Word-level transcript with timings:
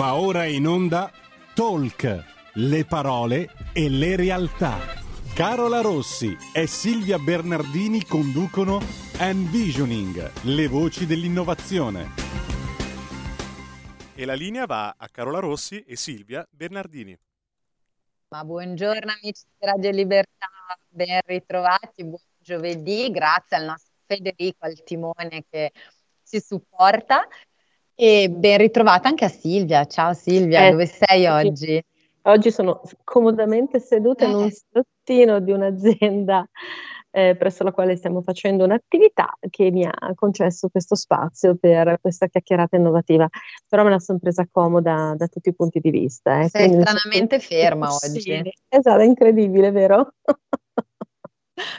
Va 0.00 0.14
ora 0.14 0.46
in 0.46 0.66
onda 0.66 1.12
Talk, 1.52 2.24
le 2.54 2.86
parole 2.86 3.50
e 3.74 3.90
le 3.90 4.16
realtà. 4.16 4.78
Carola 5.34 5.82
Rossi 5.82 6.34
e 6.54 6.66
Silvia 6.66 7.18
Bernardini 7.18 8.02
conducono 8.06 8.80
Envisioning, 9.18 10.44
le 10.44 10.68
voci 10.68 11.04
dell'innovazione. 11.04 12.14
E 14.14 14.24
la 14.24 14.32
linea 14.32 14.64
va 14.64 14.94
a 14.96 15.06
Carola 15.10 15.38
Rossi 15.38 15.84
e 15.84 15.96
Silvia 15.96 16.48
Bernardini. 16.50 17.14
Ma 18.28 18.42
buongiorno 18.42 19.12
amici 19.20 19.44
di 19.58 19.66
Radio 19.66 19.90
Libertà, 19.90 20.48
ben 20.88 21.20
ritrovati, 21.26 22.04
buon 22.04 22.22
giovedì, 22.38 23.10
grazie 23.10 23.58
al 23.58 23.64
nostro 23.66 23.92
Federico 24.06 24.64
al 24.64 24.82
timone 24.82 25.44
che 25.50 25.72
ci 26.24 26.40
supporta 26.40 27.28
e 28.02 28.30
ben 28.30 28.56
ritrovata 28.56 29.08
anche 29.08 29.26
a 29.26 29.28
Silvia. 29.28 29.84
Ciao 29.84 30.14
Silvia, 30.14 30.64
eh, 30.64 30.70
dove 30.70 30.86
sei 30.86 31.26
oggi? 31.26 31.84
Oggi 32.22 32.50
sono 32.50 32.80
comodamente 33.04 33.78
seduta 33.78 34.24
in 34.24 34.34
un 34.36 34.46
eh. 34.46 34.52
salottino 34.52 35.38
di 35.40 35.52
un'azienda 35.52 36.48
eh, 37.10 37.36
presso 37.36 37.62
la 37.62 37.72
quale 37.72 37.96
stiamo 37.96 38.22
facendo 38.22 38.64
un'attività 38.64 39.36
che 39.50 39.70
mi 39.70 39.84
ha 39.84 40.12
concesso 40.14 40.70
questo 40.70 40.94
spazio 40.94 41.56
per 41.56 41.98
questa 42.00 42.28
chiacchierata 42.28 42.76
innovativa, 42.76 43.28
però 43.68 43.84
me 43.84 43.90
la 43.90 43.98
sono 43.98 44.18
presa 44.18 44.48
comoda 44.50 45.14
da 45.14 45.26
tutti 45.26 45.50
i 45.50 45.54
punti 45.54 45.78
di 45.80 45.90
vista. 45.90 46.40
Eh. 46.40 46.48
Sei 46.48 46.70
stranamente 46.70 47.38
ferma 47.38 47.92
oggi. 47.92 48.20
Sì, 48.20 48.42
esatto, 48.66 49.00
è 49.00 49.04
incredibile, 49.04 49.70
vero? 49.72 50.14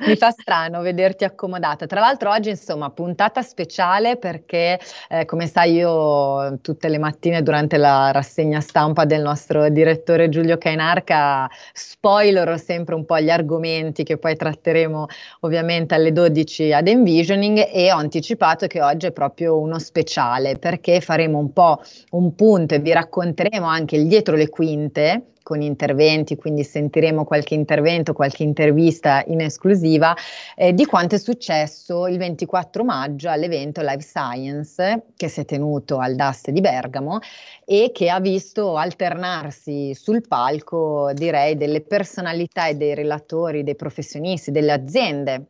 Mi 0.06 0.16
fa 0.16 0.32
strano 0.32 0.82
vederti 0.82 1.24
accomodata. 1.24 1.86
Tra 1.86 2.00
l'altro 2.00 2.32
oggi, 2.32 2.50
insomma, 2.50 2.90
puntata 2.90 3.42
speciale 3.42 4.18
perché, 4.18 4.80
eh, 5.10 5.26
come 5.26 5.48
sai, 5.48 5.74
io 5.74 6.60
tutte 6.62 6.90
le 6.90 6.98
mattine 6.98 7.42
durante 7.42 7.78
la 7.78 8.12
rassegna 8.12 8.60
stampa 8.60 9.06
del 9.06 9.22
nostro 9.22 9.70
direttore 9.70 10.30
Giulio 10.30 10.58
Cainarca 10.58 11.50
spoilerò 11.74 12.58
sempre 12.58 12.96
un 12.96 13.06
po' 13.06 13.20
gli 13.20 13.30
argomenti 13.30 14.04
che 14.04 14.18
poi 14.18 14.36
tratteremo 14.36 15.06
ovviamente 15.42 15.96
alle 15.96 16.12
12 16.12 16.74
ad 16.74 16.88
Envisioning 16.88 17.70
e 17.72 17.92
ho 17.92 17.98
anticipato 17.98 18.68
che 18.68 18.82
oggi 18.82 19.08
è 19.08 19.12
proprio 19.12 19.60
uno 19.60 19.80
speciale 19.80 20.58
perché 20.58 21.02
faremo 21.02 21.38
un 21.38 21.54
po' 21.54 21.82
un 22.12 22.36
punto 22.36 22.76
e 22.76 22.80
vi 22.80 22.92
racconteremo 22.92 23.66
anche 23.66 23.96
il 23.96 24.08
dietro 24.08 24.36
le 24.36 24.50
quinte 24.50 25.31
con 25.44 25.62
interventi, 25.62 26.36
quindi 26.36 26.64
sentiremo 26.64 27.24
qualche 27.24 27.54
intervento, 27.54 28.14
qualche 28.14 28.44
intervista 28.44 29.24
in 29.28 29.42
esclusiva 29.42 30.16
eh, 30.56 30.74
di 30.74 30.86
quanto 30.86 31.16
è 31.16 31.18
successo 31.18 32.08
il 32.08 32.18
24 32.18 32.84
maggio 32.84 33.30
all'evento 33.30 33.82
Life 33.82 34.02
Science 34.02 35.04
che 35.16 35.28
si 35.28 35.42
è 35.42 35.46
tenuto 35.46 35.98
al 35.98 36.16
DAST 36.16 36.52
di 36.52 36.62
Bergamo 36.62 37.20
e 37.66 37.92
che 37.94 38.10
ha 38.10 38.20
visto 38.20 38.76
alternarsi 38.78 39.94
sul 39.94 40.28
palco 40.28 41.12
direi 41.14 41.56
delle 41.58 41.82
personalità 41.82 42.68
e 42.68 42.76
dei 42.76 42.96
relatori, 42.96 43.64
dei 43.64 43.76
professionisti, 43.76 44.52
delle 44.52 44.72
aziende 44.72 45.46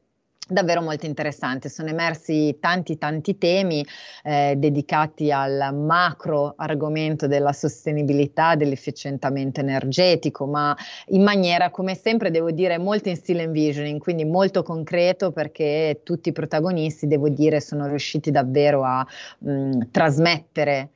davvero 0.48 0.82
molto 0.82 1.06
interessante. 1.06 1.70
Sono 1.70 1.90
emersi 1.90 2.58
tanti 2.60 2.98
tanti 2.98 3.38
temi 3.38 3.86
eh, 4.24 4.56
dedicati 4.58 5.32
al 5.32 5.74
macro 5.74 6.54
argomento 6.58 7.28
della 7.28 7.54
sostenibilità, 7.54 8.56
dell'efficientamento 8.56 9.60
energetico, 9.60 10.46
ma 10.46 10.76
in 11.08 11.24
maniera, 11.24 11.70
come 11.70 11.96
sempre, 11.96 12.32
devo 12.32 12.52
dire, 12.52 12.78
molto 12.78 13.10
in 13.10 13.16
stile 13.16 13.44
envisioning, 13.44 14.00
quindi 14.00 14.26
molto 14.26 14.64
concreto 14.64 15.32
perché 15.32 16.02
tutti 16.04 16.30
i 16.30 16.34
protagonisti, 16.34 17.08
devo 17.08 17.30
dire, 17.30 17.62
sono 17.62 17.88
riusciti 17.88 18.32
davvero 18.32 18.84
a 18.84 19.06
mh, 19.40 19.90
trasmettere 19.92 20.90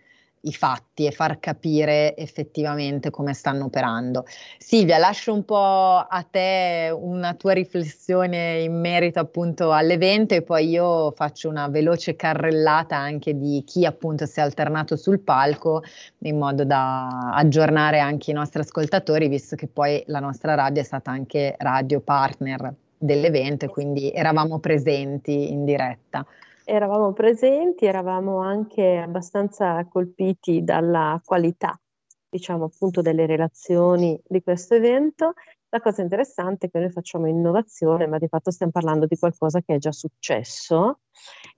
i 0.45 0.53
fatti 0.53 1.05
e 1.05 1.11
far 1.11 1.39
capire 1.39 2.15
effettivamente 2.15 3.09
come 3.09 3.33
stanno 3.33 3.65
operando. 3.65 4.25
Silvia, 4.57 4.97
lascio 4.97 5.33
un 5.33 5.43
po' 5.43 5.97
a 5.97 6.27
te 6.29 6.91
una 6.95 7.33
tua 7.33 7.53
riflessione 7.53 8.61
in 8.61 8.79
merito 8.79 9.19
appunto 9.19 9.71
all'evento 9.71 10.33
e 10.33 10.41
poi 10.41 10.69
io 10.69 11.11
faccio 11.11 11.49
una 11.49 11.67
veloce 11.67 12.15
carrellata 12.15 12.95
anche 12.95 13.37
di 13.37 13.63
chi 13.65 13.85
appunto 13.85 14.25
si 14.25 14.39
è 14.39 14.43
alternato 14.43 14.95
sul 14.95 15.19
palco 15.19 15.83
in 16.19 16.37
modo 16.37 16.63
da 16.63 17.31
aggiornare 17.33 17.99
anche 17.99 18.31
i 18.31 18.33
nostri 18.33 18.61
ascoltatori, 18.61 19.27
visto 19.27 19.55
che 19.55 19.67
poi 19.67 20.03
la 20.07 20.19
nostra 20.19 20.53
radio 20.55 20.81
è 20.81 20.85
stata 20.85 21.11
anche 21.11 21.55
radio 21.57 21.99
partner 22.01 22.73
dell'evento 22.97 23.65
e 23.65 23.69
quindi 23.69 24.11
eravamo 24.11 24.59
presenti 24.59 25.51
in 25.51 25.65
diretta. 25.65 26.25
Eravamo 26.67 27.13
presenti, 27.13 27.85
eravamo 27.85 28.39
anche 28.39 28.97
abbastanza 28.97 29.85
colpiti 29.87 30.63
dalla 30.63 31.21
qualità, 31.23 31.79
diciamo 32.27 32.65
appunto, 32.65 33.01
delle 33.01 33.27
relazioni 33.27 34.19
di 34.25 34.41
questo 34.41 34.73
evento. 34.73 35.33
La 35.69 35.79
cosa 35.79 36.01
interessante 36.01 36.65
è 36.65 36.69
che 36.71 36.79
noi 36.79 36.89
facciamo 36.89 37.27
innovazione, 37.27 38.07
ma 38.07 38.17
di 38.17 38.27
fatto 38.27 38.49
stiamo 38.49 38.71
parlando 38.71 39.05
di 39.05 39.15
qualcosa 39.15 39.61
che 39.61 39.75
è 39.75 39.77
già 39.77 39.91
successo 39.91 41.01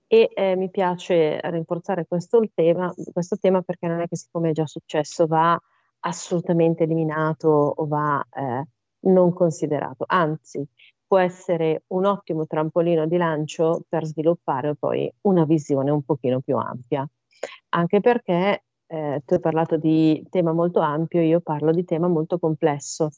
e 0.06 0.28
eh, 0.34 0.56
mi 0.56 0.68
piace 0.68 1.40
rinforzare 1.42 2.06
questo 2.06 2.42
tema, 2.52 2.92
questo 3.10 3.38
tema 3.38 3.62
perché 3.62 3.86
non 3.86 4.00
è 4.00 4.08
che 4.08 4.16
siccome 4.16 4.50
è 4.50 4.52
già 4.52 4.66
successo 4.66 5.26
va 5.26 5.58
assolutamente 6.00 6.82
eliminato 6.82 7.48
o 7.48 7.86
va 7.86 8.22
eh, 8.30 8.64
non 9.00 9.32
considerato, 9.32 10.04
anzi 10.06 10.66
può 11.08 11.18
essere 11.18 11.84
un 11.88 12.04
ottimo 12.04 12.46
trampolino 12.46 13.06
di 13.06 13.16
lancio 13.16 13.82
per 13.88 14.04
sviluppare 14.04 14.76
poi 14.76 15.10
una 15.22 15.44
visione 15.44 15.90
un 15.90 16.02
pochino 16.02 16.40
più 16.40 16.56
ampia. 16.56 17.08
Anche 17.70 18.00
perché 18.00 18.64
eh, 18.86 19.22
tu 19.24 19.34
hai 19.34 19.40
parlato 19.40 19.78
di 19.78 20.24
tema 20.30 20.52
molto 20.52 20.80
ampio, 20.80 21.22
io 21.22 21.40
parlo 21.40 21.72
di 21.72 21.84
tema 21.84 22.08
molto 22.08 22.38
complesso, 22.38 23.10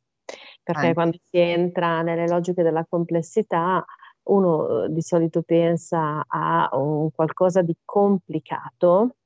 perché 0.62 0.80
Anche. 0.80 0.94
quando 0.94 1.18
si 1.24 1.38
entra 1.38 2.02
nelle 2.02 2.28
logiche 2.28 2.62
della 2.62 2.86
complessità 2.88 3.84
uno 4.22 4.86
di 4.88 5.02
solito 5.02 5.42
pensa 5.42 6.24
a 6.26 6.68
un 6.74 7.10
qualcosa 7.10 7.62
di 7.62 7.76
complicato, 7.84 9.16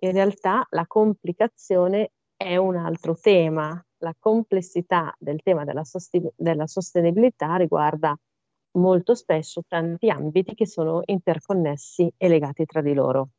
in 0.00 0.12
realtà 0.12 0.66
la 0.70 0.86
complicazione 0.86 2.12
è 2.36 2.56
un 2.56 2.76
altro 2.76 3.14
tema, 3.14 3.80
la 3.98 4.14
complessità 4.18 5.14
del 5.18 5.40
tema 5.42 5.64
della, 5.64 5.84
sosten- 5.84 6.30
della 6.36 6.66
sostenibilità 6.66 7.56
riguarda 7.56 8.16
molto 8.72 9.14
spesso 9.14 9.62
tanti 9.66 10.10
ambiti 10.10 10.54
che 10.54 10.66
sono 10.66 11.02
interconnessi 11.04 12.12
e 12.16 12.28
legati 12.28 12.64
tra 12.64 12.80
di 12.80 12.94
loro, 12.94 13.30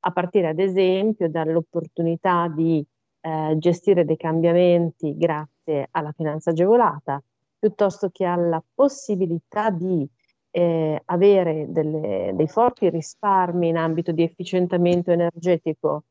a 0.00 0.10
partire 0.10 0.48
ad 0.48 0.58
esempio 0.58 1.28
dall'opportunità 1.28 2.48
di 2.48 2.84
eh, 3.20 3.54
gestire 3.58 4.04
dei 4.04 4.16
cambiamenti 4.16 5.16
grazie 5.16 5.88
alla 5.90 6.12
finanza 6.12 6.50
agevolata, 6.50 7.22
piuttosto 7.58 8.08
che 8.10 8.24
alla 8.24 8.62
possibilità 8.74 9.70
di 9.70 10.08
eh, 10.52 11.00
avere 11.04 11.66
delle, 11.68 12.32
dei 12.34 12.48
forti 12.48 12.88
risparmi 12.88 13.68
in 13.68 13.76
ambito 13.76 14.12
di 14.12 14.22
efficientamento 14.22 15.12
energetico 15.12 16.04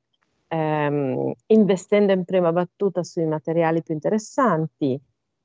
ehm, 0.50 1.32
investendo 1.48 2.12
in 2.12 2.26
prima 2.26 2.52
battuta 2.52 3.04
sui 3.04 3.26
materiali 3.26 3.82
più 3.82 3.94
interessanti, 3.94 5.00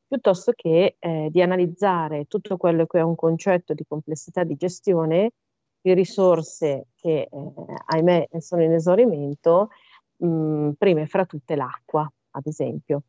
piuttosto 0.07 0.53
che 0.55 0.97
eh, 0.99 1.29
di 1.31 1.43
analizzare 1.43 2.25
tutto 2.27 2.57
quello 2.57 2.87
che 2.87 2.99
è 2.99 3.03
un 3.03 3.15
concetto 3.15 3.75
di 3.75 3.85
complessità 3.87 4.45
di 4.45 4.57
gestione 4.57 5.33
di 5.81 5.95
risorse 5.95 6.87
che, 6.97 7.29
eh, 7.31 7.53
ahimè, 7.87 8.29
sono 8.39 8.63
in 8.63 8.73
esaurimento, 8.73 9.69
mh, 10.17 10.71
prima 10.79 11.03
e 11.03 11.07
fra 11.07 11.27
tutte 11.27 11.55
l'acqua, 11.57 12.11
ad 12.31 12.47
esempio. 12.47 13.03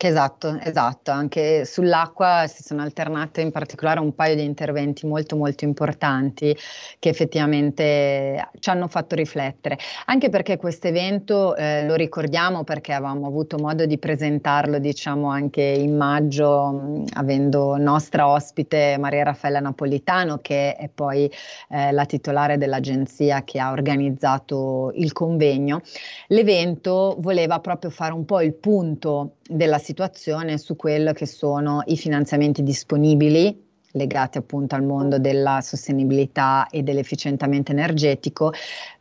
Esatto, 0.00 0.56
esatto, 0.62 1.10
anche 1.10 1.64
sull'acqua 1.64 2.44
si 2.46 2.62
sono 2.62 2.82
alternate 2.82 3.40
in 3.40 3.50
particolare 3.50 3.98
un 3.98 4.14
paio 4.14 4.36
di 4.36 4.44
interventi 4.44 5.08
molto 5.08 5.34
molto 5.34 5.64
importanti 5.64 6.56
che 7.00 7.08
effettivamente 7.08 8.48
ci 8.60 8.70
hanno 8.70 8.86
fatto 8.86 9.16
riflettere, 9.16 9.76
anche 10.04 10.28
perché 10.28 10.56
questo 10.56 10.86
evento 10.86 11.56
eh, 11.56 11.84
lo 11.84 11.96
ricordiamo 11.96 12.62
perché 12.62 12.92
avevamo 12.92 13.26
avuto 13.26 13.58
modo 13.58 13.86
di 13.86 13.98
presentarlo 13.98 14.78
diciamo 14.78 15.30
anche 15.30 15.62
in 15.62 15.96
maggio 15.96 16.66
mh, 16.70 17.04
avendo 17.14 17.76
nostra 17.76 18.28
ospite 18.28 18.96
Maria 19.00 19.24
Raffaella 19.24 19.58
Napolitano 19.58 20.38
che 20.38 20.76
è 20.76 20.88
poi 20.94 21.28
eh, 21.70 21.90
la 21.90 22.04
titolare 22.06 22.56
dell'agenzia 22.56 23.42
che 23.42 23.58
ha 23.58 23.72
organizzato 23.72 24.92
il 24.94 25.10
convegno. 25.12 25.80
L'evento 26.28 27.16
voleva 27.18 27.58
proprio 27.58 27.90
fare 27.90 28.12
un 28.12 28.24
po' 28.24 28.40
il 28.40 28.54
punto 28.54 29.37
della 29.48 29.78
situazione 29.78 30.58
su 30.58 30.76
quello 30.76 31.12
che 31.12 31.24
sono 31.24 31.82
i 31.86 31.96
finanziamenti 31.96 32.62
disponibili 32.62 33.66
legati 33.92 34.36
appunto 34.36 34.74
al 34.74 34.84
mondo 34.84 35.18
della 35.18 35.60
sostenibilità 35.62 36.68
e 36.68 36.82
dell'efficientamento 36.82 37.72
energetico 37.72 38.52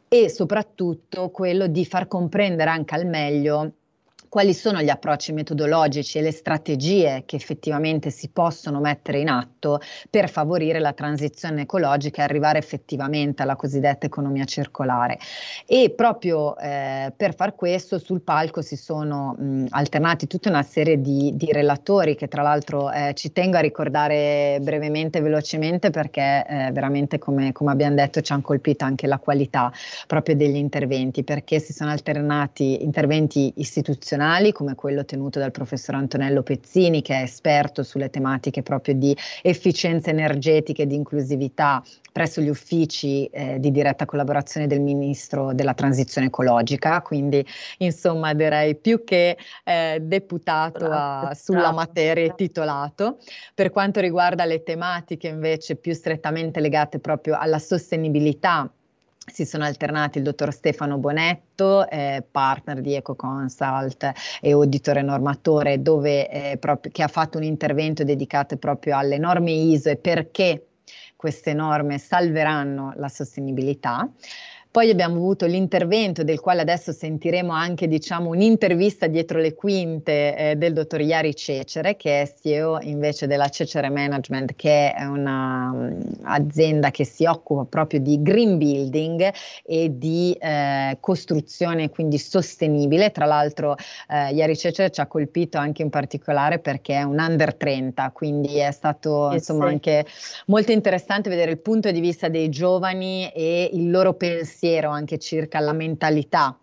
e 0.08 0.30
soprattutto 0.30 1.30
quello 1.30 1.68
di 1.68 1.86
far 1.86 2.08
comprendere 2.08 2.70
anche 2.70 2.96
al 2.96 3.06
meglio 3.06 3.74
quali 4.30 4.54
sono 4.54 4.82
gli 4.82 4.90
approcci 4.90 5.32
metodologici 5.32 6.18
e 6.18 6.22
le 6.22 6.32
strategie 6.32 7.24
che 7.26 7.36
effettivamente 7.36 8.10
si 8.10 8.30
possono 8.30 8.80
mettere 8.80 9.20
in 9.20 9.30
atto 9.30 9.80
per 10.10 10.30
favorire 10.30 10.80
la 10.80 10.94
transizione 10.94 11.62
ecologica 11.62 12.22
e 12.22 12.26
arrivare 12.26 12.60
effettivamente 12.60 13.42
alla 13.42 13.56
cosiddetta 13.56 14.06
economia 14.06 14.46
circolare. 14.46 15.18
E 15.66 15.94
proprio 15.96 16.58
eh, 16.58 17.14
per 17.16 17.36
far 17.36 17.56
questo 17.56 18.00
sul 18.00 18.22
palco 18.22 18.62
si 18.62 18.76
sono 18.76 19.36
mh, 19.38 19.68
alternati 19.70 20.28
tutta 20.28 20.50
una 20.50 20.64
serie 20.64 21.00
di, 21.00 21.32
di 21.36 21.52
relatori 21.52 22.16
che 22.16 22.28
tra 22.28 22.42
l'altro 22.42 22.92
eh, 22.92 23.14
ci 23.16 23.32
tengo 23.32 23.58
a 23.58 23.62
ricordare 23.62 24.60
brevemente 24.62 25.20
e 25.20 25.22
velocemente 25.22 25.90
perché 25.90 26.46
eh, 26.48 26.72
veramente 26.72 27.18
come, 27.18 27.52
come 27.52 27.72
abbiamo 27.72 27.96
detto 27.96 28.22
ci 28.22 28.34
hanno 28.34 28.42
colpito 28.42 28.84
anche 28.84 29.08
la 29.08 29.20
qualità 29.20 29.72
proprio 30.06 30.36
degli 30.36 30.56
interventi 30.56 31.24
perché 31.24 31.60
si 31.60 31.74
sono 31.74 31.92
alternati 31.92 32.84
interventi 32.84 33.54
istituzionali 33.58 34.16
istituzionali 34.18 34.52
come 34.52 34.75
quello 34.75 35.06
tenuto 35.06 35.40
dal 35.40 35.52
professor 35.52 35.96
Antonello 35.96 36.42
Pezzini 36.42 37.02
che 37.02 37.16
è 37.16 37.22
esperto 37.22 37.84
sulle 37.84 38.10
tematiche 38.10 38.64
proprio 38.64 38.96
di 38.96 39.16
efficienza 39.44 40.10
energetica 40.10 40.84
e 40.84 40.88
di 40.88 40.96
inclusività 40.96 41.84
presso 42.12 42.42
gli 42.42 42.50
uffici 42.50 43.25
eh, 43.28 43.60
di 43.60 43.72
diretta 43.72 44.06
collaborazione 44.06 44.66
del 44.66 44.81
Ministro 44.81 45.54
della 45.54 45.75
Transizione 45.75 46.28
Ecologica, 46.28 47.02
quindi 47.02 47.46
insomma 47.78 48.34
direi 48.34 48.75
più 48.75 49.04
che 49.04 49.38
eh, 49.64 50.00
deputato 50.02 50.90
a, 50.90 51.34
sulla 51.36 51.72
materia 51.72 52.25
e 52.25 52.34
titolato. 52.36 53.19
Per 53.54 53.69
quanto 53.69 54.00
riguarda 54.00 54.46
le 54.46 54.64
tematiche 54.64 55.28
invece 55.28 55.75
più 55.75 55.94
strettamente 55.94 56.60
legate 56.60 57.00
proprio 57.00 57.38
alla 57.38 57.60
sostenibilità 57.60 58.72
si 59.30 59.46
sono 59.46 59.66
alternati 59.66 60.20
il 60.20 60.24
dottor 60.24 60.54
Stefano 60.54 60.98
Bonetto, 60.98 61.88
eh, 61.90 62.24
partner 62.30 62.80
di 62.80 62.96
EcoConsult 62.96 64.12
e 64.42 64.52
auditore 64.52 65.02
normatore, 65.02 65.82
dove, 65.82 66.30
eh, 66.30 66.58
proprio, 66.58 66.92
che 66.92 67.04
ha 67.04 67.08
fatto 67.08 67.38
un 67.38 67.44
intervento 67.44 68.04
dedicato 68.04 68.56
proprio 68.58 68.98
alle 68.98 69.18
norme 69.18 69.52
ISO 69.52 69.90
e 69.90 69.98
perché 69.98 70.68
queste 71.18 71.54
norme 71.54 71.98
salveranno 71.98 72.94
la 72.96 73.10
sostenibilità. 73.10 74.10
Poi 74.69 74.90
abbiamo 74.90 75.16
avuto 75.16 75.46
l'intervento 75.46 76.24
del 76.24 76.40
quale 76.40 76.62
adesso 76.62 76.92
sentiremo 76.92 77.52
anche 77.52 77.88
diciamo, 77.88 78.30
un'intervista 78.30 79.08
dietro 79.08 79.40
le 79.40 79.56
quinte 79.56 80.36
eh, 80.36 80.56
del 80.56 80.74
dottor 80.74 81.02
Iari 81.02 81.36
Cecere, 81.36 81.96
che 81.96 82.22
è 82.22 82.34
CEO 82.40 82.80
invece 82.81 83.28
della 83.28 83.50
Cecere 83.50 83.90
Management, 83.90 84.56
che 84.56 84.94
è 84.94 85.04
un'azienda 85.04 86.88
um, 86.88 86.92
che 86.92 87.06
si 87.06 87.25
occupa 87.25 87.66
proprio 87.66 88.00
di 88.00 88.22
green 88.22 88.58
building 88.58 89.34
e 89.64 89.98
di 89.98 90.38
eh, 90.40 90.98
costruzione 91.00 91.90
quindi 91.90 92.18
sostenibile. 92.18 93.12
Tra 93.12 93.25
l'altro 93.25 93.75
eh, 94.10 94.34
Iari 94.34 94.56
Cecere 94.56 94.92
ci 94.92 95.02
ha 95.02 95.08
colpito 95.08 95.58
anche 95.58 95.81
in 95.81 95.90
particolare 95.90 96.60
perché 96.60 96.96
è 96.96 97.04
un 97.04 97.18
under 97.19 97.56
30, 97.56 98.12
quindi 98.12 98.58
è 98.60 98.72
stato 98.72 99.31
insomma 99.31 99.68
sì. 99.68 99.74
anche 99.74 100.06
molto 100.48 100.72
interessante 100.72 101.30
vedere 101.30 101.52
il 101.52 101.60
punto 101.60 101.90
di 101.90 102.00
vista 102.00 102.28
dei 102.28 102.50
giovani 102.50 103.31
e 103.31 103.69
il 103.74 103.90
loro 103.90 104.14
pensiero 104.14 104.56
pensiero 104.57 104.89
anche 104.89 105.19
circa 105.19 105.59
la 105.59 105.74
mentalità 105.74 106.59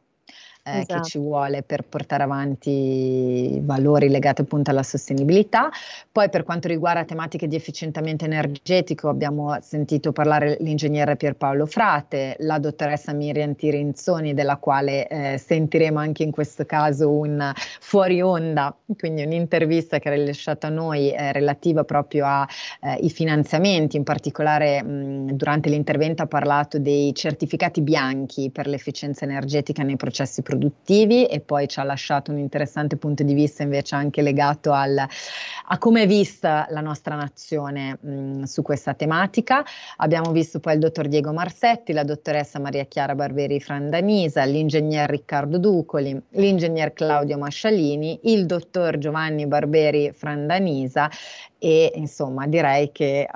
eh, 0.64 0.78
esatto. 0.78 0.94
che 0.94 1.08
ci 1.08 1.18
vuole 1.18 1.62
per 1.62 1.82
portare 1.82 2.22
avanti 2.22 3.60
valori 3.62 4.08
legati 4.08 4.40
appunto 4.40 4.70
alla 4.70 4.82
sostenibilità. 4.82 5.70
Poi 6.10 6.30
per 6.30 6.42
quanto 6.42 6.68
riguarda 6.68 7.04
tematiche 7.04 7.46
di 7.46 7.54
efficientamento 7.54 8.24
energetico 8.24 9.08
abbiamo 9.08 9.56
sentito 9.60 10.12
parlare 10.12 10.56
l'ingegnere 10.60 11.16
Pierpaolo 11.16 11.66
Frate, 11.66 12.36
la 12.40 12.58
dottoressa 12.58 13.12
Miriam 13.12 13.54
Tirinzoni 13.54 14.32
della 14.32 14.56
quale 14.56 15.06
eh, 15.06 15.38
sentiremo 15.38 15.98
anche 15.98 16.22
in 16.22 16.30
questo 16.30 16.64
caso 16.64 17.10
un 17.10 17.52
fuori 17.80 18.22
onda, 18.22 18.74
quindi 18.98 19.22
un'intervista 19.22 19.98
che 19.98 20.08
ha 20.08 20.12
rilasciato 20.12 20.66
a 20.66 20.70
noi 20.70 21.12
eh, 21.12 21.32
relativa 21.32 21.84
proprio 21.84 22.24
ai 22.26 22.46
eh, 23.00 23.08
finanziamenti, 23.08 23.96
in 23.96 24.04
particolare 24.04 24.82
mh, 24.82 25.32
durante 25.32 25.68
l'intervento 25.68 26.22
ha 26.22 26.26
parlato 26.26 26.78
dei 26.78 27.12
certificati 27.14 27.82
bianchi 27.82 28.50
per 28.50 28.66
l'efficienza 28.66 29.24
energetica 29.24 29.82
nei 29.82 29.96
processi 29.96 30.40
produttivi 30.40 30.52
produttivi 30.54 31.26
e 31.26 31.40
poi 31.40 31.66
ci 31.68 31.80
ha 31.80 31.82
lasciato 31.82 32.30
un 32.30 32.38
interessante 32.38 32.96
punto 32.96 33.22
di 33.24 33.34
vista 33.34 33.62
invece 33.62 33.96
anche 33.96 34.22
legato 34.22 34.72
al, 34.72 34.96
a 34.96 35.78
come 35.78 36.02
è 36.02 36.06
vista 36.06 36.66
la 36.70 36.80
nostra 36.80 37.16
nazione 37.16 37.98
mh, 38.00 38.42
su 38.44 38.62
questa 38.62 38.94
tematica. 38.94 39.64
Abbiamo 39.96 40.30
visto 40.30 40.60
poi 40.60 40.74
il 40.74 40.78
dottor 40.78 41.08
Diego 41.08 41.32
Marsetti, 41.32 41.92
la 41.92 42.04
dottoressa 42.04 42.60
Maria 42.60 42.84
Chiara 42.84 43.14
Barberi 43.14 43.60
Frandanisa, 43.60 44.44
l'ingegner 44.44 45.10
Riccardo 45.10 45.58
Ducoli, 45.58 46.18
l'ingegner 46.30 46.92
Claudio 46.92 47.36
Mascialini, 47.36 48.20
il 48.24 48.46
dottor 48.46 48.98
Giovanni 48.98 49.46
Barberi 49.46 50.12
Frandanisa 50.12 51.10
e 51.58 51.92
insomma 51.96 52.46
direi 52.46 52.92
che 52.92 53.28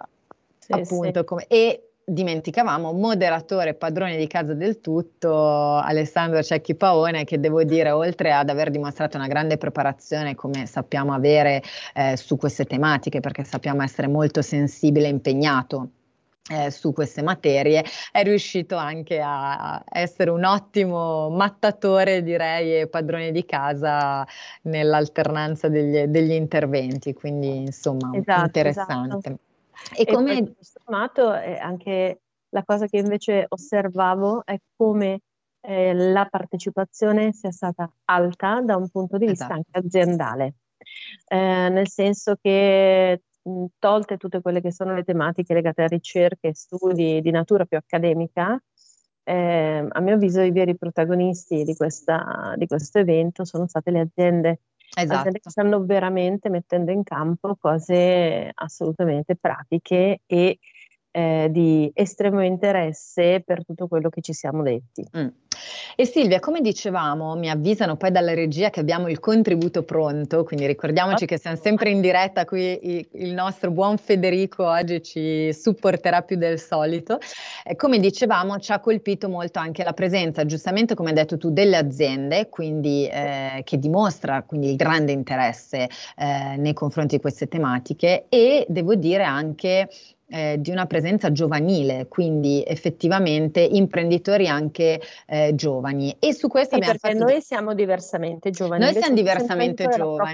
sì, 0.58 0.72
appunto 0.72 1.20
sì. 1.20 1.24
come... 1.24 1.46
E 1.48 1.87
dimenticavamo, 2.08 2.92
moderatore 2.92 3.74
padrone 3.74 4.16
di 4.16 4.26
casa 4.26 4.54
del 4.54 4.80
tutto, 4.80 5.76
Alessandro 5.76 6.42
Cecchi 6.42 6.74
Paone, 6.74 7.24
che 7.24 7.38
devo 7.38 7.62
dire, 7.64 7.90
oltre 7.90 8.32
ad 8.32 8.48
aver 8.48 8.70
dimostrato 8.70 9.16
una 9.16 9.26
grande 9.26 9.58
preparazione, 9.58 10.34
come 10.34 10.66
sappiamo 10.66 11.12
avere 11.12 11.62
eh, 11.94 12.16
su 12.16 12.36
queste 12.36 12.64
tematiche, 12.64 13.20
perché 13.20 13.44
sappiamo 13.44 13.82
essere 13.82 14.08
molto 14.08 14.42
sensibile 14.42 15.06
e 15.06 15.10
impegnato 15.10 15.90
eh, 16.50 16.70
su 16.70 16.92
queste 16.92 17.22
materie, 17.22 17.84
è 18.10 18.22
riuscito 18.22 18.76
anche 18.76 19.20
a 19.22 19.84
essere 19.90 20.30
un 20.30 20.44
ottimo 20.44 21.28
mattatore, 21.28 22.22
direi, 22.22 22.80
e 22.80 22.86
padrone 22.88 23.32
di 23.32 23.44
casa 23.44 24.26
nell'alternanza 24.62 25.68
degli, 25.68 26.04
degli 26.04 26.32
interventi, 26.32 27.12
quindi 27.12 27.56
insomma 27.56 28.10
esatto, 28.14 28.44
interessante. 28.44 29.16
Esatto. 29.18 29.38
E, 29.94 30.02
e 30.02 30.12
come... 30.12 30.36
Tutto 30.38 30.62
sommato, 30.62 31.34
eh, 31.34 31.56
anche 31.56 32.20
la 32.50 32.64
cosa 32.64 32.86
che 32.86 32.98
invece 32.98 33.46
osservavo 33.48 34.44
è 34.44 34.58
come 34.76 35.20
eh, 35.60 35.92
la 35.94 36.26
partecipazione 36.26 37.32
sia 37.32 37.50
stata 37.50 37.90
alta 38.06 38.60
da 38.60 38.76
un 38.76 38.88
punto 38.88 39.18
di 39.18 39.26
vista 39.26 39.44
esatto. 39.44 39.60
anche 39.60 39.86
aziendale, 39.86 40.54
eh, 41.26 41.68
nel 41.68 41.88
senso 41.88 42.36
che 42.40 43.22
mh, 43.42 43.64
tolte 43.78 44.16
tutte 44.16 44.40
quelle 44.40 44.60
che 44.60 44.72
sono 44.72 44.94
le 44.94 45.04
tematiche 45.04 45.54
legate 45.54 45.82
a 45.82 45.88
ricerche 45.88 46.48
e 46.48 46.54
studi 46.54 47.20
di 47.20 47.30
natura 47.30 47.64
più 47.64 47.76
accademica, 47.76 48.60
eh, 49.24 49.86
a 49.86 50.00
mio 50.00 50.14
avviso 50.14 50.40
i 50.40 50.52
veri 50.52 50.76
protagonisti 50.76 51.64
di, 51.64 51.76
questa, 51.76 52.54
di 52.56 52.66
questo 52.66 52.98
evento 52.98 53.44
sono 53.44 53.66
state 53.66 53.90
le 53.90 54.00
aziende 54.00 54.60
Esatto. 54.96 55.38
che 55.40 55.50
stanno 55.50 55.84
veramente 55.84 56.48
mettendo 56.48 56.90
in 56.90 57.02
campo 57.02 57.56
cose 57.56 58.50
assolutamente 58.54 59.36
pratiche 59.36 60.22
e 60.26 60.58
eh, 61.10 61.48
di 61.50 61.90
estremo 61.94 62.42
interesse 62.44 63.42
per 63.44 63.64
tutto 63.64 63.88
quello 63.88 64.08
che 64.08 64.20
ci 64.20 64.32
siamo 64.32 64.62
detti. 64.62 65.06
Mm. 65.16 65.28
E 65.96 66.06
Silvia, 66.06 66.38
come 66.38 66.60
dicevamo, 66.60 67.34
mi 67.34 67.50
avvisano 67.50 67.96
poi 67.96 68.12
dalla 68.12 68.34
regia 68.34 68.70
che 68.70 68.78
abbiamo 68.78 69.08
il 69.08 69.18
contributo 69.18 69.82
pronto, 69.82 70.44
quindi 70.44 70.66
ricordiamoci 70.66 71.26
che 71.26 71.38
siamo 71.38 71.56
sempre 71.56 71.90
in 71.90 72.00
diretta 72.00 72.44
qui, 72.44 73.06
il 73.14 73.32
nostro 73.32 73.72
buon 73.72 73.98
Federico 73.98 74.64
oggi 74.64 75.02
ci 75.02 75.52
supporterà 75.52 76.22
più 76.22 76.36
del 76.36 76.60
solito. 76.60 77.18
E 77.64 77.74
come 77.74 77.98
dicevamo, 77.98 78.58
ci 78.58 78.70
ha 78.70 78.78
colpito 78.78 79.28
molto 79.28 79.58
anche 79.58 79.82
la 79.82 79.92
presenza, 79.92 80.44
giustamente 80.44 80.94
come 80.94 81.08
hai 81.08 81.14
detto 81.16 81.36
tu, 81.36 81.50
delle 81.50 81.76
aziende, 81.76 82.48
quindi 82.48 83.08
eh, 83.08 83.62
che 83.64 83.78
dimostra 83.78 84.42
quindi 84.42 84.70
il 84.70 84.76
grande 84.76 85.10
interesse 85.10 85.88
eh, 86.16 86.56
nei 86.56 86.74
confronti 86.74 87.16
di 87.16 87.20
queste 87.20 87.48
tematiche 87.48 88.26
e 88.28 88.64
devo 88.68 88.94
dire 88.94 89.24
anche 89.24 89.88
eh, 90.28 90.56
di 90.58 90.70
una 90.70 90.86
presenza 90.86 91.32
giovanile, 91.32 92.06
quindi 92.08 92.62
effettivamente 92.66 93.60
imprenditori 93.60 94.46
anche 94.48 95.00
eh, 95.26 95.52
giovani. 95.54 96.14
E 96.18 96.34
su 96.34 96.48
questo 96.48 96.76
sì, 96.76 96.80
perché 96.80 97.12
fatto... 97.12 97.24
noi 97.24 97.40
siamo 97.40 97.74
diversamente 97.74 98.50
giovani. 98.50 98.84
Noi 98.84 98.92
siamo 98.94 99.14
diversamente 99.14 99.88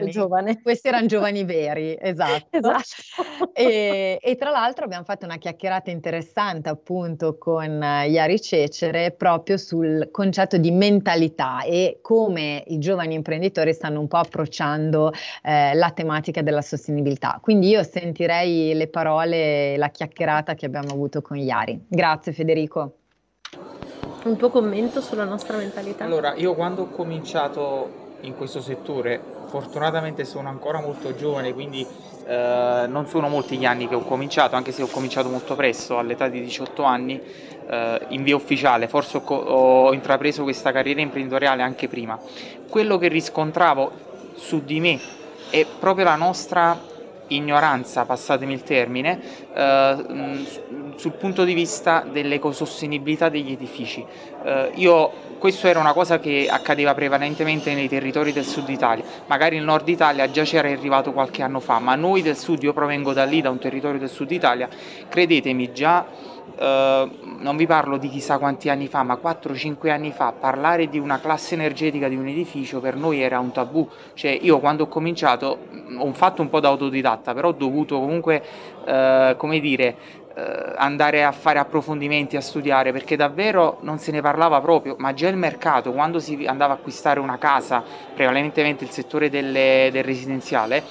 giovani. 0.08 0.60
Questi 0.60 0.88
erano 0.88 1.06
giovani 1.14 1.44
veri, 1.44 1.96
esatto. 2.00 2.46
esatto. 2.50 3.52
E, 3.52 4.18
e, 4.20 4.36
tra 4.36 4.50
l'altro 4.50 4.84
abbiamo 4.84 5.04
fatto 5.04 5.24
una 5.24 5.38
chiacchierata 5.38 5.90
interessante 5.90 6.68
appunto 6.68 7.38
con 7.38 7.70
Iari 7.80 8.40
Cecere 8.40 9.12
proprio 9.12 9.56
sul 9.56 10.08
concetto 10.10 10.56
di 10.56 10.70
mentalità 10.70 11.62
e 11.62 11.98
come 12.02 12.62
i 12.66 12.78
giovani 12.78 13.14
imprenditori 13.14 13.72
stanno 13.72 14.00
un 14.00 14.08
po' 14.08 14.16
approcciando 14.16 15.12
eh, 15.42 15.74
la 15.74 15.90
tematica 15.90 16.42
della 16.42 16.62
sostenibilità. 16.62 17.38
Quindi 17.40 17.68
io 17.68 17.82
sentirei 17.82 18.74
le 18.74 18.88
parole, 18.88 19.76
la 19.84 19.90
chiacchierata 19.90 20.54
che 20.54 20.64
abbiamo 20.64 20.92
avuto 20.92 21.20
con 21.20 21.36
Iari. 21.36 21.84
Grazie 21.86 22.32
Federico. 22.32 22.96
Un 24.24 24.36
tuo 24.36 24.48
commento 24.48 25.02
sulla 25.02 25.24
nostra 25.24 25.58
mentalità? 25.58 26.04
Allora, 26.04 26.34
io 26.34 26.54
quando 26.54 26.82
ho 26.82 26.88
cominciato 26.88 28.02
in 28.22 28.34
questo 28.34 28.62
settore 28.62 29.20
fortunatamente 29.48 30.24
sono 30.24 30.48
ancora 30.48 30.80
molto 30.80 31.14
giovane, 31.14 31.52
quindi 31.52 31.86
eh, 32.26 32.86
non 32.88 33.06
sono 33.06 33.28
molti 33.28 33.58
gli 33.58 33.66
anni 33.66 33.86
che 33.86 33.94
ho 33.94 34.00
cominciato, 34.00 34.56
anche 34.56 34.72
se 34.72 34.82
ho 34.82 34.86
cominciato 34.86 35.28
molto 35.28 35.54
presto, 35.54 35.98
all'età 35.98 36.28
di 36.28 36.40
18 36.40 36.82
anni, 36.82 37.20
eh, 37.68 38.06
in 38.08 38.22
via 38.22 38.34
ufficiale, 38.34 38.88
forse 38.88 39.20
ho, 39.22 39.34
ho 39.34 39.92
intrapreso 39.92 40.42
questa 40.42 40.72
carriera 40.72 41.02
imprenditoriale 41.02 41.62
anche 41.62 41.86
prima. 41.86 42.18
Quello 42.68 42.96
che 42.96 43.08
riscontravo 43.08 43.92
su 44.34 44.64
di 44.64 44.80
me 44.80 44.98
è 45.50 45.66
proprio 45.78 46.06
la 46.06 46.16
nostra 46.16 46.92
ignoranza, 47.28 48.04
passatemi 48.04 48.52
il 48.52 48.62
termine, 48.62 49.20
eh, 49.54 50.44
sul 50.96 51.12
punto 51.12 51.44
di 51.44 51.54
vista 51.54 52.04
dell'ecosostenibilità 52.10 53.28
degli 53.28 53.52
edifici. 53.52 54.04
Eh, 54.44 54.70
io, 54.74 55.10
questo 55.38 55.66
era 55.66 55.80
una 55.80 55.92
cosa 55.92 56.18
che 56.18 56.46
accadeva 56.50 56.94
prevalentemente 56.94 57.74
nei 57.74 57.88
territori 57.88 58.32
del 58.32 58.44
sud 58.44 58.68
Italia, 58.68 59.04
magari 59.26 59.56
il 59.56 59.62
nord 59.62 59.88
Italia 59.88 60.30
già 60.30 60.42
c'era 60.42 60.68
arrivato 60.68 61.12
qualche 61.12 61.42
anno 61.42 61.60
fa, 61.60 61.78
ma 61.78 61.94
noi 61.94 62.22
del 62.22 62.36
sud, 62.36 62.62
io 62.62 62.72
provengo 62.72 63.12
da 63.12 63.24
lì, 63.24 63.40
da 63.40 63.50
un 63.50 63.58
territorio 63.58 63.98
del 63.98 64.10
sud 64.10 64.30
Italia, 64.30 64.68
credetemi 65.08 65.72
già 65.72 66.32
Uh, 66.56 67.10
non 67.40 67.56
vi 67.56 67.66
parlo 67.66 67.96
di 67.96 68.08
chissà 68.08 68.38
quanti 68.38 68.68
anni 68.68 68.86
fa, 68.86 69.02
ma 69.02 69.18
4-5 69.20 69.90
anni 69.90 70.12
fa, 70.12 70.32
parlare 70.32 70.88
di 70.88 70.98
una 70.98 71.18
classe 71.18 71.54
energetica 71.54 72.08
di 72.08 72.14
un 72.14 72.28
edificio 72.28 72.80
per 72.80 72.94
noi 72.94 73.20
era 73.20 73.40
un 73.40 73.50
tabù. 73.50 73.88
Cioè, 74.14 74.38
io 74.40 74.60
quando 74.60 74.84
ho 74.84 74.86
cominciato 74.86 75.58
ho 75.98 76.12
fatto 76.12 76.42
un 76.42 76.48
po' 76.48 76.60
da 76.60 76.68
autodidatta, 76.68 77.34
però 77.34 77.48
ho 77.48 77.52
dovuto 77.52 77.98
comunque, 77.98 78.42
uh, 78.86 79.36
come 79.36 79.58
dire, 79.58 79.96
uh, 80.36 80.40
andare 80.76 81.24
a 81.24 81.32
fare 81.32 81.58
approfondimenti, 81.58 82.36
a 82.36 82.40
studiare, 82.40 82.92
perché 82.92 83.16
davvero 83.16 83.78
non 83.80 83.98
se 83.98 84.12
ne 84.12 84.20
parlava 84.20 84.60
proprio, 84.60 84.94
ma 84.98 85.12
già 85.12 85.28
il 85.28 85.36
mercato, 85.36 85.92
quando 85.92 86.20
si 86.20 86.44
andava 86.46 86.74
a 86.74 86.76
acquistare 86.76 87.20
una 87.20 87.38
casa, 87.38 87.82
prevalentemente 88.14 88.84
il 88.84 88.90
settore 88.90 89.28
delle, 89.28 89.88
del 89.92 90.04
residenziale, 90.04 90.82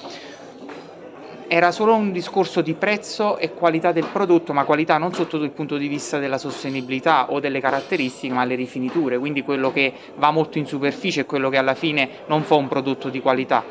era 1.46 1.72
solo 1.72 1.94
un 1.94 2.12
discorso 2.12 2.60
di 2.60 2.74
prezzo 2.74 3.36
e 3.38 3.52
qualità 3.52 3.92
del 3.92 4.06
prodotto, 4.10 4.52
ma 4.52 4.64
qualità 4.64 4.98
non 4.98 5.12
sotto 5.12 5.36
il 5.36 5.50
punto 5.50 5.76
di 5.76 5.88
vista 5.88 6.18
della 6.18 6.38
sostenibilità 6.38 7.30
o 7.30 7.40
delle 7.40 7.60
caratteristiche, 7.60 8.32
ma 8.32 8.44
le 8.44 8.54
rifiniture, 8.54 9.18
quindi 9.18 9.42
quello 9.42 9.72
che 9.72 9.92
va 10.16 10.30
molto 10.30 10.58
in 10.58 10.66
superficie 10.66 11.22
è 11.22 11.26
quello 11.26 11.50
che 11.50 11.58
alla 11.58 11.74
fine 11.74 12.08
non 12.26 12.42
fa 12.42 12.54
un 12.54 12.68
prodotto 12.68 13.08
di 13.08 13.20
qualità. 13.20 13.64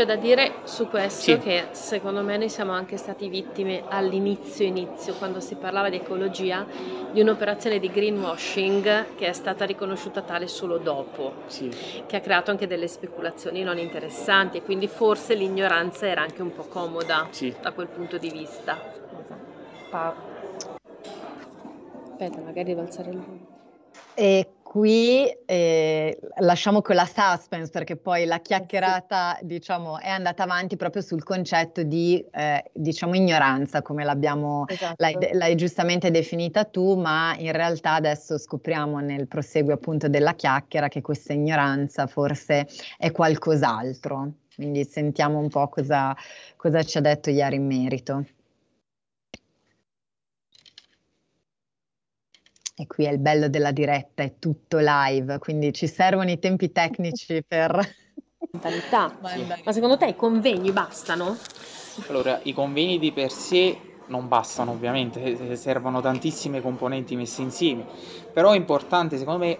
C'è 0.00 0.06
da 0.06 0.16
dire 0.16 0.60
su 0.64 0.88
questo 0.88 1.32
sì. 1.32 1.38
che 1.38 1.68
secondo 1.72 2.22
me 2.22 2.38
noi 2.38 2.48
siamo 2.48 2.72
anche 2.72 2.96
stati 2.96 3.28
vittime 3.28 3.82
all'inizio 3.86 4.64
inizio, 4.64 5.12
quando 5.12 5.40
si 5.40 5.56
parlava 5.56 5.90
di 5.90 5.96
ecologia, 5.96 6.66
di 7.12 7.20
un'operazione 7.20 7.78
di 7.78 7.90
greenwashing 7.90 9.14
che 9.14 9.26
è 9.26 9.32
stata 9.34 9.66
riconosciuta 9.66 10.22
tale 10.22 10.48
solo 10.48 10.78
dopo, 10.78 11.42
sì. 11.48 11.70
che 12.06 12.16
ha 12.16 12.20
creato 12.20 12.50
anche 12.50 12.66
delle 12.66 12.88
speculazioni 12.88 13.62
non 13.62 13.76
interessanti 13.76 14.56
e 14.56 14.62
quindi 14.62 14.88
forse 14.88 15.34
l'ignoranza 15.34 16.06
era 16.06 16.22
anche 16.22 16.40
un 16.40 16.54
po' 16.54 16.64
comoda 16.64 17.28
sì. 17.30 17.54
da 17.60 17.72
quel 17.72 17.88
punto 17.88 18.16
di 18.16 18.30
vista. 18.30 18.80
Pa- 19.90 20.16
Aspetta, 22.12 22.40
magari 22.40 22.68
devo 22.68 22.80
alzare 22.80 23.10
il 23.10 23.18
volume. 23.18 23.46
E 24.14 24.59
qui 24.70 25.26
eh, 25.46 26.16
lasciamo 26.42 26.80
quella 26.80 27.04
suspense 27.04 27.72
perché 27.72 27.96
poi 27.96 28.24
la 28.24 28.38
chiacchierata 28.38 29.36
diciamo, 29.42 29.98
è 29.98 30.08
andata 30.08 30.44
avanti 30.44 30.76
proprio 30.76 31.02
sul 31.02 31.24
concetto 31.24 31.82
di 31.82 32.24
eh, 32.30 32.70
diciamo, 32.72 33.16
ignoranza 33.16 33.82
come 33.82 34.04
l'abbiamo 34.04 34.66
esatto. 34.68 34.94
l'hai, 34.98 35.16
l'hai, 35.32 35.56
giustamente 35.56 36.12
definita 36.12 36.62
tu 36.62 36.94
ma 36.94 37.34
in 37.36 37.50
realtà 37.50 37.94
adesso 37.94 38.38
scopriamo 38.38 39.00
nel 39.00 39.26
proseguo 39.26 39.72
appunto 39.74 40.08
della 40.08 40.34
chiacchiera 40.34 40.86
che 40.86 41.00
questa 41.00 41.32
ignoranza 41.32 42.06
forse 42.06 42.68
è 42.96 43.10
qualcos'altro 43.10 44.34
quindi 44.54 44.84
sentiamo 44.84 45.40
un 45.40 45.48
po' 45.48 45.68
cosa, 45.68 46.14
cosa 46.54 46.84
ci 46.84 46.96
ha 46.98 47.00
detto 47.00 47.30
ieri 47.30 47.56
in 47.56 47.66
merito. 47.66 48.24
E 52.80 52.86
qui 52.86 53.04
è 53.04 53.10
il 53.10 53.18
bello 53.18 53.50
della 53.50 53.72
diretta, 53.72 54.22
è 54.22 54.36
tutto 54.38 54.78
live, 54.80 55.38
quindi 55.38 55.70
ci 55.70 55.86
servono 55.86 56.30
i 56.30 56.38
tempi 56.38 56.72
tecnici 56.72 57.44
per... 57.46 57.78
Mentalità. 58.52 59.18
Sì. 59.22 59.46
Ma 59.62 59.72
secondo 59.72 59.98
te 59.98 60.06
i 60.06 60.16
convegni 60.16 60.72
bastano? 60.72 61.36
Allora, 62.08 62.40
i 62.44 62.54
convegni 62.54 62.98
di 62.98 63.12
per 63.12 63.30
sé 63.30 63.78
non 64.06 64.28
bastano 64.28 64.70
ovviamente, 64.70 65.56
servono 65.56 66.00
tantissime 66.00 66.62
componenti 66.62 67.16
messe 67.16 67.42
insieme, 67.42 67.84
però 68.32 68.52
è 68.52 68.56
importante 68.56 69.18
secondo 69.18 69.44
me 69.44 69.58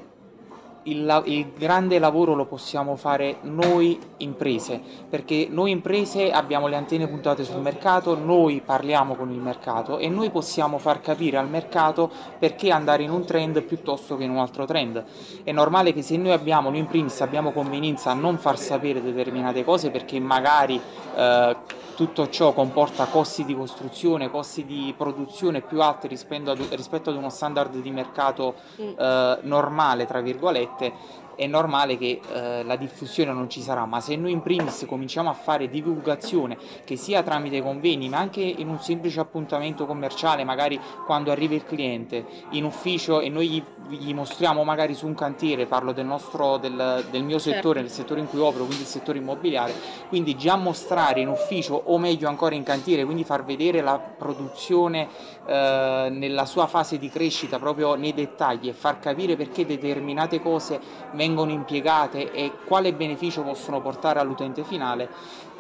il, 0.85 1.23
il, 1.27 1.53
grande 1.59 1.99
lavoro 1.99 2.35
lo 2.35 2.47
possiamo 2.47 2.97
fare 2.97 3.39
noi 3.43 3.99
imprese, 4.19 4.81
perché 5.09 5.47
noi 5.51 5.71
imprese 5.73 6.31
abbiamo 6.31 6.69
le 6.69 6.77
antenne 6.77 7.07
puntate 7.09 7.45
sul 7.45 7.61
mercato, 7.61 8.17
noi 8.17 8.63
parliamo 8.65 9.15
con 9.15 9.31
il 9.31 9.41
mercato 9.41 9.99
e 9.99 10.09
noi 10.09 10.31
possiamo 10.31 10.79
far 10.79 11.01
capire 11.01 11.37
al 11.37 11.49
mercato 11.49 12.11
perché 12.39 12.71
andare 12.71 13.03
in 13.03 13.11
un 13.11 13.25
trend 13.25 13.63
piuttosto 13.63 14.17
che 14.17 14.25
in 14.25 14.31
un 14.31 14.39
altro 14.39 14.65
trend. 14.65 15.05
È 15.45 15.53
normale 15.53 15.93
che 15.93 16.03
se 16.03 16.17
noi 16.17 16.33
abbiamo, 16.33 16.71
noi 16.71 16.79
in 16.79 16.87
primis 16.87 17.21
abbiamo 17.21 17.53
convenienza 17.53 18.11
a 18.11 18.15
non 18.15 18.39
far 18.39 18.59
sapere 18.59 19.03
determinate 19.03 19.65
cose 19.65 19.91
perché 19.91 20.19
magari 20.19 20.81
eh, 21.15 21.57
tutto 22.01 22.31
ciò 22.31 22.55
comporta 22.55 23.05
costi 23.09 23.45
di 23.45 23.55
costruzione, 23.55 24.31
costi 24.31 24.65
di 24.65 24.95
produzione 24.97 25.61
più 25.61 25.83
alti 25.83 26.09
rispetto 26.09 26.51
ad, 26.51 26.67
rispetto 26.71 27.11
ad 27.11 27.17
uno 27.17 27.29
standard 27.29 27.77
di 27.77 27.91
mercato 27.91 28.55
mm. 28.81 28.89
eh, 28.99 29.39
normale, 29.43 30.07
tra 30.07 30.23
virgolette, 30.23 30.95
è 31.41 31.47
normale 31.47 31.97
che 31.97 32.21
eh, 32.35 32.63
la 32.65 32.77
diffusione 32.77 33.33
non 33.33 33.49
ci 33.49 33.63
sarà, 33.63 33.87
ma 33.87 34.03
se 34.03 34.15
noi 34.15 34.31
in 34.31 34.43
primis 34.43 34.85
cominciamo 34.87 35.31
a 35.31 35.33
fare 35.33 35.71
divulgazione, 35.71 36.59
che 36.85 36.97
sia 36.97 37.23
tramite 37.23 37.63
convegni, 37.63 38.11
ma 38.11 38.19
anche 38.19 38.43
in 38.43 38.69
un 38.69 38.79
semplice 38.79 39.21
appuntamento 39.21 39.87
commerciale, 39.87 40.45
magari 40.45 40.79
quando 41.07 41.31
arriva 41.31 41.55
il 41.55 41.65
cliente 41.65 42.27
in 42.51 42.65
ufficio 42.65 43.21
e 43.21 43.31
noi 43.31 43.49
gli, 43.49 43.65
gli 43.89 44.13
mostriamo 44.13 44.65
magari 44.65 44.93
su 44.93 45.07
un 45.07 45.15
cantiere, 45.15 45.65
parlo 45.65 45.93
del, 45.93 46.05
nostro, 46.05 46.59
del, 46.59 47.07
del 47.11 47.23
mio 47.23 47.39
certo. 47.39 47.57
settore, 47.57 47.81
del 47.81 47.91
settore 47.91 48.21
in 48.21 48.29
cui 48.29 48.41
opero, 48.41 48.67
quindi 48.67 48.83
il 48.83 48.89
settore 48.89 49.17
immobiliare, 49.17 49.73
quindi 50.11 50.37
già 50.37 50.57
mostrare 50.57 51.21
in 51.21 51.29
ufficio 51.29 51.73
o 51.87 51.97
meglio 51.97 52.29
ancora 52.29 52.55
in 52.55 52.65
cantiere, 52.65 53.07
quindi 53.07 53.25
far 53.25 53.47
vedere 53.47 53.81
la 53.81 53.99
produzione 53.99 55.09
eh, 55.47 56.09
nella 56.13 56.45
sua 56.45 56.67
fase 56.67 56.99
di 56.99 57.09
crescita 57.09 57.59
proprio 57.59 57.95
nei 57.95 58.13
dettagli 58.13 58.69
e 58.69 58.75
far 58.75 58.99
capire 58.99 59.37
perché 59.37 59.65
determinate 59.65 60.43
cose 60.43 60.79
vengono 61.13 61.29
vengono 61.31 61.53
impiegate 61.53 62.33
e 62.33 62.53
quale 62.65 62.93
beneficio 62.93 63.43
possono 63.43 63.81
portare 63.81 64.19
all'utente 64.19 64.65
finale, 64.65 65.09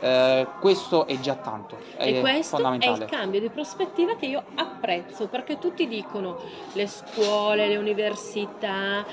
eh, 0.00 0.46
questo 0.58 1.06
è 1.06 1.18
già 1.20 1.36
tanto. 1.36 1.78
È 1.96 2.06
e 2.06 2.20
questo 2.20 2.56
è 2.56 2.88
il 2.88 3.04
cambio 3.04 3.40
di 3.40 3.48
prospettiva 3.50 4.16
che 4.16 4.26
io 4.26 4.42
apprezzo 4.56 5.28
perché 5.28 5.58
tutti 5.58 5.86
dicono 5.86 6.38
le 6.72 6.86
scuole, 6.86 7.68
le 7.68 7.76
università, 7.76 9.04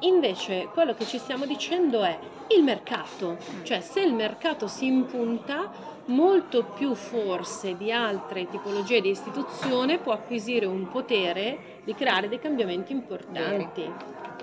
invece 0.00 0.68
quello 0.72 0.94
che 0.94 1.04
ci 1.04 1.18
stiamo 1.18 1.44
dicendo 1.44 2.02
è 2.02 2.18
il 2.56 2.62
mercato, 2.62 3.36
cioè 3.62 3.80
se 3.80 4.00
il 4.00 4.14
mercato 4.14 4.66
si 4.66 4.86
impunta 4.86 5.96
molto 6.06 6.64
più 6.64 6.94
forse 6.94 7.76
di 7.76 7.92
altre 7.92 8.48
tipologie 8.48 9.02
di 9.02 9.10
istituzione 9.10 9.98
può 9.98 10.12
acquisire 10.12 10.64
un 10.64 10.88
potere 10.88 11.80
di 11.84 11.94
creare 11.94 12.28
dei 12.28 12.38
cambiamenti 12.38 12.92
importanti. 12.92 13.92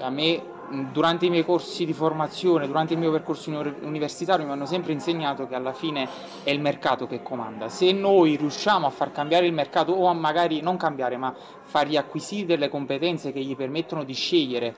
A 0.01 0.09
me 0.11 0.54
durante 0.91 1.25
i 1.25 1.29
miei 1.29 1.45
corsi 1.45 1.85
di 1.85 1.93
formazione, 1.93 2.67
durante 2.67 2.93
il 2.93 2.99
mio 2.99 3.11
percorso 3.11 3.49
universitario 3.81 4.45
mi 4.45 4.51
hanno 4.51 4.65
sempre 4.65 4.93
insegnato 4.93 5.47
che 5.47 5.55
alla 5.55 5.73
fine 5.73 6.07
è 6.43 6.49
il 6.49 6.59
mercato 6.59 7.07
che 7.07 7.21
comanda. 7.21 7.69
Se 7.69 7.91
noi 7.91 8.35
riusciamo 8.35 8.87
a 8.87 8.89
far 8.89 9.11
cambiare 9.11 9.45
il 9.45 9.53
mercato 9.53 9.91
o 9.91 10.07
a 10.07 10.13
magari 10.13 10.61
non 10.61 10.77
cambiare, 10.77 11.17
ma 11.17 11.33
fargli 11.63 11.97
acquisire 11.97 12.45
delle 12.45 12.69
competenze 12.69 13.31
che 13.31 13.41
gli 13.41 13.55
permettono 13.55 14.03
di 14.03 14.13
scegliere, 14.13 14.75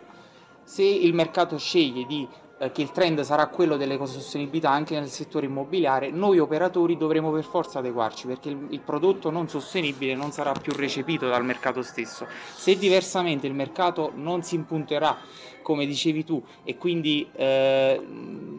se 0.63 0.83
il 0.83 1.13
mercato 1.13 1.57
sceglie 1.57 2.05
di 2.05 2.27
eh, 2.59 2.71
che 2.71 2.81
il 2.81 2.91
trend 2.91 3.21
sarà 3.21 3.47
quello 3.47 3.77
dell'ecosostenibilità 3.77 4.71
anche 4.71 4.95
nel 4.95 5.09
settore 5.09 5.45
immobiliare, 5.45 6.09
noi 6.09 6.39
operatori 6.39 6.97
dovremo 6.97 7.31
per 7.31 7.43
forza 7.43 7.77
adeguarci 7.77 8.25
perché 8.25 8.49
il, 8.49 8.65
il, 8.71 8.79
prodotto 8.79 9.29
non 9.29 9.47
sostenibile 9.47 10.15
non 10.15 10.31
sarà 10.31 10.53
più 10.53 10.73
recepito 10.73 11.27
dal 11.27 11.45
mercato 11.45 11.83
stesso. 11.83 12.25
Se 12.55 12.75
diversamente 12.75 13.45
il 13.45 13.53
mercato 13.53 14.11
non 14.15 14.41
si 14.41 14.55
impunterà 14.55 15.15
come 15.67 15.85
dicevi 15.85 16.23
tu, 16.23 16.41
e 16.63 16.77
quindi 16.77 17.27
eh, 17.35 17.99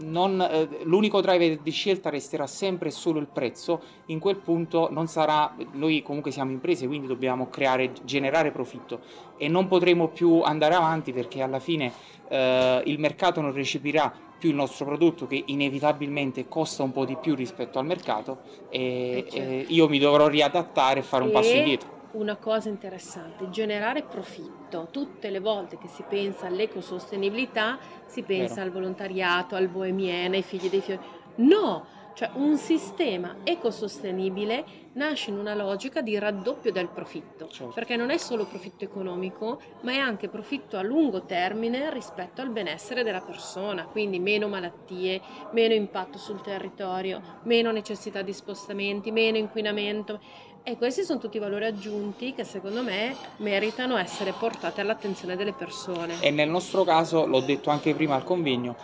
non, 0.03 0.39
eh, 0.43 0.69
l'unico 0.83 1.23
driver 1.23 1.57
di 1.57 1.71
scelta 1.71 2.11
resterà 2.11 2.47
sempre 2.47 2.91
solo 2.91 3.19
il 3.19 3.29
prezzo, 3.33 3.81
in 4.07 4.19
quel 4.19 4.37
punto 4.37 4.89
non 4.91 5.07
sarà, 5.07 5.57
noi 5.73 6.03
comunque 6.03 6.31
siamo 6.31 6.51
imprese, 6.51 6.87
quindi 6.87 7.07
dobbiamo 7.07 7.49
creare, 7.49 7.93
generare 8.05 8.51
profitto. 8.51 9.01
E 9.39 9.49
non 9.49 9.69
potremo 9.69 10.09
più 10.09 10.43
andare 10.43 10.75
avanti 10.75 11.15
perché 11.15 11.41
alla 11.41 11.61
fine 11.61 11.91
eh, 12.29 12.83
il 12.85 12.99
mercato 12.99 13.41
non 13.41 13.55
recepirà 13.55 14.13
più 14.39 14.51
il 14.51 14.57
nostro 14.57 14.85
prodotto 14.85 15.27
che 15.27 15.45
inevitabilmente 15.47 16.47
costa 16.47 16.83
un 16.83 16.93
po' 16.93 17.07
di 17.07 17.17
più 17.17 17.35
rispetto 17.35 17.79
al 17.79 17.87
mercato 17.87 18.41
e, 18.69 18.81
eh, 18.81 19.27
certo. 19.31 19.51
e 19.51 19.65
io 19.69 19.89
mi 19.89 19.99
dovrò 19.99 20.29
riadattare 20.29 21.01
e 21.01 21.03
fare 21.03 21.25
un 21.25 21.31
passo 21.31 21.57
indietro 21.57 21.98
una 22.13 22.37
cosa 22.37 22.69
interessante, 22.69 23.51
generare 23.51 24.03
profitto. 24.03 24.89
Tutte 24.91 25.31
le 25.31 25.41
volte 25.41 25.79
che 25.79 25.89
si 25.89 26.05
pensa 26.09 26.47
all'ecosostenibilità 26.47 27.79
si 28.07 28.23
pensa 28.23 28.55
Vero. 28.57 28.67
al 28.67 28.73
volontariato, 28.73 29.55
al 29.55 29.69
bohemiene, 29.69 30.37
ai 30.37 30.43
figli 30.43 30.69
dei 30.71 30.81
fiori. 30.81 31.01
No, 31.37 31.87
cioè 32.15 32.31
un 32.35 32.57
sistema 32.57 33.37
ecosostenibile 33.45 34.65
nasce 34.95 35.31
in 35.31 35.39
una 35.39 35.55
logica 35.55 36.01
di 36.01 36.19
raddoppio 36.19 36.73
del 36.73 36.89
profitto, 36.89 37.47
Certo. 37.47 37.73
perché 37.73 37.95
non 37.95 38.11
è 38.11 38.17
solo 38.17 38.45
profitto 38.47 38.83
economico, 38.83 39.61
ma 39.83 39.93
è 39.93 39.99
anche 39.99 40.29
profitto 40.29 40.77
a 40.77 40.83
lungo 40.83 41.23
termine 41.23 41.93
rispetto 41.93 42.41
al 42.41 42.51
benessere 42.51 43.05
della 43.05 43.21
persona, 43.21 43.85
quindi 43.85 44.19
meno 44.19 44.49
malattie, 44.49 45.21
meno 45.53 45.75
impatto 45.75 46.19
sul 46.19 46.41
territorio, 46.41 47.21
meno 47.45 47.71
necessità 47.71 48.23
di 48.23 48.33
spostamenti, 48.33 49.13
meno 49.13 49.37
inquinamento. 49.37 50.21
E 50.69 50.77
questi 50.77 51.03
sono 51.03 51.19
tutti 51.19 51.39
valori 51.39 51.65
aggiunti 51.65 52.35
che 52.35 52.45
secondo 52.45 52.83
me 52.83 53.17
meritano 53.39 53.97
essere 53.97 54.35
portati 54.39 54.83
all'attenzione 54.83 55.35
delle 55.35 55.55
persone. 55.55 56.21
E 56.21 56.31
nel 56.31 56.51
nostro 56.51 56.85
caso, 56.85 57.25
l'ho 57.25 57.41
detto 57.41 57.71
anche 57.71 57.95
prima 57.95 58.17
al 58.17 58.23
convegno, 58.23 58.77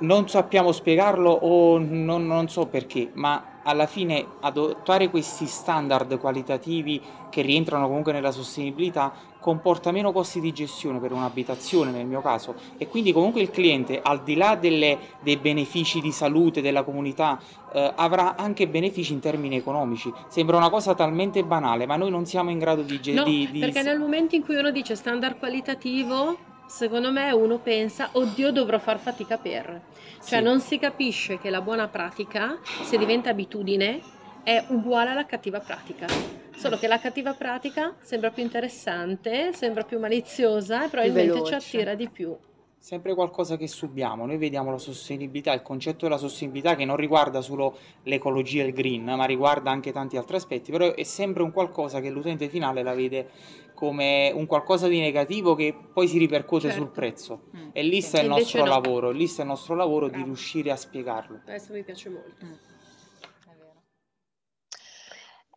non 0.00 0.28
sappiamo 0.28 0.72
spiegarlo 0.72 1.30
o 1.30 1.78
non, 1.78 2.26
non 2.26 2.48
so 2.48 2.66
perché, 2.66 3.10
ma 3.12 3.55
alla 3.66 3.86
fine 3.86 4.24
adottare 4.40 5.10
questi 5.10 5.46
standard 5.46 6.18
qualitativi 6.18 7.02
che 7.28 7.42
rientrano 7.42 7.86
comunque 7.88 8.12
nella 8.12 8.30
sostenibilità 8.30 9.12
comporta 9.40 9.90
meno 9.92 10.12
costi 10.12 10.40
di 10.40 10.52
gestione 10.52 10.98
per 11.00 11.12
un'abitazione 11.12 11.90
nel 11.90 12.06
mio 12.06 12.20
caso 12.20 12.54
e 12.78 12.86
quindi 12.88 13.12
comunque 13.12 13.40
il 13.42 13.50
cliente 13.50 14.00
al 14.02 14.22
di 14.22 14.34
là 14.36 14.54
delle- 14.56 14.98
dei 15.20 15.36
benefici 15.36 16.00
di 16.00 16.12
salute 16.12 16.60
della 16.62 16.82
comunità 16.84 17.38
eh, 17.72 17.92
avrà 17.96 18.36
anche 18.36 18.66
benefici 18.68 19.12
in 19.12 19.20
termini 19.20 19.56
economici. 19.56 20.12
Sembra 20.28 20.56
una 20.56 20.70
cosa 20.70 20.94
talmente 20.94 21.42
banale, 21.44 21.86
ma 21.86 21.96
noi 21.96 22.10
non 22.10 22.24
siamo 22.24 22.50
in 22.50 22.58
grado 22.58 22.82
di... 22.82 23.00
ge- 23.00 23.12
No, 23.12 23.24
di- 23.24 23.48
di- 23.50 23.58
perché 23.60 23.82
nel 23.82 23.98
momento 23.98 24.34
in 24.36 24.42
cui 24.44 24.54
uno 24.56 24.70
dice 24.70 24.94
standard 24.94 25.38
qualitativo, 25.38 26.36
secondo 26.66 27.10
me 27.12 27.30
uno 27.32 27.58
pensa, 27.58 28.10
oddio 28.12 28.50
dovrò 28.50 28.78
far 28.78 28.98
fatica 28.98 29.38
per. 29.38 29.80
Cioè 30.24 30.38
Sì. 30.38 30.44
non 30.44 30.60
si 30.60 30.78
capisce 30.78 31.38
che 31.38 31.50
la 31.50 31.60
buona 31.60 31.88
pratica, 31.88 32.58
se 32.62 32.98
diventa 32.98 33.30
abitudine, 33.30 34.00
è 34.42 34.64
uguale 34.68 35.10
alla 35.10 35.26
cattiva 35.26 35.60
pratica. 35.60 36.06
Solo 36.54 36.78
che 36.78 36.86
la 36.86 36.98
cattiva 36.98 37.34
pratica 37.34 37.94
sembra 38.00 38.30
più 38.30 38.42
interessante, 38.42 39.52
sembra 39.52 39.84
più 39.84 39.98
maliziosa 39.98 40.84
e 40.84 40.88
probabilmente 40.88 41.44
ci 41.44 41.54
attira 41.54 41.94
di 41.94 42.08
più. 42.08 42.36
Sempre 42.86 43.14
qualcosa 43.14 43.56
che 43.56 43.66
subiamo. 43.66 44.26
Noi 44.26 44.36
vediamo 44.36 44.70
la 44.70 44.78
sostenibilità, 44.78 45.52
il 45.52 45.62
concetto 45.62 46.04
della 46.04 46.18
sostenibilità 46.18 46.76
che 46.76 46.84
non 46.84 46.94
riguarda 46.94 47.40
solo 47.40 47.76
l'ecologia 48.04 48.62
e 48.62 48.66
il 48.66 48.72
green, 48.72 49.02
ma 49.02 49.24
riguarda 49.24 49.72
anche 49.72 49.90
tanti 49.90 50.16
altri 50.16 50.36
aspetti, 50.36 50.70
però 50.70 50.94
è 50.94 51.02
sempre 51.02 51.42
un 51.42 51.50
qualcosa 51.50 51.98
che 52.00 52.10
l'utente 52.10 52.48
finale 52.48 52.84
la 52.84 52.94
vede 52.94 53.28
come 53.74 54.30
un 54.32 54.46
qualcosa 54.46 54.86
di 54.86 55.00
negativo 55.00 55.56
che 55.56 55.74
poi 55.92 56.06
si 56.06 56.16
ripercuote 56.16 56.68
Certo. 56.68 56.84
sul 56.84 56.92
prezzo. 56.92 57.40
Mm. 57.56 57.68
E 57.72 57.82
lì 57.82 58.00
sta 58.00 58.20
il 58.20 58.26
Invece 58.26 58.58
nostro 58.58 58.64
no. 58.64 58.80
lavoro, 58.80 59.10
lì 59.10 59.26
sta 59.26 59.42
il 59.42 59.48
nostro 59.48 59.74
lavoro 59.74 60.06
di 60.06 60.22
riuscire 60.22 60.70
a 60.70 60.76
spiegarlo. 60.76 61.40
Questo 61.44 61.72
mi 61.72 61.82
piace 61.82 62.08
molto. 62.08 62.34
Vero. 62.38 62.75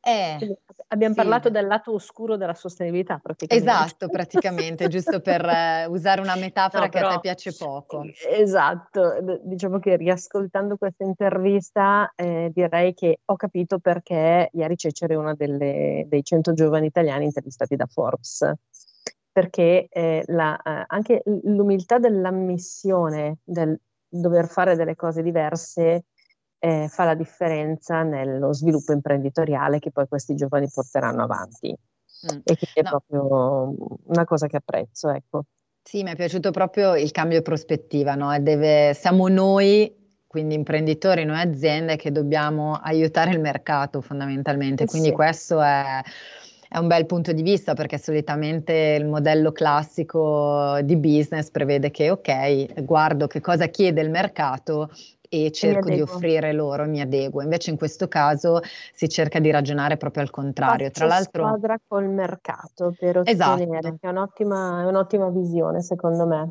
Eh, 0.10 0.58
Abbiamo 0.92 1.14
sì. 1.14 1.20
parlato 1.20 1.50
del 1.52 1.68
lato 1.68 1.94
oscuro 1.94 2.36
della 2.36 2.56
sostenibilità 2.56 3.20
praticamente. 3.22 3.70
Esatto, 3.70 4.10
praticamente, 4.10 4.88
giusto 4.88 5.20
per 5.22 5.46
eh, 5.46 5.86
usare 5.86 6.20
una 6.20 6.36
metafora 6.36 6.86
No, 6.86 6.90
che 6.90 6.98
a 6.98 7.02
però- 7.02 7.14
te 7.14 7.20
piace 7.20 7.54
poco. 7.56 8.04
Esatto, 8.28 9.40
diciamo 9.44 9.78
che 9.78 9.98
riascoltando 9.98 10.78
questa 10.78 11.04
intervista 11.04 12.12
eh, 12.16 12.50
direi 12.52 12.96
che 12.96 13.20
ho 13.24 13.36
capito 13.36 13.78
perché 13.78 14.50
Iari 14.52 14.78
Cecere 14.78 15.14
è 15.14 15.18
una 15.18 15.36
delle- 15.36 16.06
dei 16.08 16.24
100 16.24 16.54
giovani 16.54 16.88
italiani 16.88 17.26
intervistati 17.26 17.76
da 17.76 17.86
Forbes, 17.86 18.52
perché 19.32 19.88
eh, 19.92 20.24
la- 20.28 20.60
eh, 20.60 20.84
anche 20.88 21.22
l'umiltà 21.44 22.00
dell'ammissione 22.00 23.38
del 23.44 23.80
dover 24.08 24.48
fare 24.48 24.76
delle 24.76 24.96
cose 24.96 25.22
diverse 25.22 26.06
eh, 26.60 26.88
fa 26.90 27.06
la 27.06 27.16
differenza 27.16 28.04
nello 28.04 28.54
sviluppo 28.54 28.92
imprenditoriale 28.92 29.80
che 29.80 29.92
poi 29.92 30.08
questi 30.08 30.36
giovani 30.36 30.70
porteranno 30.72 31.24
avanti. 31.24 31.70
Mm. 31.70 32.40
E 32.44 32.58
quindi 32.58 32.74
è 32.74 32.82
No. 32.84 32.90
proprio 32.90 33.76
una 34.08 34.26
cosa 34.26 34.48
che 34.48 34.58
apprezzo, 34.58 35.10
ecco. 35.10 35.44
Sì, 35.82 36.04
mi 36.04 36.12
è 36.12 36.16
piaciuto 36.16 36.52
proprio 36.52 36.96
il 36.96 37.12
cambio 37.12 37.38
di 37.38 37.44
prospettiva, 37.44 38.14
no? 38.16 38.38
Deve- 38.40 38.94
siamo 38.94 39.28
noi, 39.30 39.92
quindi 40.28 40.54
imprenditori, 40.54 41.24
noi 41.24 41.40
aziende, 41.40 41.96
che 41.96 42.12
dobbiamo 42.12 42.74
aiutare 42.76 43.32
il 43.32 43.40
mercato 43.40 44.02
fondamentalmente. 44.02 44.84
Eh 44.84 44.88
Quindi 44.88 45.08
sì. 45.08 45.14
questo 45.14 45.62
è, 45.62 46.02
è 46.68 46.78
un 46.78 46.88
bel 46.88 47.06
punto 47.06 47.32
di 47.32 47.42
vista 47.42 47.74
perché 47.74 47.98
solitamente 47.98 48.98
il 49.00 49.08
modello 49.08 49.52
classico 49.52 50.80
di 50.84 50.98
business 50.98 51.50
prevede 51.50 51.90
che, 51.90 52.12
ok, 52.12 52.84
guardo 52.84 53.28
che 53.28 53.40
cosa 53.40 53.68
chiede 53.68 54.02
il 54.02 54.12
mercato 54.12 54.92
e 55.30 55.52
cerco 55.52 55.90
di 55.90 56.02
offrire 56.02 56.52
loro, 56.54 56.86
mi 56.86 57.00
adeguo. 57.00 57.42
Invece 57.42 57.70
in 57.70 57.78
questo 57.78 58.08
caso 58.08 58.60
si 58.94 59.08
cerca 59.08 59.40
di 59.40 59.52
ragionare 59.52 59.96
proprio 59.96 60.24
al 60.24 60.32
contrario. 60.32 60.90
Tra 60.90 61.08
Faccio 61.08 61.16
l'altro... 61.16 61.44
squadra 61.46 61.80
col 61.88 62.10
mercato 62.10 62.94
per 62.98 63.22
Esatto. 63.24 63.62
ottenere, 63.62 63.98
che 64.00 64.08
è 64.08 64.10
un'ottima, 64.10 64.82
è 64.82 64.86
un'ottima 64.86 65.30
visione 65.30 65.82
secondo 65.82 66.26
me. 66.26 66.50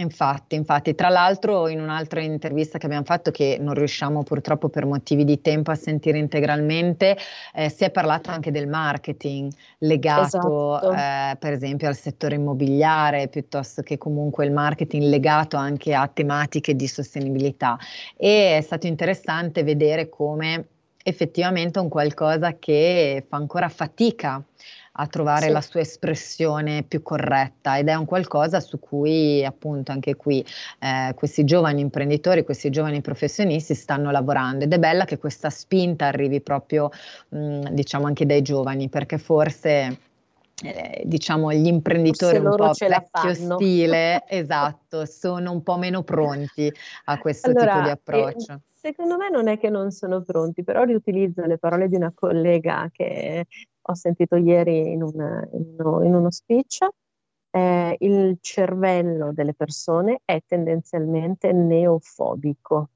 Infatti, 0.00 0.54
infatti, 0.54 0.94
tra 0.94 1.10
l'altro 1.10 1.68
in 1.68 1.78
un'altra 1.78 2.20
intervista 2.22 2.78
che 2.78 2.86
abbiamo 2.86 3.04
fatto, 3.04 3.30
che 3.30 3.58
non 3.60 3.74
riusciamo 3.74 4.22
purtroppo 4.22 4.70
per 4.70 4.86
motivi 4.86 5.24
di 5.24 5.42
tempo 5.42 5.70
a 5.70 5.74
sentire 5.74 6.16
integralmente, 6.16 7.18
eh, 7.52 7.68
si 7.68 7.84
è 7.84 7.90
parlato 7.90 8.30
anche 8.30 8.50
del 8.50 8.66
marketing 8.66 9.52
legato 9.78 10.78
Esatto. 10.78 10.92
eh, 10.92 11.36
per 11.38 11.52
esempio 11.52 11.86
al 11.88 11.96
settore 11.96 12.36
immobiliare, 12.36 13.28
piuttosto 13.28 13.82
che 13.82 13.98
comunque 13.98 14.46
il 14.46 14.52
marketing 14.52 15.02
legato 15.02 15.58
anche 15.58 15.92
a 15.92 16.08
tematiche 16.08 16.74
di 16.74 16.86
sostenibilità. 16.86 17.78
E 18.16 18.56
è 18.56 18.60
stato 18.62 18.86
interessante 18.86 19.62
vedere 19.62 20.08
come 20.08 20.66
effettivamente 21.02 21.78
è 21.78 21.82
un 21.82 21.88
qualcosa 21.88 22.56
che 22.58 23.24
fa 23.28 23.36
ancora 23.36 23.68
fatica 23.68 24.42
a 24.92 25.06
trovare 25.06 25.46
Sì. 25.46 25.52
la 25.52 25.60
sua 25.60 25.80
espressione 25.80 26.82
più 26.82 27.02
corretta 27.02 27.78
ed 27.78 27.88
è 27.88 27.94
un 27.94 28.04
qualcosa 28.06 28.60
su 28.60 28.78
cui 28.78 29.44
appunto 29.44 29.92
anche 29.92 30.16
qui 30.16 30.44
eh, 30.80 31.12
questi 31.14 31.44
giovani 31.44 31.80
imprenditori, 31.80 32.44
questi 32.44 32.70
giovani 32.70 33.00
professionisti 33.00 33.74
stanno 33.74 34.10
lavorando 34.10 34.64
ed 34.64 34.72
è 34.72 34.78
bella 34.78 35.04
che 35.04 35.18
questa 35.18 35.48
spinta 35.50 36.06
arrivi 36.06 36.40
proprio 36.40 36.90
mh, 37.28 37.70
diciamo 37.70 38.06
anche 38.06 38.26
dai 38.26 38.42
giovani 38.42 38.88
perché 38.88 39.18
forse 39.18 39.98
eh, 40.62 41.02
diciamo 41.04 41.52
gli 41.52 41.66
imprenditori 41.66 42.36
un 42.38 42.50
po' 42.50 42.72
vecchio 42.78 43.34
stile, 43.34 44.24
esatto, 44.28 45.06
sono 45.06 45.52
un 45.52 45.62
po' 45.62 45.78
meno 45.78 46.02
pronti 46.02 46.70
a 47.04 47.18
questo 47.18 47.50
Allora, 47.50 47.72
tipo 47.72 47.82
di 47.84 47.88
eh, 47.88 47.92
approccio. 47.92 48.60
secondo 48.74 49.16
me 49.16 49.30
non 49.30 49.48
è 49.48 49.58
che 49.58 49.70
non 49.70 49.90
sono 49.90 50.22
pronti, 50.22 50.62
però 50.62 50.82
riutilizzo 50.82 51.42
le 51.46 51.56
parole 51.56 51.88
di 51.88 51.96
una 51.96 52.12
collega 52.14 52.90
che 52.92 53.46
ho 53.90 53.94
sentito 53.94 54.36
ieri 54.36 54.92
in, 54.92 55.02
un- 55.02 55.48
in 55.52 55.74
uno, 55.78 56.04
in 56.04 56.14
uno 56.14 56.30
speech. 56.30 56.86
Eh, 57.52 57.96
il 58.00 58.38
cervello 58.40 59.32
delle 59.32 59.54
persone 59.54 60.20
è 60.24 60.40
tendenzialmente 60.46 61.52
neofobico. 61.52 62.90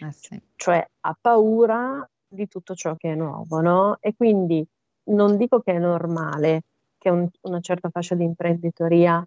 Eh 0.00 0.12
sì. 0.12 0.40
cioè 0.56 0.84
ha 1.00 1.16
paura 1.18 2.06
di 2.26 2.48
tutto 2.48 2.74
ciò 2.74 2.96
che 2.96 3.12
è 3.12 3.14
nuovo, 3.14 3.60
no? 3.60 3.96
E 4.00 4.14
quindi 4.14 4.66
non 5.10 5.36
dico 5.36 5.60
che 5.60 5.72
è 5.72 5.78
normale 5.78 6.62
che 6.98 7.08
un- 7.10 7.28
una 7.42 7.60
certa 7.60 7.88
fascia 7.90 8.14
di 8.14 8.24
imprenditoria 8.24 9.22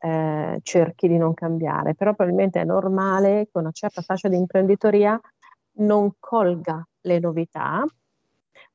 eh, 0.00 0.60
cerchi 0.62 1.08
di 1.08 1.16
non 1.18 1.34
cambiare, 1.34 1.94
però 1.94 2.14
probabilmente 2.14 2.60
è 2.60 2.64
normale 2.64 3.48
che 3.50 3.58
una 3.58 3.72
certa 3.72 4.00
fascia 4.02 4.28
di 4.28 4.36
imprenditoria 4.36 5.20
non 5.80 6.12
colga 6.18 6.86
le 7.02 7.18
novità 7.18 7.84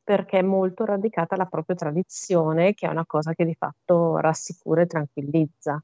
perché 0.04 0.40
è 0.40 0.42
molto 0.42 0.86
radicata 0.86 1.36
alla 1.36 1.46
propria 1.46 1.76
tradizione, 1.76 2.74
che 2.74 2.88
è 2.88 2.90
una 2.90 3.06
cosa 3.06 3.34
che 3.34 3.46
di 3.46 3.56
fatto 3.56 4.18
rassicura 4.18 4.82
e 4.82 4.86
tranquillizza. 4.86 5.82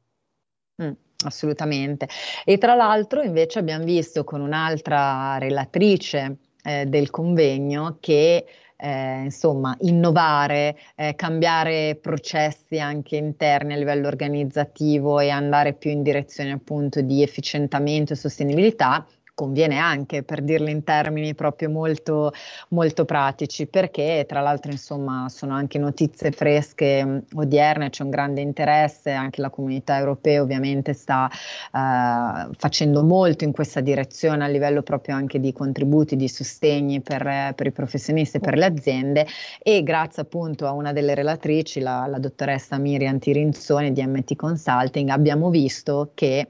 Mm, 0.83 0.91
assolutamente. 1.25 2.07
E 2.43 2.57
tra 2.57 2.75
l'altro 2.75 3.21
invece 3.21 3.59
abbiamo 3.59 3.85
visto 3.85 4.23
con 4.23 4.41
un'altra 4.41 5.37
relatrice 5.37 6.37
eh, 6.63 6.85
del 6.85 7.09
convegno 7.09 7.97
che 7.99 8.45
eh, 8.81 9.23
insomma 9.23 9.75
innovare, 9.81 10.77
eh, 10.95 11.13
cambiare 11.15 11.97
processi 12.01 12.79
anche 12.79 13.17
interni 13.17 13.73
a 13.73 13.77
livello 13.77 14.07
organizzativo 14.07 15.19
e 15.19 15.29
andare 15.29 15.73
più 15.73 15.91
in 15.91 16.01
direzione 16.01 16.51
appunto 16.51 17.01
di 17.01 17.21
efficientamento 17.21 18.13
e 18.13 18.15
sostenibilità 18.15 19.05
conviene 19.39 19.77
anche 19.77 20.23
per 20.23 20.41
dirlo 20.41 20.67
in 20.67 20.83
termini 20.83 21.33
proprio 21.33 21.69
molto 21.69 22.33
molto 22.69 23.05
pratici 23.05 23.67
perché 23.67 24.25
tra 24.27 24.41
l'altro 24.41 24.69
insomma 24.69 25.27
sono 25.29 25.53
anche 25.53 25.79
notizie 25.79 26.31
fresche 26.31 27.05
mh, 27.05 27.23
odierne, 27.35 27.89
c'è 27.89 28.03
un 28.03 28.09
grande 28.09 28.41
interesse, 28.41 29.11
anche 29.11 29.39
la 29.39 29.49
comunità 29.49 29.97
europea 29.97 30.41
ovviamente 30.41 30.91
sta 30.91 31.29
eh, 31.31 32.49
facendo 32.57 33.01
molto 33.05 33.45
in 33.45 33.53
questa 33.53 33.79
direzione 33.79 34.43
a 34.43 34.47
livello 34.47 34.81
proprio 34.81 35.15
anche 35.15 35.39
di 35.39 35.53
contributi, 35.53 36.17
di 36.17 36.27
sostegni 36.27 36.99
per, 36.99 37.53
per 37.55 37.67
i 37.67 37.71
professionisti 37.71 38.37
e 38.37 38.39
per 38.41 38.57
le 38.57 38.65
aziende. 38.65 39.25
E 39.63 39.83
grazie 39.83 40.23
appunto 40.23 40.67
a 40.67 40.73
una 40.73 40.91
delle 40.91 41.15
relatrici, 41.15 41.79
la, 41.79 42.05
la 42.07 42.19
dottoressa 42.19 42.77
Miriam 42.77 43.19
Tirinzoni 43.19 43.93
di 43.93 44.05
MT 44.05 44.35
Consulting, 44.35 45.07
abbiamo 45.09 45.49
visto 45.49 46.11
che 46.13 46.49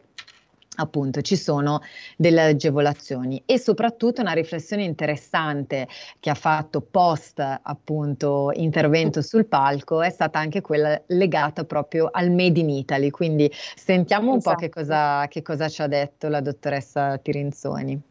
appunto 0.80 1.22
ci 1.22 1.36
sono 1.36 1.82
delle 2.16 2.42
agevolazioni 2.42 3.42
e 3.46 3.60
soprattutto 3.60 4.22
una 4.22 4.32
riflessione 4.32 4.84
interessante 4.84 5.88
che 6.20 6.30
ha 6.30 6.36
fatto 6.36 6.82
post 6.82 7.40
appunto 7.40 8.52
intervento 8.54 9.22
sul 9.22 9.46
palco 9.46 10.02
è 10.02 10.10
stata 10.10 10.40
anche 10.40 10.62
quella 10.62 11.00
legata 11.08 11.64
proprio 11.64 12.10
al 12.12 12.32
Made 12.32 12.60
in 12.60 12.70
Italy, 12.70 13.10
quindi 13.10 13.52
sentiamo 13.76 14.32
un 14.32 14.38
esatto. 14.38 14.56
po' 14.56 14.62
che 14.62 14.80
esatto. 14.80 14.80
cosa, 14.80 15.28
che 15.28 15.42
cosa 15.42 15.70
ci 15.70 15.82
ha 15.82 15.88
detto 15.88 16.28
la 16.28 16.42
dottoressa 16.42 17.18
Tirinzoni. 17.18 18.02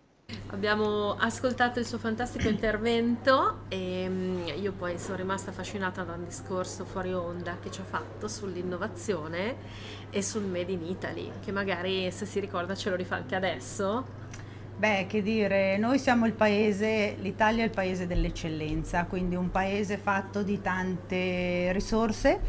Abbiamo 0.51 1.15
ascoltato 1.15 1.79
il 1.79 1.85
suo 1.85 1.99
fantastico 1.99 2.49
intervento 2.49 3.61
e 3.69 4.07
mm, 4.09 4.47
io 4.61 4.73
poi 4.73 4.99
sono 4.99 5.17
rimasta 5.17 5.51
affascinata 5.51 6.05
da 6.05 6.15
un 6.15 6.25
discorso 6.25 6.87
fuori 6.87 7.13
onda 7.13 7.59
che 7.61 7.71
ci 7.71 7.83
ha 7.83 7.85
fatto 7.85 8.29
sull'innovazione 8.29 9.57
e 10.11 10.23
sul 10.23 10.45
Made 10.45 10.73
in 10.73 10.85
Italy, 10.85 11.31
che 11.45 11.53
magari 11.53 12.11
se 12.11 12.25
si 12.25 12.41
ricorda 12.41 12.75
ce 12.75 12.89
lo 12.89 12.97
rifà 12.97 13.17
anche 13.17 13.35
adesso. 13.35 14.05
Beh, 14.79 15.07
che 15.07 15.23
dire, 15.23 15.77
noi 15.77 15.99
siamo 15.99 16.25
il 16.25 16.33
paese, 16.33 17.17
l'Italia 17.21 17.63
è 17.63 17.67
il 17.67 17.73
paese 17.73 18.07
dell'eccellenza, 18.07 19.05
quindi 19.05 19.35
un 19.35 19.51
paese 19.51 19.99
fatto 19.99 20.43
di 20.43 20.61
tante 20.61 21.73
risorse 21.73 22.41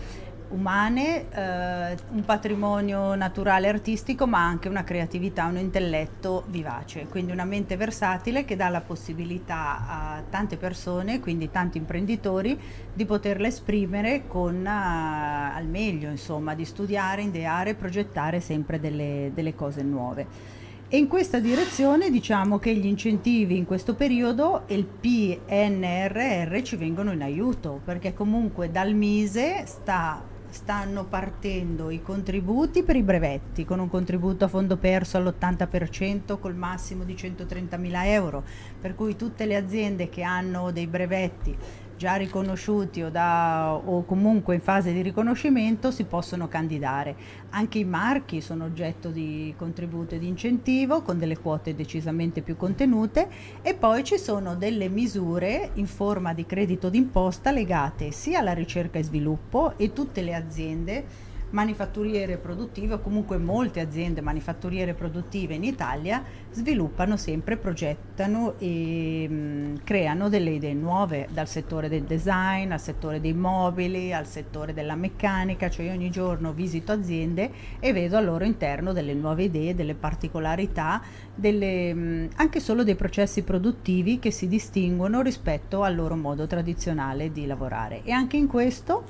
umane, 0.49 1.29
eh, 1.31 1.97
un 2.11 2.23
patrimonio 2.25 3.15
naturale 3.15 3.67
e 3.67 3.69
artistico, 3.69 4.27
ma 4.27 4.43
anche 4.43 4.67
una 4.67 4.83
creatività, 4.83 5.45
un 5.45 5.57
intelletto 5.57 6.43
vivace, 6.47 7.07
quindi 7.07 7.31
una 7.31 7.45
mente 7.45 7.75
versatile 7.75 8.45
che 8.45 8.55
dà 8.55 8.69
la 8.69 8.81
possibilità 8.81 9.85
a 9.87 10.23
tante 10.29 10.57
persone, 10.57 11.19
quindi 11.19 11.49
tanti 11.49 11.77
imprenditori, 11.77 12.59
di 12.93 13.05
poterla 13.05 13.47
esprimere 13.47 14.27
con 14.27 14.55
uh, 14.65 15.55
al 15.55 15.65
meglio, 15.67 16.09
insomma, 16.09 16.55
di 16.55 16.65
studiare, 16.65 17.23
ideare, 17.23 17.75
progettare 17.75 18.39
sempre 18.39 18.79
delle, 18.79 19.31
delle 19.33 19.55
cose 19.55 19.83
nuove. 19.83 20.57
E 20.91 20.97
in 20.97 21.07
questa 21.07 21.37
direzione 21.37 22.09
diciamo 22.09 22.57
che 22.57 22.73
gli 22.73 22.87
incentivi 22.87 23.55
in 23.55 23.65
questo 23.65 23.93
periodo 23.93 24.67
e 24.67 24.73
il 24.73 24.85
PNRR 24.85 26.61
ci 26.63 26.77
vengono 26.77 27.11
in 27.11 27.21
aiuto 27.21 27.79
perché 27.85 28.15
comunque 28.15 28.71
dal 28.71 28.95
Mise 28.95 29.67
sta 29.67 30.19
stanno 30.49 31.05
partendo 31.05 31.89
i 31.89 32.01
contributi 32.01 32.83
per 32.83 32.95
i 32.95 33.03
brevetti, 33.03 33.65
con 33.65 33.79
un 33.79 33.89
contributo 33.89 34.45
a 34.45 34.47
fondo 34.47 34.77
perso 34.77 35.17
all'80% 35.17 36.39
col 36.39 36.55
massimo 36.55 37.03
di 37.03 37.13
130.000 37.13 38.05
euro, 38.05 38.43
per 38.79 38.95
cui 38.95 39.15
tutte 39.15 39.45
le 39.45 39.55
aziende 39.55 40.09
che 40.09 40.23
hanno 40.23 40.71
dei 40.71 40.87
brevetti 40.87 41.55
già 41.99 42.15
riconosciuti 42.15 43.01
o, 43.01 43.09
da, 43.09 43.73
o, 43.73 44.05
comunque 44.05 44.55
in 44.55 44.61
fase 44.61 44.93
di 44.93 45.01
riconoscimento 45.01 45.91
si 45.91 46.05
possono 46.05 46.47
candidare. 46.47 47.13
Anche 47.49 47.79
i 47.79 47.83
marchi 47.83 48.39
sono 48.39 48.63
oggetto 48.63 49.09
di 49.09 49.53
contributo 49.57 50.15
e 50.15 50.19
di 50.19 50.27
incentivo 50.27 51.01
con 51.01 51.19
delle 51.19 51.37
quote 51.37 51.75
decisamente 51.75 52.41
più 52.41 52.55
contenute 52.55 53.27
e 53.61 53.73
poi 53.73 54.05
ci 54.05 54.17
sono 54.17 54.55
delle 54.55 54.87
misure 54.87 55.71
in 55.73 55.87
forma 55.87 56.33
di 56.33 56.45
credito 56.45 56.89
d'imposta 56.89 57.51
legate 57.51 58.11
sia 58.11 58.39
alla 58.39 58.53
ricerca 58.53 58.97
e 58.97 59.03
sviluppo 59.03 59.77
e 59.77 59.91
tutte 59.91 60.21
le 60.21 60.33
aziende 60.33 61.27
manifatturiere 61.51 62.37
produttive 62.37 62.95
o 62.95 62.99
comunque 62.99 63.37
molte 63.37 63.79
aziende 63.79 64.21
manifatturiere 64.21 64.93
produttive 64.93 65.55
in 65.55 65.63
Italia 65.63 66.23
sviluppano 66.51 67.17
sempre, 67.17 67.57
progettano 67.57 68.55
e 68.57 69.27
mh, 69.27 69.33
mm, 69.33 69.75
creano 69.83 70.29
delle 70.29 70.51
idee 70.51 70.73
nuove 70.73 71.27
dal 71.31 71.47
settore 71.47 71.89
del 71.89 72.03
design 72.03 72.71
al 72.71 72.79
settore 72.79 73.19
dei 73.19 73.33
mobili, 73.33 74.13
al 74.13 74.27
settore 74.27 74.73
della 74.73 74.95
meccanica, 74.95 75.69
cioè 75.69 75.85
io 75.85 75.91
ogni 75.91 76.09
giorno 76.09 76.53
visito 76.53 76.91
aziende 76.91 77.51
e 77.79 77.93
vedo 77.93 78.17
al 78.17 78.25
loro 78.25 78.43
interno 78.43 78.93
delle 78.93 79.13
nuove 79.13 79.43
idee, 79.43 79.75
delle 79.75 79.95
particolarità, 79.95 81.01
delle, 81.33 81.93
mh, 81.93 81.99
mm, 81.99 82.25
anche 82.35 82.59
solo 82.59 82.83
dei 82.83 82.95
processi 82.95 83.43
produttivi 83.43 84.19
che 84.19 84.31
si 84.31 84.47
distinguono 84.47 85.21
rispetto 85.21 85.83
al 85.83 85.95
loro 85.95 86.15
modo 86.15 86.47
tradizionale 86.47 87.31
di 87.31 87.45
lavorare. 87.45 88.01
E 88.03 88.11
anche 88.11 88.37
in 88.37 88.47
questo 88.47 89.05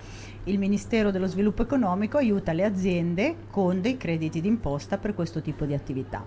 il 0.50 0.58
Ministero 0.58 1.12
dello 1.12 1.28
Sviluppo 1.28 1.62
Economico 1.62 2.18
aiuta 2.18 2.54
le 2.54 2.66
aziende 2.66 3.36
con 3.52 3.82
dei 3.82 3.98
crediti 3.98 4.42
d'imposta 4.42 4.98
per 4.98 5.14
questo 5.14 5.42
tipo 5.42 5.66
di 5.66 5.76
attività. 5.76 6.26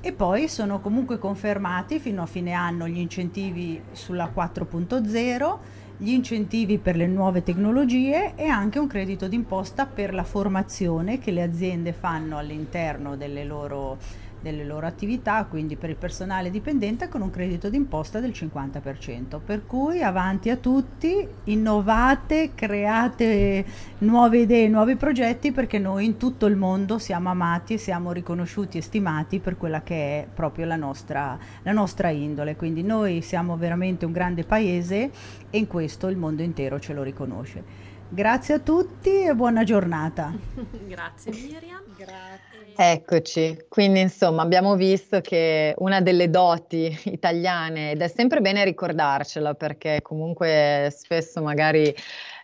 E 0.00 0.12
poi 0.12 0.48
sono 0.48 0.80
comunque 0.80 1.18
confermati 1.18 1.98
fino 1.98 2.22
a 2.22 2.26
fine 2.26 2.52
anno 2.52 2.88
gli 2.88 2.98
incentivi 2.98 3.82
sulla 3.92 4.32
4.0, 4.34 5.58
gli 5.98 6.12
incentivi 6.12 6.78
per 6.78 6.96
le 6.96 7.06
nuove 7.06 7.42
tecnologie 7.42 8.34
e 8.34 8.46
anche 8.46 8.78
un 8.78 8.86
credito 8.86 9.28
d'imposta 9.28 9.84
per 9.84 10.14
la 10.14 10.24
formazione 10.24 11.18
che 11.18 11.30
le 11.30 11.42
aziende 11.42 11.92
fanno 11.92 12.38
all'interno 12.38 13.16
delle 13.16 13.44
loro 13.44 13.98
delle 14.40 14.64
loro 14.64 14.86
attività, 14.86 15.44
quindi 15.44 15.76
per 15.76 15.90
il 15.90 15.96
personale 15.96 16.50
dipendente 16.50 17.08
con 17.08 17.20
un 17.20 17.30
credito 17.30 17.68
d'imposta 17.68 18.20
del 18.20 18.30
50%. 18.30 19.40
Per 19.44 19.66
cui 19.66 20.02
avanti 20.02 20.50
a 20.50 20.56
tutti, 20.56 21.26
innovate, 21.44 22.52
create 22.54 23.64
nuove 23.98 24.38
idee, 24.38 24.68
nuovi 24.68 24.96
progetti 24.96 25.52
perché 25.52 25.78
noi 25.78 26.04
in 26.04 26.16
tutto 26.16 26.46
il 26.46 26.56
mondo 26.56 26.98
siamo 26.98 27.28
amati 27.30 27.78
siamo 27.78 28.12
riconosciuti 28.12 28.78
e 28.78 28.82
stimati 28.82 29.40
per 29.40 29.56
quella 29.56 29.82
che 29.82 29.94
è 29.94 30.26
proprio 30.32 30.66
la 30.66 30.76
nostra, 30.76 31.38
la 31.62 31.72
nostra 31.72 32.10
indole. 32.10 32.56
Quindi 32.56 32.82
noi 32.82 33.22
siamo 33.22 33.56
veramente 33.56 34.04
un 34.04 34.12
grande 34.12 34.44
paese 34.44 35.10
e 35.50 35.58
in 35.58 35.66
questo 35.66 36.08
il 36.08 36.16
mondo 36.16 36.42
intero 36.42 36.78
ce 36.78 36.92
lo 36.92 37.02
riconosce. 37.02 37.89
Grazie 38.12 38.54
a 38.54 38.58
tutti 38.58 39.22
e 39.22 39.34
buona 39.36 39.62
giornata. 39.62 40.32
Grazie 40.84 41.30
Miriam. 41.30 41.80
Grazie. 41.96 42.74
Eccoci, 42.76 43.66
quindi 43.68 44.00
insomma 44.00 44.42
abbiamo 44.42 44.74
visto 44.74 45.20
che 45.20 45.74
una 45.78 46.00
delle 46.00 46.28
doti 46.28 46.98
italiane, 47.04 47.92
ed 47.92 48.02
è 48.02 48.08
sempre 48.08 48.40
bene 48.40 48.64
ricordarcela 48.64 49.54
perché 49.54 50.00
comunque 50.02 50.92
spesso 50.92 51.40
magari 51.40 51.94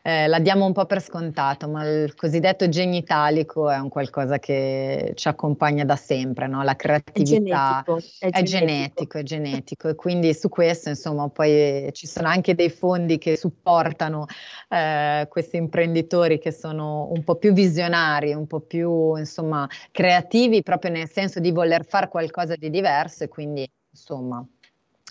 eh, 0.06 0.28
la 0.28 0.38
diamo 0.38 0.64
un 0.64 0.72
po' 0.72 0.86
per 0.86 1.02
scontato, 1.02 1.68
ma 1.68 1.82
il 1.82 2.14
cosiddetto 2.14 2.68
genio 2.68 2.96
italico 2.96 3.68
è 3.68 3.76
un 3.76 3.88
qualcosa 3.88 4.38
che 4.38 5.10
ci 5.16 5.26
accompagna 5.26 5.84
da 5.84 5.96
sempre, 5.96 6.46
no? 6.46 6.62
la 6.62 6.76
creatività 6.76 7.82
è 7.82 7.90
genetico, 7.90 8.00
è, 8.20 8.30
è 8.30 8.42
genetico, 8.44 9.18
è 9.18 9.22
genetico 9.24 9.88
e 9.88 9.96
quindi 9.96 10.32
su 10.32 10.48
questo 10.48 10.90
insomma 10.90 11.28
poi 11.28 11.88
ci 11.90 12.06
sono 12.06 12.28
anche 12.28 12.54
dei 12.54 12.70
fondi 12.70 13.18
che 13.18 13.36
supportano 13.36 14.26
eh, 14.68 15.26
questi 15.28 15.56
imprenditori 15.56 16.38
che 16.38 16.52
sono 16.52 17.08
un 17.10 17.24
po' 17.24 17.34
più 17.34 17.52
visionari, 17.52 18.32
un 18.32 18.46
po' 18.46 18.60
più 18.60 19.16
insomma 19.16 19.68
creativi 19.90 20.62
proprio 20.62 20.92
nel 20.92 21.10
senso 21.10 21.40
di 21.40 21.50
voler 21.50 21.84
fare 21.84 22.06
qualcosa 22.06 22.54
di 22.54 22.70
diverso 22.70 23.24
e 23.24 23.28
quindi 23.28 23.68
insomma 23.90 24.46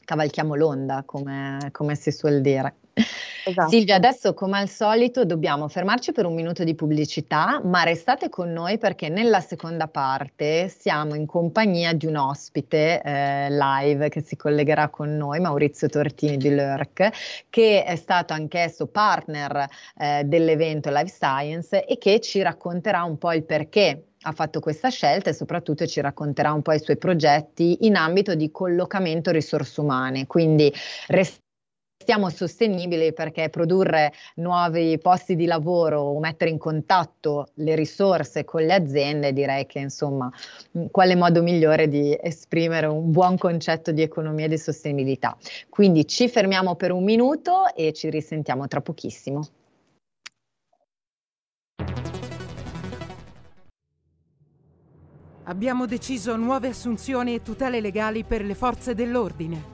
cavalchiamo 0.06 0.56
l'onda 0.56 1.04
come, 1.06 1.68
come 1.74 1.96
si 1.96 2.12
suol 2.12 2.40
dire. 2.40 2.76
Esatto. 3.48 3.70
Silvia, 3.70 3.96
adesso 3.96 4.34
come 4.34 4.58
al 4.58 4.68
solito 4.68 5.24
dobbiamo 5.24 5.68
fermarci 5.68 6.12
per 6.12 6.26
un 6.26 6.34
minuto 6.34 6.64
di 6.64 6.74
pubblicità, 6.74 7.62
ma 7.64 7.84
restate 7.84 8.28
con 8.28 8.52
noi 8.52 8.80
perché 8.80 9.08
nella 9.08 9.40
seconda 9.40 9.88
parte 9.88 10.68
siamo 10.68 11.14
in 11.14 11.28
compagnia 11.28 11.94
di 11.94 12.08
un 12.08 12.16
ospite 12.16 13.02
eh, 13.04 13.52
live 13.52 14.10
che 14.10 14.22
si 14.22 14.36
collegherà 14.36 14.90
con 14.90 15.16
noi, 15.16 15.40
Maurizio 15.40 15.88
Tortini 15.88 16.38
di 16.38 16.56
Lurk, 16.56 17.46
che 17.52 17.84
è 17.84 17.96
stato 17.96 18.34
anch'esso 18.34 18.88
partner 18.88 19.68
eh, 19.98 20.24
dell'evento 20.26 20.90
Life 20.90 21.14
Science 21.14 21.86
e 21.86 22.00
che 22.00 22.20
ci 22.22 22.42
racconterà 22.42 23.04
un 23.04 23.20
po' 23.20 23.32
il 23.32 23.44
perché 23.44 24.06
ha 24.28 24.32
fatto 24.32 24.60
questa 24.60 24.90
scelta 24.90 25.30
e 25.30 25.34
soprattutto 25.34 25.86
ci 25.86 26.02
racconterà 26.02 26.52
un 26.52 26.64
po' 26.64 26.72
i 26.72 26.80
suoi 26.80 26.98
progetti 26.98 27.86
in 27.86 27.96
ambito 27.96 28.34
di 28.34 28.50
collocamento 28.50 29.30
risorse 29.30 29.82
umane. 29.82 30.26
Quindi 30.26 30.74
restiamo 31.10 31.44
Stiamo 32.06 32.30
sostenibili 32.30 33.14
perché 33.14 33.50
produrre 33.50 34.14
nuovi 34.36 35.00
posti 35.00 35.36
di 35.36 35.48
lavoro 35.48 36.02
o 36.02 36.20
mettere 36.20 36.52
in 36.52 36.60
contatto 36.60 37.48
le 37.56 37.74
risorse 37.74 38.44
con 38.44 38.62
le 38.62 38.76
aziende, 38.76 39.34
direi 39.34 39.66
che 39.66 39.80
insomma, 39.80 40.32
quale 40.92 41.16
modo 41.16 41.42
migliore 41.42 41.88
di 41.88 42.16
esprimere 42.22 42.86
un 42.86 43.10
buon 43.10 43.40
concetto 43.40 43.92
di 43.92 44.04
economia 44.04 44.46
e 44.46 44.50
di 44.50 44.58
sostenibilità. 44.60 45.36
Quindi 45.68 46.08
ci 46.08 46.30
fermiamo 46.30 46.76
per 46.76 46.92
un 46.92 47.04
minuto 47.04 47.74
e 47.74 47.92
ci 47.92 48.12
risentiamo 48.12 48.68
tra 48.68 48.82
pochissimo. 48.82 49.44
Abbiamo 55.46 55.88
deciso 55.88 56.36
nuove 56.36 56.68
assunzioni 56.68 57.34
e 57.34 57.42
tutele 57.42 57.82
legali 57.82 58.24
per 58.24 58.44
le 58.44 58.54
forze 58.54 58.94
dell'ordine 58.94 59.74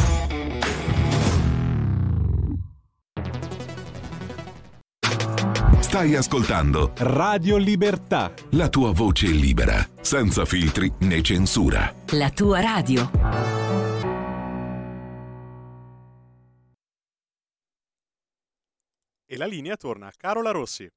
Stai 5.91 6.15
ascoltando 6.15 6.93
Radio 6.99 7.57
Libertà. 7.57 8.33
La 8.51 8.69
tua 8.69 8.93
voce 8.93 9.27
libera, 9.27 9.85
senza 9.99 10.45
filtri 10.45 10.89
né 10.99 11.21
censura. 11.21 11.93
La 12.11 12.29
tua 12.29 12.61
radio. 12.61 13.11
E 19.25 19.35
la 19.35 19.45
linea 19.45 19.75
torna 19.75 20.07
a 20.07 20.13
Carola 20.15 20.51
Rossi. 20.51 20.89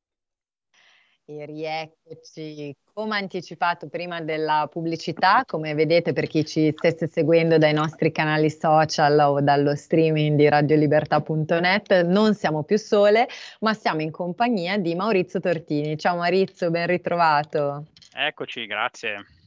E 1.26 1.46
rieccoci, 1.46 2.76
come 2.92 3.16
anticipato 3.16 3.88
prima 3.88 4.20
della 4.20 4.68
pubblicità, 4.70 5.44
come 5.46 5.72
vedete 5.72 6.12
per 6.12 6.26
chi 6.26 6.44
ci 6.44 6.70
stesse 6.76 7.06
seguendo 7.06 7.56
dai 7.56 7.72
nostri 7.72 8.12
canali 8.12 8.50
social 8.50 9.18
o 9.20 9.40
dallo 9.40 9.74
streaming 9.74 10.36
di 10.36 10.46
radiolibertà.net, 10.46 12.02
non 12.02 12.34
siamo 12.34 12.62
più 12.62 12.76
sole, 12.76 13.26
ma 13.60 13.72
siamo 13.72 14.02
in 14.02 14.10
compagnia 14.10 14.76
di 14.76 14.94
Maurizio 14.94 15.40
Tortini. 15.40 15.96
Ciao 15.96 16.16
Maurizio, 16.16 16.70
ben 16.70 16.88
ritrovato. 16.88 17.86
Eccoci, 18.12 18.66
grazie. 18.66 19.43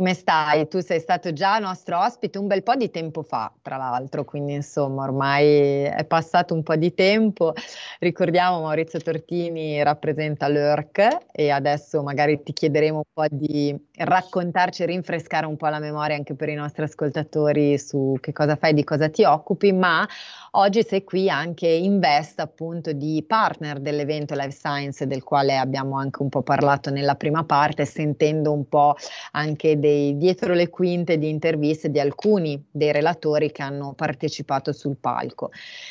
Come 0.00 0.14
stai? 0.14 0.66
Tu 0.66 0.80
sei 0.80 0.98
stato 0.98 1.30
già 1.34 1.58
nostro 1.58 1.98
ospite 1.98 2.38
un 2.38 2.46
bel 2.46 2.62
po' 2.62 2.74
di 2.74 2.88
tempo 2.90 3.22
fa, 3.22 3.52
tra 3.60 3.76
l'altro, 3.76 4.24
quindi 4.24 4.54
insomma 4.54 5.02
ormai 5.02 5.82
è 5.82 6.06
passato 6.06 6.54
un 6.54 6.62
po' 6.62 6.74
di 6.76 6.94
tempo. 6.94 7.52
Ricordiamo 7.98 8.62
Maurizio 8.62 8.98
Tortini 8.98 9.82
rappresenta 9.82 10.48
l'ERC 10.48 11.26
e 11.30 11.50
adesso 11.50 12.02
magari 12.02 12.42
ti 12.42 12.54
chiederemo 12.54 12.96
un 12.96 13.02
po' 13.12 13.26
di 13.30 13.76
raccontarci 13.96 14.86
rinfrescare 14.86 15.44
un 15.44 15.58
po' 15.58 15.66
la 15.66 15.80
memoria 15.80 16.16
anche 16.16 16.34
per 16.34 16.48
i 16.48 16.54
nostri 16.54 16.84
ascoltatori 16.84 17.78
su 17.78 18.16
che 18.22 18.32
cosa 18.32 18.56
fai, 18.56 18.72
di 18.72 18.84
cosa 18.84 19.10
ti 19.10 19.24
occupi, 19.24 19.70
ma 19.70 20.08
oggi 20.52 20.82
sei 20.82 21.04
qui 21.04 21.28
anche 21.28 21.68
in 21.68 22.00
veste 22.00 22.40
appunto 22.40 22.92
di 22.92 23.22
partner 23.28 23.78
dell'evento 23.80 24.32
Life 24.34 24.52
Science 24.52 25.06
del 25.06 25.22
quale 25.22 25.58
abbiamo 25.58 25.98
anche 25.98 26.22
un 26.22 26.30
po' 26.30 26.40
parlato 26.40 26.88
nella 26.88 27.16
prima 27.16 27.44
parte, 27.44 27.84
sentendo 27.84 28.50
un 28.50 28.66
po' 28.66 28.94
anche 29.32 29.78
dei 29.78 29.88
dietro 30.16 30.54
le 30.54 30.68
quinte 30.68 31.18
di 31.18 31.28
interviste 31.28 31.90
di 31.90 32.00
alcuni 32.00 32.62
dei 32.70 32.92
relatori 32.92 33.50
che 33.50 33.62
hanno 33.62 33.92
partecipato 33.94 34.72
sul 34.72 34.96
palco. 34.96 35.50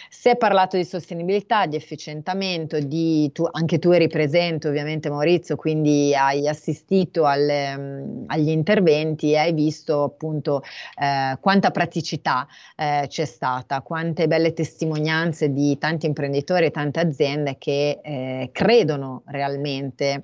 Si 0.09 0.29
è 0.29 0.37
parlato 0.37 0.77
di 0.77 0.85
sostenibilità, 0.85 1.65
di 1.65 1.75
efficientamento, 1.75 2.79
di 2.79 3.31
tu, 3.31 3.47
anche 3.49 3.79
tu 3.79 3.91
eri 3.91 4.07
presente 4.07 4.67
ovviamente 4.67 5.09
Maurizio, 5.09 5.55
quindi 5.55 6.15
hai 6.15 6.47
assistito 6.47 7.25
alle 7.25 8.17
agli 8.27 8.49
interventi 8.49 9.31
e 9.31 9.37
hai 9.37 9.53
visto 9.53 10.03
appunto 10.03 10.61
eh, 10.95 11.37
quanta 11.39 11.71
praticità 11.71 12.47
eh, 12.75 13.05
c'è 13.07 13.25
stata, 13.25 13.81
quante 13.81 14.27
belle 14.27 14.53
testimonianze 14.53 15.51
di 15.51 15.77
tanti 15.77 16.05
imprenditori 16.05 16.65
e 16.65 16.71
tante 16.71 16.99
aziende 16.99 17.57
che 17.57 17.99
eh, 18.01 18.49
credono 18.51 19.23
realmente 19.25 20.23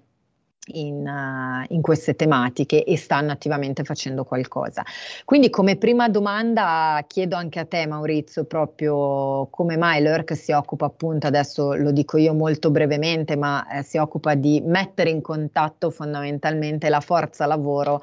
in, 0.68 1.06
uh, 1.06 1.66
in, 1.74 1.82
queste 1.82 2.16
tematiche 2.16 2.84
e 2.84 2.98
stanno 2.98 3.32
attivamente 3.32 3.84
facendo 3.84 4.24
qualcosa. 4.24 4.84
Quindi 5.24 5.50
come 5.50 5.76
prima 5.76 6.10
domanda 6.10 7.04
chiedo 7.08 7.36
anche 7.36 7.60
a 7.60 7.66
te 7.66 7.86
Maurizio 7.86 8.46
proprio 8.46 9.48
come 9.50 9.78
mai 9.78 10.02
l'ERC 10.02 10.36
si 10.36 10.52
occupa 10.52 10.86
appunto, 10.86 11.28
adesso 11.28 11.74
lo 11.74 11.92
dico 11.92 12.18
io 12.18 12.34
molto 12.34 12.72
brevemente, 12.72 13.36
ma 13.36 13.68
eh, 13.68 13.84
si 13.84 13.98
occupa 13.98 14.36
di 14.36 14.62
mettere 14.66 15.10
in 15.10 15.22
contatto 15.22 15.90
fondamentalmente 15.90 16.90
la 16.90 17.00
forza 17.00 17.46
lavoro 17.46 18.02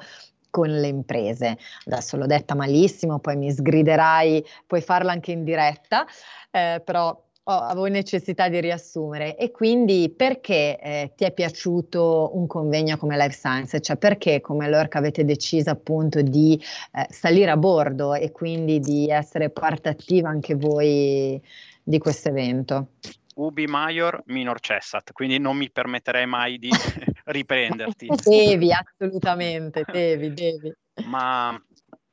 con 0.49 0.69
le 0.69 0.87
imprese. 0.87 1.57
Adesso 1.85 2.15
l'ho 2.15 2.27
detta 2.27 2.53
malissimo, 2.53 3.17
poi 3.17 3.35
mi 3.35 3.51
sgriderai, 3.51 4.45
puoi 4.67 4.81
farla 4.81 5.11
anche 5.11 5.31
in 5.31 5.43
diretta, 5.43 6.05
eh, 6.51 6.79
però 6.85 7.19
oh, 7.43 7.57
avevo 7.57 7.85
necessità 7.87 8.47
di 8.49 8.59
riassumere 8.59 9.35
e 9.35 9.51
quindi 9.51 10.13
perché 10.15 10.79
eh, 10.79 11.13
ti 11.15 11.23
è 11.23 11.33
piaciuto 11.33 12.31
un 12.33 12.47
convegno 12.47 12.97
come 12.97 13.17
Life 13.17 13.37
Science? 13.37 13.81
Cioè 13.81 13.97
perché 13.97 14.41
come 14.41 14.69
l'ORC 14.69 14.95
avete 14.95 15.25
deciso 15.25 15.69
appunto 15.69 16.21
di 16.21 16.61
eh, 16.93 17.07
salire 17.09 17.51
a 17.51 17.57
bordo 17.57 18.13
e 18.13 18.31
quindi 18.31 18.79
di 18.79 19.09
essere 19.09 19.49
parte 19.49 19.89
attiva 19.89 20.29
anche 20.29 20.55
voi 20.55 21.41
di 21.83 21.97
questo 21.97 22.29
evento? 22.29 22.87
Ubi 23.35 23.65
Maior 23.65 24.21
minor 24.27 24.59
cessat, 24.59 25.11
quindi 25.11 25.39
non 25.39 25.57
mi 25.57 25.71
permetterei 25.71 26.27
mai 26.27 26.59
di 26.59 26.69
riprenderti. 27.25 28.09
devi, 28.23 28.69
assolutamente, 28.71 29.83
devi, 29.91 30.33
devi. 30.33 30.71
Ma 31.05 31.59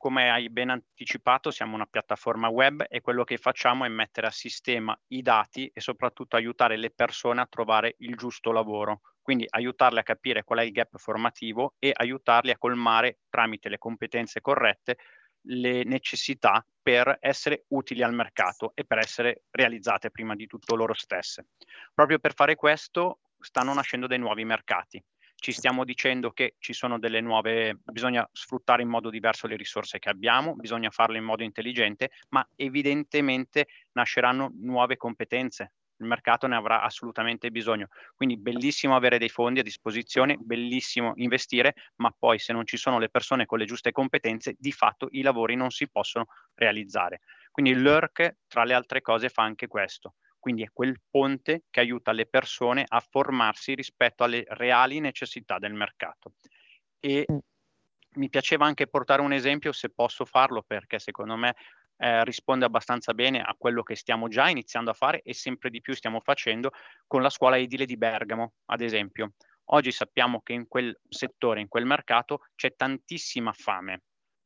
come 0.01 0.31
hai 0.31 0.49
ben 0.49 0.71
anticipato, 0.71 1.51
siamo 1.51 1.75
una 1.75 1.85
piattaforma 1.85 2.47
web 2.47 2.83
e 2.89 3.01
quello 3.01 3.23
che 3.23 3.37
facciamo 3.37 3.85
è 3.85 3.87
mettere 3.87 4.25
a 4.25 4.31
sistema 4.31 4.99
i 5.09 5.21
dati 5.21 5.69
e 5.71 5.79
soprattutto 5.79 6.35
aiutare 6.35 6.75
le 6.75 6.89
persone 6.89 7.39
a 7.39 7.45
trovare 7.45 7.97
il 7.99 8.15
giusto 8.15 8.51
lavoro. 8.51 9.01
Quindi 9.21 9.45
aiutarle 9.47 9.99
a 9.99 10.03
capire 10.03 10.43
qual 10.43 10.57
è 10.57 10.63
il 10.63 10.71
gap 10.71 10.97
formativo 10.97 11.75
e 11.77 11.91
aiutarli 11.93 12.49
a 12.49 12.57
colmare 12.57 13.19
tramite 13.29 13.69
le 13.69 13.77
competenze 13.77 14.41
corrette 14.41 14.97
le 15.41 15.83
necessità 15.83 16.65
per 16.81 17.19
essere 17.19 17.65
utili 17.67 18.01
al 18.01 18.15
mercato 18.15 18.71
e 18.73 18.85
per 18.85 18.97
essere 18.97 19.43
realizzate 19.51 20.09
prima 20.09 20.33
di 20.33 20.47
tutto 20.47 20.75
loro 20.75 20.95
stesse. 20.95 21.49
Proprio 21.93 22.17
per 22.17 22.33
fare 22.33 22.55
questo 22.55 23.19
stanno 23.39 23.71
nascendo 23.71 24.07
dei 24.07 24.17
nuovi 24.17 24.45
mercati 24.45 24.99
ci 25.41 25.51
stiamo 25.51 25.83
dicendo 25.83 26.31
che 26.31 26.53
ci 26.59 26.71
sono 26.71 26.99
delle 26.99 27.19
nuove, 27.19 27.79
bisogna 27.83 28.27
sfruttare 28.31 28.83
in 28.83 28.89
modo 28.89 29.09
diverso 29.09 29.47
le 29.47 29.55
risorse 29.55 29.97
che 29.97 30.09
abbiamo, 30.09 30.53
bisogna 30.53 30.91
farlo 30.91 31.17
in 31.17 31.23
modo 31.23 31.41
intelligente, 31.41 32.11
ma 32.29 32.47
evidentemente 32.55 33.65
nasceranno 33.93 34.51
nuove 34.59 34.97
competenze. 34.97 35.73
Il 35.97 36.05
mercato 36.05 36.45
ne 36.45 36.55
avrà 36.55 36.83
assolutamente 36.83 37.49
bisogno. 37.49 37.87
Quindi 38.15 38.37
bellissimo 38.37 38.95
avere 38.95 39.17
dei 39.17 39.29
fondi 39.29 39.61
a 39.61 39.63
disposizione, 39.63 40.37
bellissimo 40.39 41.13
investire, 41.15 41.73
ma 41.95 42.13
poi 42.17 42.37
se 42.37 42.53
non 42.53 42.67
ci 42.67 42.77
sono 42.77 42.99
le 42.99 43.09
persone 43.09 43.47
con 43.47 43.57
le 43.57 43.65
giuste 43.65 43.91
competenze, 43.91 44.55
di 44.59 44.71
fatto 44.71 45.07
i 45.09 45.23
lavori 45.23 45.55
non 45.55 45.71
si 45.71 45.89
possono 45.89 46.25
realizzare. 46.53 47.21
Quindi 47.49 47.73
l'ERC, 47.73 48.35
tra 48.47 48.63
le 48.63 48.75
altre 48.75 49.01
cose, 49.01 49.29
fa 49.29 49.41
anche 49.41 49.65
questo 49.65 50.13
quindi 50.41 50.63
è 50.63 50.71
quel 50.73 50.99
ponte 51.09 51.65
che 51.69 51.79
aiuta 51.79 52.11
le 52.11 52.25
persone 52.25 52.83
a 52.85 52.99
formarsi 52.99 53.75
rispetto 53.75 54.23
alle 54.23 54.43
reali 54.47 54.99
necessità 54.99 55.59
del 55.59 55.73
mercato. 55.73 56.33
E 56.99 57.25
mm. 57.31 57.37
mi 58.15 58.27
piaceva 58.27 58.65
anche 58.65 58.87
portare 58.87 59.21
un 59.21 59.33
esempio, 59.33 59.71
se 59.71 59.91
posso 59.91 60.25
farlo, 60.25 60.63
perché 60.63 60.97
secondo 60.97 61.35
me 61.35 61.55
eh, 61.97 62.23
risponde 62.25 62.65
abbastanza 62.65 63.13
bene 63.13 63.39
a 63.39 63.55
quello 63.55 63.83
che 63.83 63.95
stiamo 63.95 64.27
già 64.27 64.49
iniziando 64.49 64.89
a 64.89 64.95
fare 64.95 65.21
e 65.21 65.35
sempre 65.35 65.69
di 65.69 65.79
più 65.79 65.93
stiamo 65.93 66.19
facendo 66.21 66.71
con 67.05 67.21
la 67.21 67.29
scuola 67.29 67.57
edile 67.57 67.85
di 67.85 67.95
Bergamo, 67.95 68.53
ad 68.65 68.81
esempio. 68.81 69.33
Oggi 69.65 69.91
sappiamo 69.91 70.41
che 70.41 70.53
in 70.53 70.67
quel 70.67 70.99
settore, 71.07 71.61
in 71.61 71.67
quel 71.67 71.85
mercato, 71.85 72.47
c'è 72.55 72.73
tantissima 72.75 73.53
fame 73.53 74.01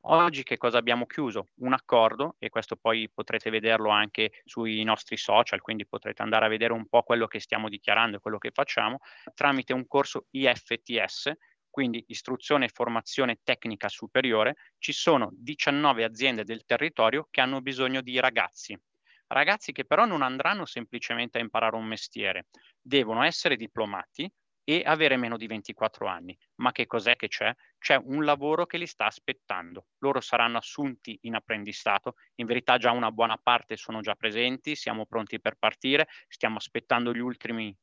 Oggi 0.07 0.43
che 0.43 0.57
cosa 0.57 0.77
abbiamo 0.77 1.07
chiuso? 1.07 1.49
Un 1.61 1.73
accordo, 1.73 2.35
e 2.37 2.49
questo 2.49 2.75
poi 2.75 3.09
potrete 3.11 3.49
vederlo 3.49 3.89
anche 3.89 4.41
sui 4.43 4.83
nostri 4.83 5.17
social, 5.17 5.61
quindi 5.61 5.87
potrete 5.87 6.21
andare 6.21 6.45
a 6.45 6.47
vedere 6.47 6.73
un 6.73 6.87
po' 6.87 7.01
quello 7.01 7.25
che 7.25 7.39
stiamo 7.39 7.69
dichiarando 7.69 8.17
e 8.17 8.19
quello 8.19 8.37
che 8.37 8.51
facciamo, 8.51 8.99
tramite 9.33 9.73
un 9.73 9.87
corso 9.87 10.27
IFTS, 10.29 11.31
quindi 11.71 12.03
istruzione 12.07 12.65
e 12.65 12.69
formazione 12.69 13.39
tecnica 13.43 13.89
superiore, 13.89 14.55
ci 14.77 14.93
sono 14.93 15.29
19 15.33 16.03
aziende 16.03 16.43
del 16.43 16.65
territorio 16.65 17.27
che 17.31 17.41
hanno 17.41 17.61
bisogno 17.61 18.01
di 18.01 18.19
ragazzi. 18.19 18.79
Ragazzi 19.27 19.71
che 19.71 19.85
però 19.85 20.05
non 20.05 20.21
andranno 20.21 20.65
semplicemente 20.65 21.39
a 21.39 21.41
imparare 21.41 21.77
un 21.77 21.85
mestiere, 21.85 22.45
devono 22.79 23.23
essere 23.23 23.55
diplomati, 23.55 24.31
e 24.65 24.81
avere 24.83 25.15
meno 25.15 25.37
di 25.37 25.47
24 25.47 26.07
anni. 26.07 26.37
Ma 26.55 26.73
che 26.73 26.87
cos'è 26.87 27.15
che 27.15 27.29
c'è? 27.29 27.53
C'è 27.77 27.95
un 27.95 28.25
lavoro 28.25 28.65
che 28.65 28.77
li 28.77 28.87
sta 28.87 29.05
aspettando. 29.05 29.87
Loro 29.99 30.19
saranno 30.19 30.57
assunti 30.57 31.17
in 31.21 31.35
apprendistato, 31.35 32.15
in 32.35 32.47
verità 32.47 32.77
già 32.77 32.91
una 32.91 33.11
buona 33.11 33.37
parte 33.37 33.77
sono 33.77 34.01
già 34.01 34.15
presenti, 34.15 34.75
siamo 34.75 35.05
pronti 35.05 35.39
per 35.39 35.55
partire, 35.55 36.07
stiamo 36.27 36.57
aspettando 36.57 37.13
gli 37.13 37.19
ultimi 37.19 37.73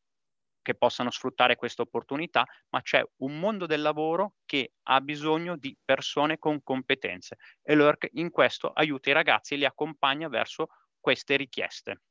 che 0.61 0.75
possano 0.75 1.11
sfruttare 1.11 1.57
questa 1.57 1.83
opportunità, 1.83 2.47
ma 2.71 2.83
c'è 2.83 3.03
un 3.18 3.38
mondo 3.38 3.66
del 3.66 3.83
lavoro 3.83 4.35
che 4.45 4.75
ha 4.85 5.01
bisogno 5.01 5.57
di 5.57 5.77
persone 5.85 6.38
con 6.38 6.62
competenze 6.62 7.37
e 7.62 7.75
l'ERC 7.75 8.09
in 8.12 8.31
questo 8.31 8.71
aiuta 8.71 9.11
i 9.11 9.14
ragazzi 9.14 9.55
e 9.55 9.57
li 9.57 9.64
accompagna 9.64 10.29
verso 10.29 10.68
queste 11.01 11.37
richieste. 11.37 12.03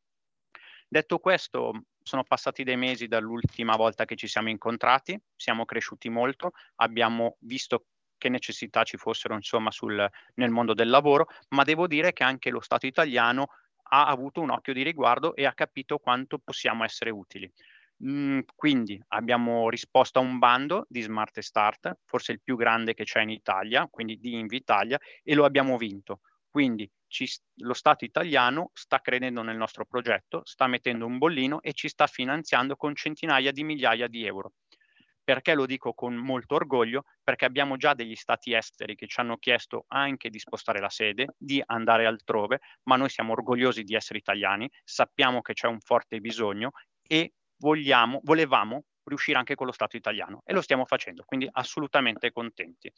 Detto 0.88 1.19
questo, 1.19 1.71
sono 2.03 2.23
passati 2.23 2.63
dei 2.63 2.77
mesi 2.77 3.07
dall'ultima 3.07 3.75
volta 3.75 4.05
che 4.05 4.15
ci 4.15 4.27
siamo 4.27 4.49
incontrati, 4.49 5.19
siamo 5.35 5.65
cresciuti 5.65 6.09
molto, 6.09 6.51
abbiamo 6.75 7.37
visto 7.39 7.85
che 8.17 8.29
necessità 8.29 8.83
ci 8.83 8.97
fossero 8.97 9.33
insomma 9.33 9.71
sul, 9.71 10.07
nel 10.35 10.49
mondo 10.51 10.73
del 10.73 10.89
lavoro, 10.89 11.27
ma 11.49 11.63
devo 11.63 11.87
dire 11.87 12.13
che 12.13 12.23
anche 12.23 12.51
lo 12.51 12.61
Stato 12.61 12.85
italiano 12.85 13.47
ha 13.93 14.05
avuto 14.05 14.41
un 14.41 14.51
occhio 14.51 14.73
di 14.73 14.83
riguardo 14.83 15.35
e 15.35 15.45
ha 15.45 15.53
capito 15.53 15.97
quanto 15.97 16.37
possiamo 16.37 16.83
essere 16.83 17.09
utili. 17.09 17.51
Mm, 18.03 18.39
quindi 18.55 18.99
abbiamo 19.09 19.69
risposto 19.69 20.19
a 20.19 20.21
un 20.21 20.39
bando 20.39 20.85
di 20.87 21.01
Smart 21.01 21.39
Start, 21.39 21.99
forse 22.05 22.31
il 22.31 22.41
più 22.41 22.55
grande 22.55 22.93
che 22.93 23.03
c'è 23.03 23.21
in 23.21 23.29
Italia, 23.29 23.87
quindi 23.89 24.19
di 24.19 24.37
Invitalia, 24.37 24.99
e 25.23 25.35
lo 25.35 25.45
abbiamo 25.45 25.77
vinto. 25.77 26.21
Quindi 26.49 26.89
ci, 27.12 27.30
lo 27.58 27.74
Stato 27.74 28.06
italiano 28.06 28.71
sta 28.74 29.00
credendo 29.00 29.43
nel 29.43 29.58
nostro 29.58 29.86
progetto, 29.86 30.41
sta 30.45 30.65
mettendo 30.65 31.06
un 31.06 31.17
bollino 31.17 31.62
e 31.62 31.74
ci 31.74 31.89
sta 31.89 32.08
finanziando 32.08 32.76
con 32.76 32.95
centinaia 32.95 33.52
di 33.52 33.63
migliaia 33.63 34.08
di 34.08 34.26
euro. 34.26 34.54
Perché 35.24 35.54
lo 35.54 35.67
dico 35.67 35.93
con 35.93 36.15
molto 36.15 36.56
orgoglio? 36.56 37.04
Perché 37.24 37.45
abbiamo 37.45 37.78
già 37.78 37.93
degli 37.93 38.15
stati 38.15 38.54
esteri 38.54 38.95
che 38.95 39.06
ci 39.06 39.19
hanno 39.19 39.38
chiesto 39.38 39.86
anche 39.89 40.30
di 40.30 40.39
spostare 40.39 40.80
la 40.80 40.89
sede, 40.89 41.36
di 41.38 41.62
andare 41.63 42.08
altrove, 42.08 42.60
ma 42.84 42.95
noi 42.95 43.10
siamo 43.10 43.34
orgogliosi 43.34 43.84
di 43.84 43.93
essere 43.93 44.17
italiani, 44.17 44.69
sappiamo 44.84 45.41
che 45.41 45.54
c'è 45.54 45.67
un 45.67 45.80
forte 45.80 46.19
bisogno 46.19 46.71
e 47.04 47.34
vogliamo, 47.58 48.19
volevamo 48.24 48.86
riuscire 49.04 49.38
anche 49.38 49.56
con 49.56 49.67
lo 49.67 49.74
Stato 49.74 49.95
italiano 49.95 50.41
e 50.45 50.54
lo 50.54 50.62
stiamo 50.62 50.86
facendo, 50.86 51.24
quindi 51.24 51.47
assolutamente 51.52 52.32
contenti. 52.32 52.91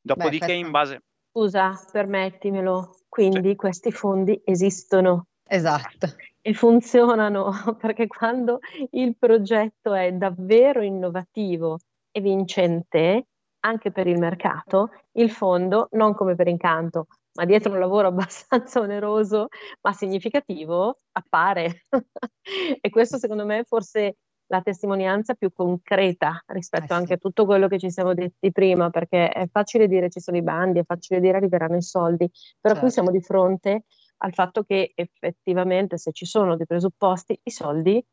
Dopodiché 0.00 0.46
Beh, 0.46 0.54
in 0.54 0.70
base... 0.70 1.02
Scusa, 1.34 1.72
permettimelo, 1.90 2.94
quindi 3.08 3.50
sì. 3.50 3.56
questi 3.56 3.90
fondi 3.90 4.38
esistono. 4.44 5.28
Esatto. 5.48 6.08
E 6.42 6.52
funzionano 6.52 7.50
perché 7.80 8.06
quando 8.06 8.58
il 8.90 9.16
progetto 9.16 9.94
è 9.94 10.12
davvero 10.12 10.82
innovativo 10.82 11.78
e 12.10 12.20
vincente, 12.20 13.28
anche 13.60 13.90
per 13.90 14.08
il 14.08 14.18
mercato, 14.18 14.90
il 15.12 15.30
fondo, 15.30 15.88
non 15.92 16.12
come 16.12 16.34
per 16.34 16.48
incanto, 16.48 17.06
ma 17.32 17.46
dietro 17.46 17.72
un 17.72 17.78
lavoro 17.78 18.08
abbastanza 18.12 18.80
oneroso 18.80 19.48
ma 19.80 19.94
significativo, 19.94 20.98
appare. 21.12 21.86
e 22.78 22.90
questo 22.90 23.16
secondo 23.16 23.46
me 23.46 23.60
è 23.60 23.64
forse 23.64 24.16
la 24.52 24.60
testimonianza 24.60 25.32
più 25.32 25.50
concreta 25.50 26.42
rispetto 26.48 26.92
eh 26.92 26.96
anche 26.96 27.14
a 27.14 27.16
tutto 27.16 27.46
quello 27.46 27.68
che 27.68 27.78
ci 27.78 27.90
siamo 27.90 28.12
detti 28.12 28.52
prima, 28.52 28.90
perché 28.90 29.30
è 29.30 29.48
facile 29.50 29.88
dire 29.88 30.10
ci 30.10 30.20
sono 30.20 30.36
i 30.36 30.42
bandi, 30.42 30.78
è 30.78 30.84
facile 30.84 31.20
dire 31.20 31.38
arriveranno 31.38 31.76
i 31.76 31.82
soldi, 31.82 32.30
però 32.60 32.74
certo. 32.74 32.80
qui 32.80 32.90
siamo 32.90 33.10
di 33.10 33.22
fronte 33.22 33.84
al 34.18 34.34
fatto 34.34 34.62
che 34.62 34.92
effettivamente 34.94 35.96
se 35.96 36.12
ci 36.12 36.26
sono 36.26 36.54
dei 36.56 36.66
presupposti, 36.66 37.40
i 37.42 37.50
soldi 37.50 38.04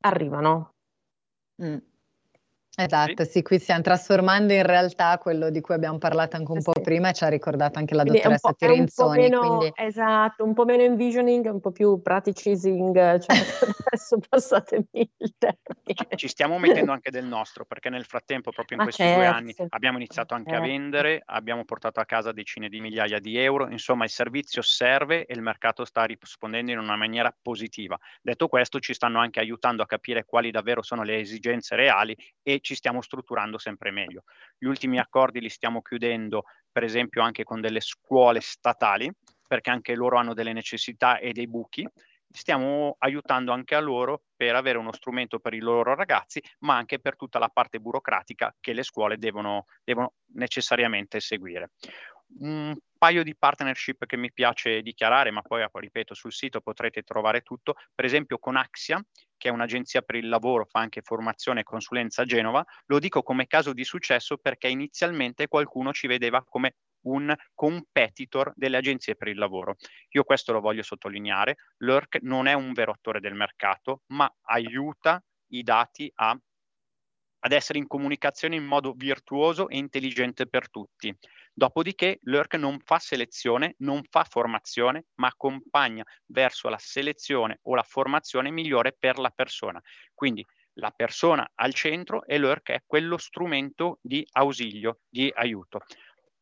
arrivano. 0.00 0.74
Mm. 1.62 1.76
Esatto, 2.84 3.24
sì, 3.24 3.42
qui 3.42 3.58
stiamo 3.58 3.82
trasformando 3.82 4.52
in 4.52 4.62
realtà 4.62 5.18
quello 5.18 5.50
di 5.50 5.60
cui 5.60 5.74
abbiamo 5.74 5.98
parlato 5.98 6.36
anche 6.36 6.50
un 6.50 6.58
eh, 6.58 6.62
po' 6.62 6.72
sì. 6.74 6.80
prima 6.80 7.10
e 7.10 7.12
ci 7.12 7.24
ha 7.24 7.28
ricordato 7.28 7.78
anche 7.78 7.94
la 7.94 8.02
quindi 8.02 8.20
dottoressa 8.20 8.52
Tirenzoni. 8.52 9.18
Meno, 9.20 9.40
quindi... 9.40 9.72
Esatto, 9.76 10.44
un 10.44 10.54
po' 10.54 10.64
meno 10.64 10.82
envisioning, 10.82 11.44
un 11.46 11.60
po' 11.60 11.72
più 11.72 12.00
praticizing, 12.00 13.18
cioè 13.20 13.36
adesso 13.84 14.18
passatemi 14.28 15.10
il 15.18 15.34
termine. 15.36 16.16
Ci 16.16 16.28
stiamo 16.28 16.58
mettendo 16.58 16.92
anche 16.92 17.10
del 17.10 17.26
nostro, 17.26 17.64
perché 17.64 17.90
nel 17.90 18.04
frattempo, 18.04 18.50
proprio 18.50 18.78
in 18.78 18.84
Ma 18.84 18.84
questi 18.84 19.02
certo. 19.02 19.18
due 19.18 19.26
anni, 19.26 19.54
abbiamo 19.68 19.98
iniziato 19.98 20.34
anche 20.34 20.50
certo. 20.50 20.64
a 20.64 20.68
vendere, 20.68 21.22
abbiamo 21.24 21.64
portato 21.64 22.00
a 22.00 22.04
casa 22.04 22.32
decine 22.32 22.68
di 22.68 22.80
migliaia 22.80 23.18
di 23.18 23.36
euro, 23.36 23.68
insomma 23.68 24.04
il 24.04 24.10
servizio 24.10 24.62
serve 24.62 25.26
e 25.26 25.34
il 25.34 25.42
mercato 25.42 25.84
sta 25.84 26.04
rispondendo 26.04 26.72
in 26.72 26.78
una 26.78 26.96
maniera 26.96 27.34
positiva. 27.42 27.98
Detto 28.22 28.48
questo, 28.48 28.80
ci 28.80 28.94
stanno 28.94 29.18
anche 29.18 29.40
aiutando 29.40 29.82
a 29.82 29.86
capire 29.86 30.24
quali 30.24 30.50
davvero 30.50 30.82
sono 30.82 31.02
le 31.02 31.18
esigenze 31.18 31.76
reali 31.76 32.16
e 32.42 32.60
ci 32.60 32.69
stiamo 32.74 33.02
strutturando 33.02 33.58
sempre 33.58 33.90
meglio. 33.90 34.24
Gli 34.58 34.66
ultimi 34.66 34.98
accordi 34.98 35.40
li 35.40 35.48
stiamo 35.48 35.82
chiudendo, 35.82 36.44
per 36.70 36.84
esempio, 36.84 37.22
anche 37.22 37.44
con 37.44 37.60
delle 37.60 37.80
scuole 37.80 38.40
statali, 38.40 39.10
perché 39.46 39.70
anche 39.70 39.94
loro 39.94 40.16
hanno 40.16 40.34
delle 40.34 40.52
necessità 40.52 41.18
e 41.18 41.32
dei 41.32 41.48
buchi. 41.48 41.86
Stiamo 42.32 42.94
aiutando 42.98 43.50
anche 43.50 43.74
a 43.74 43.80
loro 43.80 44.22
per 44.36 44.54
avere 44.54 44.78
uno 44.78 44.92
strumento 44.92 45.40
per 45.40 45.54
i 45.54 45.58
loro 45.58 45.94
ragazzi, 45.94 46.40
ma 46.60 46.76
anche 46.76 47.00
per 47.00 47.16
tutta 47.16 47.40
la 47.40 47.48
parte 47.48 47.80
burocratica 47.80 48.54
che 48.60 48.72
le 48.72 48.84
scuole 48.84 49.18
devono, 49.18 49.66
devono 49.82 50.14
necessariamente 50.34 51.18
seguire 51.18 51.70
un 52.38 52.76
paio 52.96 53.22
di 53.22 53.36
partnership 53.36 54.06
che 54.06 54.16
mi 54.16 54.32
piace 54.32 54.82
dichiarare, 54.82 55.30
ma 55.30 55.42
poi 55.42 55.66
ripeto 55.70 56.14
sul 56.14 56.32
sito 56.32 56.60
potrete 56.60 57.02
trovare 57.02 57.40
tutto, 57.40 57.74
per 57.94 58.04
esempio 58.04 58.38
con 58.38 58.56
Axia, 58.56 59.02
che 59.40 59.48
è 59.48 59.52
un'agenzia 59.52 60.02
per 60.02 60.16
il 60.16 60.28
lavoro, 60.28 60.66
fa 60.66 60.80
anche 60.80 61.00
formazione 61.00 61.60
e 61.60 61.62
consulenza 61.62 62.20
a 62.22 62.24
Genova, 62.26 62.62
lo 62.86 62.98
dico 62.98 63.22
come 63.22 63.46
caso 63.46 63.72
di 63.72 63.84
successo 63.84 64.36
perché 64.36 64.68
inizialmente 64.68 65.48
qualcuno 65.48 65.94
ci 65.94 66.06
vedeva 66.06 66.44
come 66.44 66.74
un 67.06 67.34
competitor 67.54 68.52
delle 68.54 68.76
agenzie 68.76 69.16
per 69.16 69.28
il 69.28 69.38
lavoro. 69.38 69.76
Io 70.10 70.24
questo 70.24 70.52
lo 70.52 70.60
voglio 70.60 70.82
sottolineare, 70.82 71.56
l'ERC 71.78 72.18
non 72.20 72.48
è 72.48 72.52
un 72.52 72.74
vero 72.74 72.92
attore 72.92 73.18
del 73.18 73.32
mercato, 73.32 74.02
ma 74.08 74.30
aiuta 74.42 75.24
i 75.52 75.62
dati 75.62 76.12
a 76.16 76.38
ad 77.40 77.52
essere 77.52 77.78
in 77.78 77.86
comunicazione 77.86 78.56
in 78.56 78.64
modo 78.64 78.92
virtuoso 78.96 79.68
e 79.68 79.76
intelligente 79.76 80.46
per 80.46 80.70
tutti. 80.70 81.14
Dopodiché 81.52 82.18
l'ERC 82.22 82.54
non 82.54 82.78
fa 82.80 82.98
selezione, 82.98 83.74
non 83.78 84.02
fa 84.08 84.24
formazione, 84.24 85.06
ma 85.16 85.28
accompagna 85.28 86.04
verso 86.26 86.68
la 86.68 86.78
selezione 86.78 87.58
o 87.62 87.74
la 87.74 87.82
formazione 87.82 88.50
migliore 88.50 88.94
per 88.98 89.18
la 89.18 89.30
persona. 89.30 89.80
Quindi 90.14 90.44
la 90.74 90.90
persona 90.90 91.50
al 91.56 91.74
centro 91.74 92.24
e 92.24 92.38
l'ERC 92.38 92.70
è 92.70 92.82
quello 92.86 93.18
strumento 93.18 93.98
di 94.00 94.26
ausilio, 94.32 95.00
di 95.08 95.30
aiuto. 95.34 95.80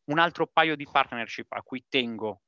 Un 0.05 0.19
altro 0.19 0.47
paio 0.47 0.75
di 0.75 0.87
partnership 0.89 1.51
a 1.51 1.61
cui 1.61 1.83
tengo 1.87 2.41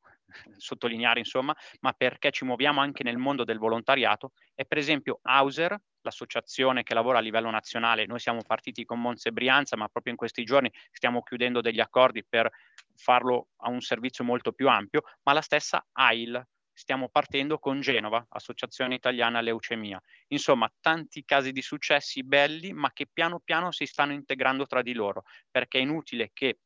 sottolineare, 0.58 1.20
insomma, 1.20 1.56
ma 1.82 1.94
perché 1.94 2.32
ci 2.32 2.46
muoviamo 2.46 2.82
anche 2.82 3.04
nel 3.04 3.18
mondo 3.18 3.44
del 3.44 3.58
volontariato, 3.58 4.32
è 4.54 4.66
per 4.66 4.78
esempio 4.78 5.20
Hauser, 5.24 5.80
l'associazione 6.02 6.84
che 6.84 6.94
lavora 6.94 7.20
a 7.20 7.22
livello 7.22 7.50
nazionale. 7.50 8.06
Noi 8.06 8.20
siamo 8.20 8.42
partiti 8.46 8.86
con 8.86 9.00
Monza 9.00 9.30
e 9.30 9.32
Brianza, 9.32 9.76
ma 9.78 9.88
proprio 9.88 10.14
in 10.14 10.18
questi 10.18 10.44
giorni 10.44 10.72
stiamo 10.92 11.22
chiudendo 11.22 11.62
degli 11.62 11.80
accordi 11.80 12.24
per 12.28 12.50
farlo 12.96 13.50
a 13.58 13.70
un 13.70 13.82
servizio 13.82 14.24
molto 14.24 14.52
più 14.52 14.68
ampio, 14.68 15.04
ma 15.24 15.34
la 15.34 15.42
stessa 15.42 15.86
AIL. 15.92 16.44
Stiamo 16.74 17.10
partendo 17.10 17.60
con 17.60 17.80
Genova, 17.82 18.26
Associazione 18.30 18.96
Italiana 18.96 19.42
Leucemia. 19.42 20.02
Insomma, 20.28 20.72
tanti 20.80 21.24
casi 21.26 21.52
di 21.52 21.62
successi 21.62 22.24
belli, 22.24 22.74
ma 22.74 22.92
che 22.92 23.08
piano 23.12 23.40
piano 23.40 23.72
si 23.72 23.86
stanno 23.86 24.14
integrando 24.14 24.66
tra 24.66 24.82
di 24.82 24.94
loro, 24.94 25.24
perché 25.52 25.78
è 25.78 25.82
inutile 25.82 26.32
che 26.34 26.60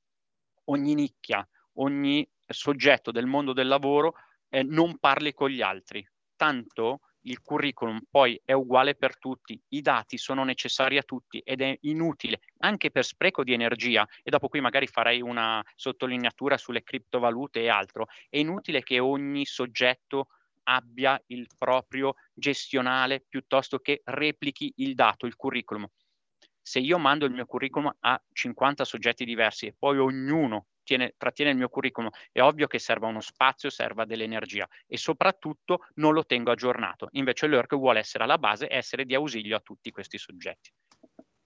ogni 0.66 0.94
nicchia, 0.94 1.46
ogni 1.74 2.26
soggetto 2.48 3.12
del 3.12 3.26
mondo 3.26 3.54
del 3.54 3.68
lavoro 3.68 4.16
eh, 4.50 4.64
non 4.64 4.98
parli 4.98 5.34
con 5.34 5.50
gli 5.50 5.62
altri. 5.62 6.08
Tanto 6.36 7.02
il 7.26 7.42
curriculum 7.42 8.02
poi 8.10 8.40
è 8.44 8.54
uguale 8.54 8.96
per 8.96 9.18
tutti, 9.18 9.60
i 9.70 9.82
dati 9.82 10.18
sono 10.18 10.44
necessari 10.44 10.98
a 10.98 11.04
tutti 11.04 11.40
ed 11.40 11.62
è 11.62 11.78
inutile 11.82 12.42
anche 12.60 12.92
per 12.92 13.04
spreco 13.04 13.44
di 13.44 13.54
energia 13.54 14.08
e 14.24 14.30
dopo 14.30 14.48
qui 14.48 14.62
magari 14.62 14.88
farei 14.88 15.22
una 15.22 15.64
sottolineatura 15.76 16.58
sulle 16.58 16.84
criptovalute 16.84 17.62
e 17.62 17.70
altro, 17.70 18.08
è 18.30 18.38
inutile 18.38 18.84
che 18.84 19.00
ogni 19.00 19.46
soggetto 19.46 20.28
abbia 20.68 21.22
il 21.28 21.48
proprio 21.58 22.16
gestionale 22.34 23.24
piuttosto 23.28 23.80
che 23.80 24.02
replichi 24.06 24.74
il 24.78 24.96
dato, 24.96 25.26
il 25.26 25.36
curriculum. 25.36 25.88
Se 26.62 26.80
io 26.80 26.98
mando 26.98 27.26
il 27.26 27.32
mio 27.32 27.46
curriculum 27.46 27.96
a 28.00 28.20
50 28.32 28.86
soggetti 28.86 29.26
diversi 29.26 29.68
e 29.68 29.76
poi 29.78 30.00
ognuno 30.00 30.68
tiene, 30.86 31.16
trattiene 31.18 31.52
il 31.52 31.58
mio 31.58 31.68
curriculum, 31.68 32.10
è 32.32 32.40
ovvio 32.40 32.68
che 32.68 32.80
serva 32.80 33.08
uno 33.08 33.20
spazio, 33.20 33.70
serva 33.70 34.06
dell'energia 34.06 34.68
e 34.88 34.98
soprattutto 34.98 35.88
non 35.96 36.14
lo 36.14 36.26
tengo 36.26 36.52
aggiornato. 36.52 37.10
Invece 37.12 37.48
l'ERC 37.48 37.76
vuole 37.76 38.00
essere 38.00 38.24
alla 38.24 38.38
base 38.38 38.68
e 38.68 38.78
essere 38.78 39.06
di 39.06 39.16
ausilio 39.16 39.58
a 39.58 39.60
tutti 39.60 39.92
questi 39.92 40.18
soggetti. 40.18 40.72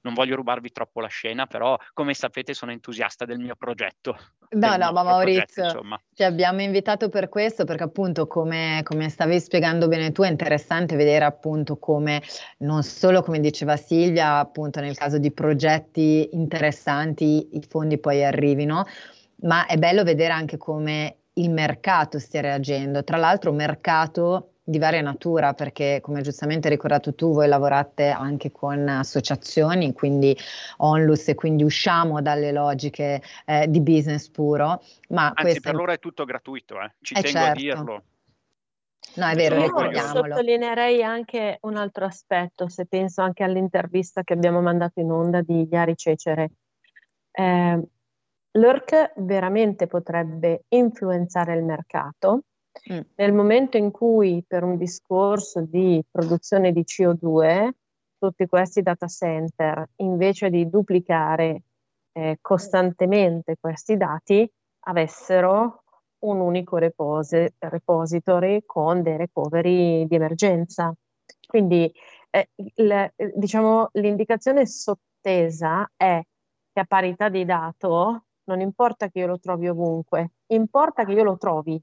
non 0.01 0.13
voglio 0.13 0.35
rubarvi 0.35 0.71
troppo 0.71 1.01
la 1.01 1.07
scena, 1.07 1.45
però 1.45 1.77
come 1.93 2.13
sapete 2.13 2.53
sono 2.53 2.71
entusiasta 2.71 3.25
del 3.25 3.37
mio 3.37 3.55
progetto. 3.55 4.17
No, 4.51 4.77
no, 4.77 4.91
ma 4.91 5.03
Maurizio, 5.03 5.71
progetto, 5.71 6.01
ti 6.15 6.23
abbiamo 6.23 6.61
invitato 6.61 7.09
per 7.09 7.29
questo 7.29 7.65
perché 7.65 7.83
appunto 7.83 8.25
come, 8.25 8.81
come, 8.83 9.09
stavi 9.09 9.39
spiegando 9.39 9.87
bene 9.87 10.11
tu 10.11 10.23
è 10.23 10.29
interessante 10.29 10.95
vedere 10.95 11.25
appunto 11.25 11.77
come 11.77 12.21
non 12.59 12.81
solo 12.81 13.21
come 13.21 13.39
diceva 13.39 13.75
Silvia 13.75 14.37
appunto 14.39 14.79
nel 14.79 14.95
caso 14.95 15.19
di 15.19 15.31
progetti 15.31 16.29
interessanti 16.31 17.57
i 17.57 17.61
fondi 17.67 17.99
poi 17.99 18.23
arrivino, 18.23 18.85
ma 19.41 19.65
è 19.65 19.77
bello 19.77 20.03
vedere 20.03 20.33
anche 20.33 20.57
come 20.57 21.17
il 21.33 21.49
mercato 21.49 22.19
stia 22.19 22.41
reagendo. 22.41 23.03
Tra 23.03 23.17
l'altro 23.17 23.51
un 23.51 23.57
mercato 23.57 24.53
di 24.69 24.77
varia 24.77 25.01
natura, 25.01 25.53
perché 25.53 25.99
come 26.01 26.21
giustamente 26.21 26.67
hai 26.67 26.73
ricordato 26.73 27.15
tu, 27.15 27.33
voi 27.33 27.47
lavorate 27.47 28.09
anche 28.09 28.51
con 28.51 28.87
associazioni, 28.87 29.93
quindi 29.93 30.37
onlus 30.77 31.27
e 31.29 31.35
quindi 31.35 31.63
usciamo 31.63 32.21
dalle 32.21 32.51
logiche 32.51 33.21
eh, 33.45 33.67
di 33.67 33.81
business 33.81 34.29
puro. 34.29 34.83
Ma 35.09 35.27
Anzi, 35.27 35.41
questa... 35.41 35.69
per 35.71 35.79
loro 35.79 35.91
è 35.91 35.99
tutto 35.99 36.23
gratuito, 36.23 36.79
eh. 36.79 36.93
ci 37.01 37.15
eh 37.15 37.21
tengo 37.21 37.37
certo. 37.37 37.51
a 37.51 37.53
dirlo. 37.53 38.03
No, 39.15 39.27
è 39.27 39.35
vero, 39.35 39.59
ricordiamolo. 39.59 40.35
Sottolineerei 40.35 41.01
anche 41.01 41.57
un 41.61 41.75
altro 41.75 42.05
aspetto, 42.05 42.69
se 42.69 42.85
penso 42.85 43.21
anche 43.21 43.43
all'intervista 43.43 44.21
che 44.23 44.33
abbiamo 44.33 44.61
mandato 44.61 44.99
in 44.99 45.09
onda 45.09 45.41
di 45.41 45.67
Iari 45.69 45.95
Cecere. 45.95 46.51
Eh, 47.31 47.81
L'ERC 48.51 49.13
veramente 49.17 49.87
potrebbe 49.87 50.63
influenzare 50.69 51.55
il 51.55 51.63
mercato, 51.63 52.43
Mm. 52.91 52.99
Nel 53.15 53.33
momento 53.33 53.77
in 53.77 53.91
cui 53.91 54.43
per 54.47 54.63
un 54.63 54.77
discorso 54.77 55.61
di 55.61 56.01
produzione 56.09 56.71
di 56.71 56.81
CO2 56.81 57.69
tutti 58.17 58.45
questi 58.47 58.81
data 58.81 59.07
center, 59.07 59.89
invece 59.97 60.49
di 60.49 60.69
duplicare 60.69 61.63
eh, 62.11 62.37
costantemente 62.41 63.55
questi 63.59 63.95
dati, 63.95 64.49
avessero 64.81 65.83
un 66.19 66.39
unico 66.41 66.77
repose, 66.77 67.53
repository 67.59 68.63
con 68.65 69.01
dei 69.01 69.15
recovery 69.15 70.05
di 70.05 70.15
emergenza. 70.15 70.93
Quindi 71.47 71.89
eh, 72.29 72.49
il, 72.75 73.13
diciamo, 73.35 73.89
l'indicazione 73.93 74.65
sottesa 74.65 75.89
è 75.95 76.21
che 76.73 76.79
a 76.79 76.85
parità 76.85 77.29
di 77.29 77.45
dato 77.45 78.25
non 78.49 78.61
importa 78.61 79.09
che 79.09 79.19
io 79.19 79.27
lo 79.27 79.37
trovi 79.37 79.67
ovunque, 79.67 80.31
importa 80.47 81.05
che 81.05 81.11
io 81.11 81.23
lo 81.23 81.37
trovi 81.37 81.79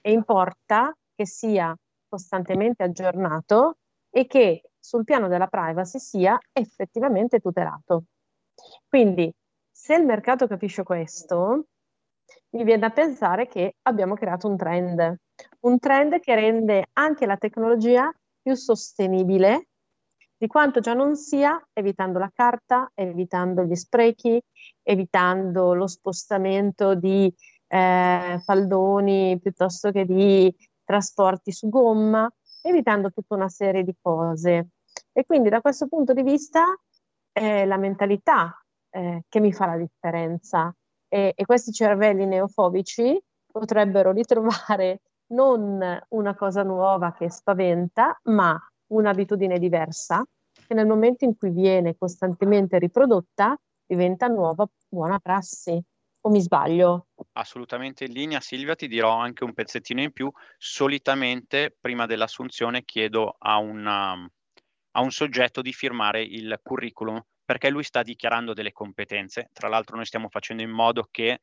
e 0.00 0.12
importa 0.12 0.96
che 1.14 1.26
sia 1.26 1.76
costantemente 2.08 2.82
aggiornato 2.82 3.76
e 4.10 4.26
che 4.26 4.62
sul 4.78 5.04
piano 5.04 5.28
della 5.28 5.46
privacy 5.46 5.98
sia 5.98 6.38
effettivamente 6.52 7.38
tutelato. 7.38 8.04
Quindi, 8.88 9.30
se 9.70 9.94
il 9.94 10.06
mercato 10.06 10.46
capisce 10.46 10.84
questo, 10.84 11.66
mi 12.50 12.64
viene 12.64 12.80
da 12.80 12.90
pensare 12.90 13.46
che 13.46 13.74
abbiamo 13.82 14.14
creato 14.14 14.48
un 14.48 14.56
trend, 14.56 15.16
un 15.60 15.78
trend 15.78 16.18
che 16.20 16.34
rende 16.34 16.86
anche 16.94 17.26
la 17.26 17.36
tecnologia 17.36 18.10
più 18.40 18.54
sostenibile 18.54 19.66
di 20.44 20.50
quanto 20.50 20.80
già 20.80 20.92
non 20.92 21.16
sia, 21.16 21.58
evitando 21.72 22.18
la 22.18 22.30
carta, 22.30 22.90
evitando 22.92 23.62
gli 23.62 23.74
sprechi, 23.74 24.38
evitando 24.82 25.72
lo 25.72 25.86
spostamento 25.86 26.94
di 26.94 27.34
eh, 27.66 28.38
faldoni 28.44 29.40
piuttosto 29.40 29.90
che 29.90 30.04
di 30.04 30.54
trasporti 30.84 31.50
su 31.50 31.70
gomma, 31.70 32.30
evitando 32.60 33.10
tutta 33.10 33.34
una 33.34 33.48
serie 33.48 33.84
di 33.84 33.96
cose. 33.98 34.68
E 35.14 35.24
quindi 35.24 35.48
da 35.48 35.62
questo 35.62 35.88
punto 35.88 36.12
di 36.12 36.22
vista 36.22 36.78
è 37.32 37.64
la 37.64 37.78
mentalità 37.78 38.54
eh, 38.90 39.22
che 39.26 39.40
mi 39.40 39.50
fa 39.50 39.64
la 39.64 39.78
differenza 39.78 40.74
e, 41.08 41.32
e 41.34 41.44
questi 41.46 41.72
cervelli 41.72 42.26
neofobici 42.26 43.18
potrebbero 43.50 44.12
ritrovare 44.12 45.00
non 45.28 45.80
una 46.08 46.34
cosa 46.34 46.62
nuova 46.62 47.14
che 47.14 47.30
spaventa, 47.30 48.20
ma 48.24 48.60
un'abitudine 48.88 49.58
diversa 49.58 50.24
che 50.66 50.74
nel 50.74 50.86
momento 50.86 51.24
in 51.24 51.36
cui 51.36 51.50
viene 51.50 51.96
costantemente 51.96 52.78
riprodotta 52.78 53.58
diventa 53.86 54.26
nuova 54.28 54.66
buona 54.88 55.18
prassi 55.18 55.82
o 56.26 56.30
mi 56.30 56.40
sbaglio? 56.40 57.08
Assolutamente 57.32 58.04
in 58.04 58.12
linea, 58.12 58.40
Silvia, 58.40 58.74
ti 58.74 58.88
dirò 58.88 59.10
anche 59.18 59.44
un 59.44 59.52
pezzettino 59.52 60.00
in 60.00 60.12
più. 60.12 60.30
Solitamente 60.56 61.76
prima 61.78 62.06
dell'assunzione 62.06 62.84
chiedo 62.84 63.36
a, 63.38 63.58
una, 63.58 64.12
a 64.12 65.00
un 65.00 65.10
soggetto 65.10 65.60
di 65.60 65.72
firmare 65.72 66.22
il 66.22 66.58
curriculum 66.62 67.22
perché 67.44 67.68
lui 67.68 67.82
sta 67.82 68.02
dichiarando 68.02 68.54
delle 68.54 68.72
competenze. 68.72 69.50
Tra 69.52 69.68
l'altro 69.68 69.96
noi 69.96 70.06
stiamo 70.06 70.28
facendo 70.30 70.62
in 70.62 70.70
modo 70.70 71.08
che 71.10 71.40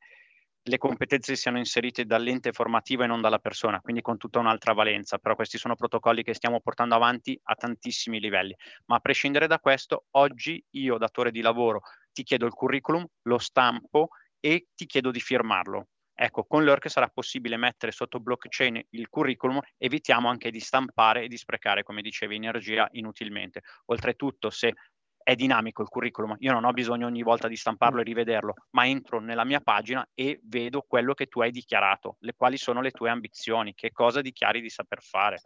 le 0.64 0.78
competenze 0.78 1.34
siano 1.34 1.58
inserite 1.58 2.04
dall'ente 2.04 2.52
formativo 2.52 3.02
e 3.02 3.06
non 3.06 3.20
dalla 3.20 3.38
persona, 3.38 3.80
quindi 3.80 4.00
con 4.00 4.16
tutta 4.16 4.38
un'altra 4.38 4.72
valenza, 4.72 5.18
però 5.18 5.34
questi 5.34 5.58
sono 5.58 5.74
protocolli 5.74 6.22
che 6.22 6.34
stiamo 6.34 6.60
portando 6.60 6.94
avanti 6.94 7.38
a 7.44 7.54
tantissimi 7.54 8.20
livelli. 8.20 8.54
Ma 8.86 8.96
a 8.96 9.00
prescindere 9.00 9.46
da 9.48 9.58
questo, 9.58 10.06
oggi 10.12 10.64
io, 10.70 10.98
datore 10.98 11.32
di 11.32 11.40
lavoro, 11.40 11.80
ti 12.12 12.22
chiedo 12.22 12.46
il 12.46 12.52
curriculum, 12.52 13.04
lo 13.22 13.38
stampo 13.38 14.10
e 14.38 14.68
ti 14.74 14.86
chiedo 14.86 15.10
di 15.10 15.20
firmarlo. 15.20 15.88
Ecco, 16.14 16.44
con 16.44 16.62
l'ERC 16.62 16.88
sarà 16.90 17.08
possibile 17.08 17.56
mettere 17.56 17.90
sotto 17.90 18.20
blockchain 18.20 18.80
il 18.90 19.08
curriculum, 19.08 19.58
evitiamo 19.76 20.28
anche 20.28 20.50
di 20.50 20.60
stampare 20.60 21.24
e 21.24 21.28
di 21.28 21.36
sprecare, 21.36 21.82
come 21.82 22.02
dicevi, 22.02 22.36
energia 22.36 22.86
inutilmente. 22.92 23.62
Oltretutto, 23.86 24.50
se 24.50 24.74
è 25.22 25.34
dinamico 25.34 25.82
il 25.82 25.88
curriculum, 25.88 26.36
io 26.38 26.52
non 26.52 26.64
ho 26.64 26.72
bisogno 26.72 27.06
ogni 27.06 27.22
volta 27.22 27.48
di 27.48 27.56
stamparlo 27.56 28.00
e 28.00 28.04
rivederlo, 28.04 28.54
ma 28.70 28.86
entro 28.86 29.20
nella 29.20 29.44
mia 29.44 29.60
pagina 29.60 30.06
e 30.14 30.40
vedo 30.44 30.82
quello 30.82 31.14
che 31.14 31.26
tu 31.26 31.40
hai 31.40 31.50
dichiarato, 31.50 32.16
le 32.20 32.34
quali 32.34 32.56
sono 32.56 32.80
le 32.80 32.90
tue 32.90 33.10
ambizioni, 33.10 33.74
che 33.74 33.92
cosa 33.92 34.20
dichiari 34.20 34.60
di 34.60 34.70
saper 34.70 35.02
fare, 35.02 35.42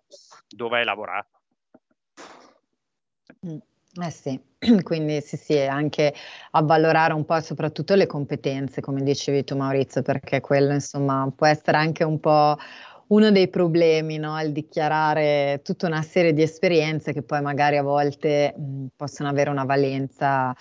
dove 0.49 0.79
hai 0.79 0.85
lavorato. 0.85 1.41
Mm. 3.47 3.59
Eh 3.99 4.11
sì, 4.11 4.39
quindi 4.83 5.23
sì, 5.23 5.39
sì, 5.39 5.59
anche 5.59 6.15
avvalorare 6.51 7.15
un 7.15 7.25
po' 7.25 7.41
soprattutto 7.41 7.95
le 7.95 8.07
competenze, 8.07 8.83
come 8.83 9.03
dicevi 9.03 9.43
tu 9.45 9.57
Maurizio, 9.57 10.03
perché 10.03 10.41
quello 10.41 10.75
insomma 10.75 11.33
può 11.35 11.47
essere 11.47 11.79
anche 11.79 12.05
un 12.05 12.21
po' 12.21 12.59
uno 13.09 13.31
dei 13.31 13.49
problemi, 13.49 14.19
no? 14.19 14.41
Il 14.41 14.53
dichiarare 14.53 15.61
tutta 15.63 15.87
una 15.87 16.03
serie 16.03 16.33
di 16.33 16.43
esperienze 16.43 17.13
che 17.13 17.23
poi 17.23 17.41
magari 17.41 17.77
a 17.77 17.83
volte 17.83 18.55
mh, 18.57 18.87
possono 18.97 19.29
avere 19.29 19.51
una 19.51 19.65
valenza, 19.65 20.55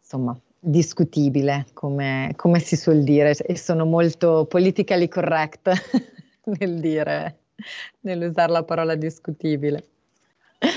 insomma, 0.00 0.38
discutibile, 0.58 1.66
come, 1.74 2.32
come 2.36 2.58
si 2.58 2.76
suol 2.76 3.02
dire, 3.02 3.36
e 3.36 3.56
sono 3.56 3.84
molto 3.84 4.46
politically 4.46 5.08
correct 5.08 5.70
nel 6.58 6.80
dire, 6.80 7.38
nell'usare 8.00 8.52
la 8.52 8.64
parola 8.64 8.94
discutibile. 8.94 9.88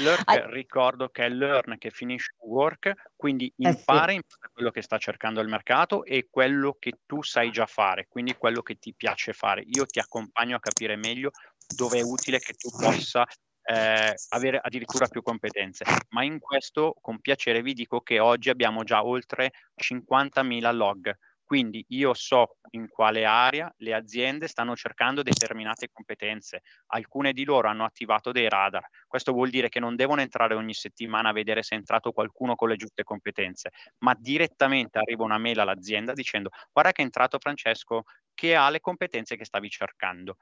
Lurk, 0.02 0.24
ah. 0.26 0.50
ricordo 0.50 1.10
che 1.10 1.26
è 1.26 1.30
learn 1.30 1.78
che 1.78 1.90
finisce 1.90 2.34
work, 2.40 2.94
quindi 3.16 3.52
impara, 3.58 4.12
eh 4.12 4.22
sì. 4.28 4.50
quello 4.54 4.72
che 4.72 4.82
sta 4.82 4.98
cercando 4.98 5.42
il 5.42 5.48
mercato 5.48 6.04
e 6.04 6.28
quello 6.30 6.76
che 6.80 7.00
tu 7.06 7.24
sai 7.24 7.52
già 7.52 7.66
fare, 7.66 8.08
quindi 8.08 8.34
quello 8.36 8.62
che 8.62 8.76
ti 8.76 8.94
piace 8.94 9.34
fare. 9.34 9.64
Io 9.66 9.86
ti 9.86 10.00
accompagno 10.00 10.56
a 10.56 10.60
capire 10.60 10.96
meglio 10.96 11.32
dove 11.76 12.00
è 12.00 12.04
utile 12.04 12.40
che 12.40 12.54
tu 12.54 12.70
possa 12.70 13.26
eh, 13.64 14.16
avere 14.30 14.60
addirittura 14.62 15.08
più 15.08 15.22
competenze. 15.22 15.84
Ma 16.10 16.24
in 16.24 16.40
questo, 16.40 16.96
con 17.02 17.20
piacere, 17.20 17.62
vi 17.62 17.74
dico 17.74 18.02
che 18.02 18.20
oggi 18.20 18.50
abbiamo 18.50 18.84
già 18.84 19.04
oltre 19.06 19.52
50.000 19.76 20.74
log 20.74 21.18
quindi 21.48 21.82
io 21.92 22.14
so 22.14 22.58
in 22.72 22.90
quale 22.90 23.24
area 23.24 23.74
le 23.78 23.94
aziende 23.94 24.50
stanno 24.50 24.76
cercando 24.76 25.24
determinate 25.24 25.88
competenze. 25.90 26.62
Alcune 26.88 27.32
di 27.32 27.46
loro 27.46 27.70
hanno 27.70 27.86
attivato 27.86 28.34
dei 28.34 28.50
radar. 28.50 28.86
Questo 29.08 29.32
vuol 29.32 29.50
dire 29.50 29.70
che 29.70 29.80
non 29.80 29.96
devono 29.96 30.20
entrare 30.20 30.56
ogni 30.56 30.74
settimana 30.74 31.30
a 31.30 31.32
vedere 31.32 31.64
se 31.64 31.76
è 31.76 31.78
entrato 31.78 32.12
qualcuno 32.12 32.56
con 32.56 32.68
le 32.68 32.76
giuste 32.76 33.04
competenze, 33.04 33.70
ma 34.00 34.14
direttamente 34.20 34.98
arriva 34.98 35.24
una 35.24 35.38
mail 35.38 35.60
all'azienda 35.60 36.12
dicendo 36.12 36.50
guarda 36.74 36.92
che 36.92 37.02
è 37.02 37.06
entrato 37.06 37.40
Francesco 37.40 38.04
che 38.34 38.54
ha 38.54 38.70
le 38.70 38.82
competenze 38.82 39.38
che 39.38 39.46
stavi 39.46 39.70
cercando 39.70 40.36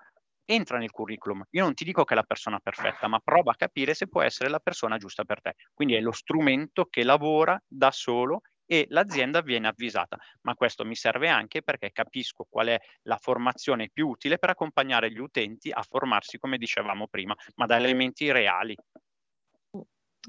entra 0.46 0.80
nel 0.80 0.90
curriculum. 0.92 1.44
Io 1.52 1.64
non 1.64 1.76
ti 1.76 1.84
dico 1.84 2.04
che 2.04 2.14
è 2.14 2.18
la 2.18 2.24
persona 2.24 2.60
perfetta, 2.60 3.08
ma 3.08 3.20
prova 3.20 3.52
a 3.52 3.56
capire 3.56 3.94
se 3.94 4.08
può 4.08 4.24
essere 4.24 4.50
la 4.50 4.60
persona 4.60 4.98
giusta 4.98 5.24
per 5.24 5.42
te. 5.42 5.54
Quindi 5.72 5.94
è 5.94 6.00
lo 6.02 6.12
strumento 6.12 6.86
che 6.86 7.04
lavora 7.04 7.62
da 7.68 7.92
solo 7.92 8.42
e 8.66 8.86
l'azienda 8.90 9.42
viene 9.42 9.68
avvisata. 9.68 10.18
Ma 10.42 10.56
questo 10.56 10.86
mi 10.86 10.96
serve 10.96 11.30
anche 11.30 11.62
perché 11.62 11.92
capisco 11.92 12.46
qual 12.50 12.68
è 12.68 12.80
la 13.04 13.18
formazione 13.18 13.90
più 13.92 14.08
utile 14.08 14.38
per 14.38 14.50
accompagnare 14.50 15.12
gli 15.12 15.20
utenti 15.20 15.72
a 15.72 15.84
formarsi, 15.88 16.38
come 16.38 16.58
dicevamo 16.58 17.08
prima, 17.08 17.36
ma 17.56 17.66
da 17.66 17.78
elementi 17.78 18.32
reali. 18.32 18.76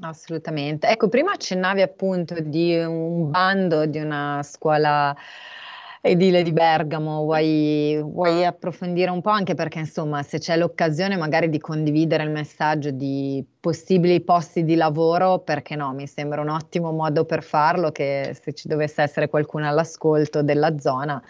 Assolutamente. 0.00 0.88
Ecco, 0.88 1.08
prima 1.08 1.32
accennavi 1.32 1.80
appunto 1.80 2.38
di 2.40 2.76
un 2.76 3.30
bando 3.30 3.86
di 3.86 3.98
una 3.98 4.42
scuola 4.42 5.16
edile 6.06 6.42
di 6.42 6.52
Bergamo, 6.52 7.22
vuoi, 7.22 8.00
vuoi, 8.00 8.44
approfondire 8.44 9.10
un 9.10 9.20
po' 9.20 9.30
anche 9.30 9.54
perché 9.54 9.80
insomma 9.80 10.22
se 10.22 10.38
c'è 10.38 10.56
l'occasione 10.56 11.16
magari 11.16 11.48
di 11.48 11.58
condividere 11.58 12.22
il 12.22 12.30
messaggio 12.30 12.90
di 12.90 13.44
possibili 13.58 14.20
posti 14.20 14.64
di 14.64 14.76
lavoro, 14.76 15.40
perché 15.40 15.74
no? 15.74 15.92
Mi 15.92 16.06
sembra 16.06 16.40
un 16.40 16.48
ottimo 16.48 16.92
modo 16.92 17.24
per 17.24 17.42
farlo 17.42 17.90
che 17.90 18.38
se 18.40 18.52
ci 18.52 18.68
dovesse 18.68 19.02
essere 19.02 19.28
qualcuno 19.28 19.68
all'ascolto 19.68 20.42
della 20.42 20.78
zona, 20.78 21.22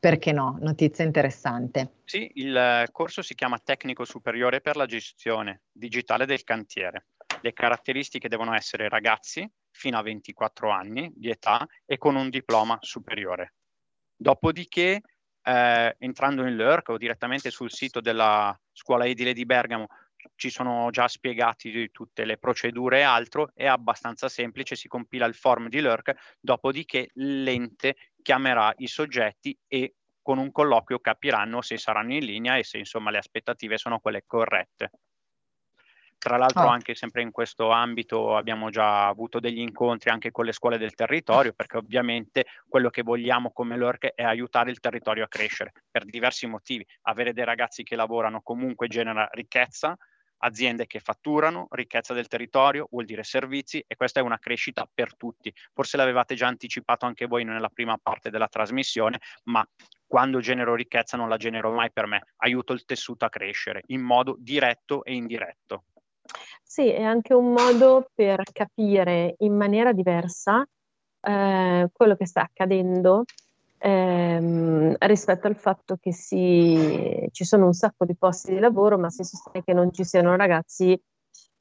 perché 0.00 0.32
no? 0.32 0.56
Notizia 0.60 1.04
interessante. 1.04 1.96
Sì, 2.04 2.30
il 2.34 2.88
corso 2.90 3.22
si 3.22 3.34
chiama 3.34 3.60
Tecnico 3.62 4.04
Superiore 4.04 4.60
per 4.60 4.76
la 4.76 4.86
gestione 4.86 5.62
digitale 5.70 6.24
del 6.24 6.44
cantiere. 6.44 7.06
Le 7.42 7.52
caratteristiche 7.52 8.28
devono 8.28 8.54
essere 8.54 8.88
ragazzi 8.88 9.48
fino 9.70 9.98
a 9.98 10.02
24 10.02 10.70
anni 10.70 11.12
di 11.14 11.28
età 11.28 11.66
e 11.84 11.98
con 11.98 12.16
un 12.16 12.30
diploma 12.30 12.78
superiore. 12.80 13.54
Dopodiché, 14.22 15.00
eh, 15.42 15.96
entrando 15.98 16.46
in 16.46 16.54
Lurk 16.54 16.90
o 16.90 16.96
direttamente 16.96 17.50
sul 17.50 17.72
sito 17.72 18.00
della 18.00 18.56
scuola 18.70 19.04
edile 19.04 19.32
di 19.32 19.44
Bergamo, 19.44 19.88
ci 20.36 20.48
sono 20.48 20.90
già 20.90 21.08
spiegati 21.08 21.90
tutte 21.90 22.24
le 22.24 22.38
procedure 22.38 23.00
e 23.00 23.02
altro, 23.02 23.50
è 23.52 23.66
abbastanza 23.66 24.28
semplice, 24.28 24.76
si 24.76 24.86
compila 24.86 25.26
il 25.26 25.34
form 25.34 25.68
di 25.68 25.80
Lurk, 25.80 26.36
dopodiché 26.38 27.10
l'ente 27.14 27.96
chiamerà 28.22 28.72
i 28.76 28.86
soggetti 28.86 29.58
e 29.66 29.96
con 30.22 30.38
un 30.38 30.52
colloquio 30.52 31.00
capiranno 31.00 31.60
se 31.60 31.76
saranno 31.76 32.14
in 32.14 32.24
linea 32.24 32.56
e 32.56 32.62
se 32.62 32.78
insomma 32.78 33.10
le 33.10 33.18
aspettative 33.18 33.76
sono 33.76 33.98
quelle 33.98 34.22
corrette. 34.24 34.90
Tra 36.22 36.36
l'altro 36.36 36.62
oh. 36.62 36.68
anche 36.68 36.94
sempre 36.94 37.22
in 37.22 37.32
questo 37.32 37.70
ambito 37.70 38.36
abbiamo 38.36 38.70
già 38.70 39.08
avuto 39.08 39.40
degli 39.40 39.58
incontri 39.58 40.08
anche 40.08 40.30
con 40.30 40.44
le 40.44 40.52
scuole 40.52 40.78
del 40.78 40.94
territorio 40.94 41.52
perché 41.52 41.78
ovviamente 41.78 42.46
quello 42.68 42.90
che 42.90 43.02
vogliamo 43.02 43.50
come 43.50 43.76
LORC 43.76 44.12
è 44.14 44.22
aiutare 44.22 44.70
il 44.70 44.78
territorio 44.78 45.24
a 45.24 45.26
crescere 45.26 45.72
per 45.90 46.04
diversi 46.04 46.46
motivi. 46.46 46.86
Avere 47.08 47.32
dei 47.32 47.44
ragazzi 47.44 47.82
che 47.82 47.96
lavorano 47.96 48.40
comunque 48.40 48.86
genera 48.86 49.28
ricchezza, 49.32 49.98
aziende 50.44 50.86
che 50.86 51.00
fatturano, 51.00 51.66
ricchezza 51.70 52.14
del 52.14 52.28
territorio, 52.28 52.86
vuol 52.88 53.04
dire 53.04 53.24
servizi 53.24 53.82
e 53.84 53.96
questa 53.96 54.20
è 54.20 54.22
una 54.22 54.38
crescita 54.38 54.88
per 54.94 55.16
tutti. 55.16 55.52
Forse 55.72 55.96
l'avevate 55.96 56.36
già 56.36 56.46
anticipato 56.46 57.04
anche 57.04 57.26
voi 57.26 57.42
nella 57.42 57.68
prima 57.68 57.98
parte 58.00 58.30
della 58.30 58.46
trasmissione, 58.46 59.18
ma 59.46 59.68
quando 60.06 60.38
genero 60.38 60.76
ricchezza 60.76 61.16
non 61.16 61.28
la 61.28 61.36
genero 61.36 61.72
mai 61.72 61.90
per 61.90 62.06
me, 62.06 62.26
aiuto 62.36 62.74
il 62.74 62.84
tessuto 62.84 63.24
a 63.24 63.28
crescere 63.28 63.82
in 63.86 64.02
modo 64.02 64.36
diretto 64.38 65.02
e 65.02 65.14
indiretto. 65.14 65.86
Sì, 66.62 66.90
è 66.90 67.02
anche 67.02 67.34
un 67.34 67.52
modo 67.52 68.08
per 68.14 68.42
capire 68.52 69.34
in 69.38 69.54
maniera 69.56 69.92
diversa 69.92 70.66
eh, 71.20 71.88
quello 71.92 72.16
che 72.16 72.26
sta 72.26 72.42
accadendo 72.42 73.24
ehm, 73.78 74.94
rispetto 75.00 75.46
al 75.48 75.56
fatto 75.56 75.96
che 76.00 76.12
si, 76.12 77.28
ci 77.30 77.44
sono 77.44 77.66
un 77.66 77.72
sacco 77.74 78.04
di 78.04 78.16
posti 78.16 78.54
di 78.54 78.58
lavoro, 78.58 78.98
ma 78.98 79.10
si 79.10 79.24
sostiene 79.24 79.64
che 79.64 79.72
non 79.74 79.92
ci 79.92 80.04
siano 80.04 80.36
ragazzi 80.36 80.98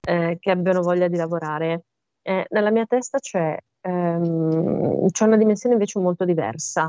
eh, 0.08 0.38
che 0.40 0.52
abbiano 0.52 0.82
voglia 0.82 1.08
di 1.08 1.18
lavorare. 1.18 1.86
Eh, 2.24 2.46
nella 2.50 2.70
mia 2.70 2.86
testa 2.86 3.18
c'è, 3.18 3.58
ehm, 3.82 5.08
c'è, 5.10 5.26
una 5.26 5.38
dimensione 5.38 5.76
invece 5.76 6.00
molto 6.00 6.24
diversa, 6.24 6.88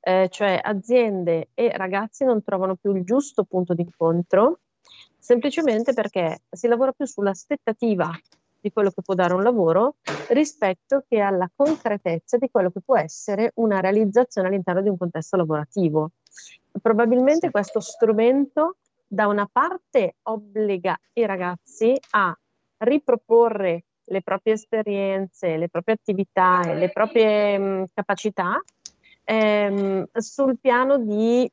eh, 0.00 0.28
cioè 0.30 0.60
aziende 0.62 1.48
e 1.54 1.72
ragazzi 1.76 2.24
non 2.24 2.42
trovano 2.42 2.76
più 2.76 2.94
il 2.94 3.04
giusto 3.04 3.44
punto 3.44 3.72
di 3.72 3.82
incontro 3.82 4.60
semplicemente 5.24 5.94
perché 5.94 6.42
si 6.50 6.68
lavora 6.68 6.92
più 6.92 7.06
sull'aspettativa 7.06 8.10
di 8.60 8.70
quello 8.70 8.90
che 8.90 9.00
può 9.00 9.14
dare 9.14 9.32
un 9.32 9.42
lavoro 9.42 9.96
rispetto 10.28 11.02
che 11.08 11.18
alla 11.20 11.50
concretezza 11.54 12.36
di 12.36 12.50
quello 12.50 12.70
che 12.70 12.82
può 12.84 12.98
essere 12.98 13.52
una 13.54 13.80
realizzazione 13.80 14.48
all'interno 14.48 14.82
di 14.82 14.90
un 14.90 14.98
contesto 14.98 15.38
lavorativo. 15.38 16.10
Probabilmente 16.78 17.50
questo 17.50 17.80
strumento 17.80 18.76
da 19.06 19.26
una 19.26 19.48
parte 19.50 20.16
obbliga 20.24 20.94
i 21.14 21.24
ragazzi 21.24 21.98
a 22.10 22.36
riproporre 22.78 23.84
le 24.04 24.20
proprie 24.20 24.54
esperienze, 24.54 25.56
le 25.56 25.70
proprie 25.70 25.94
attività 25.94 26.60
e 26.64 26.74
le 26.74 26.90
proprie 26.90 27.56
mh, 27.56 27.86
capacità 27.94 28.62
ehm, 29.24 30.06
sul 30.12 30.58
piano 30.58 30.98
di 30.98 31.50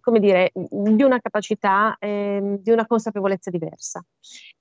come 0.00 0.20
dire, 0.20 0.52
di 0.52 1.02
una 1.02 1.20
capacità, 1.20 1.96
eh, 1.98 2.58
di 2.60 2.70
una 2.70 2.86
consapevolezza 2.86 3.50
diversa. 3.50 4.04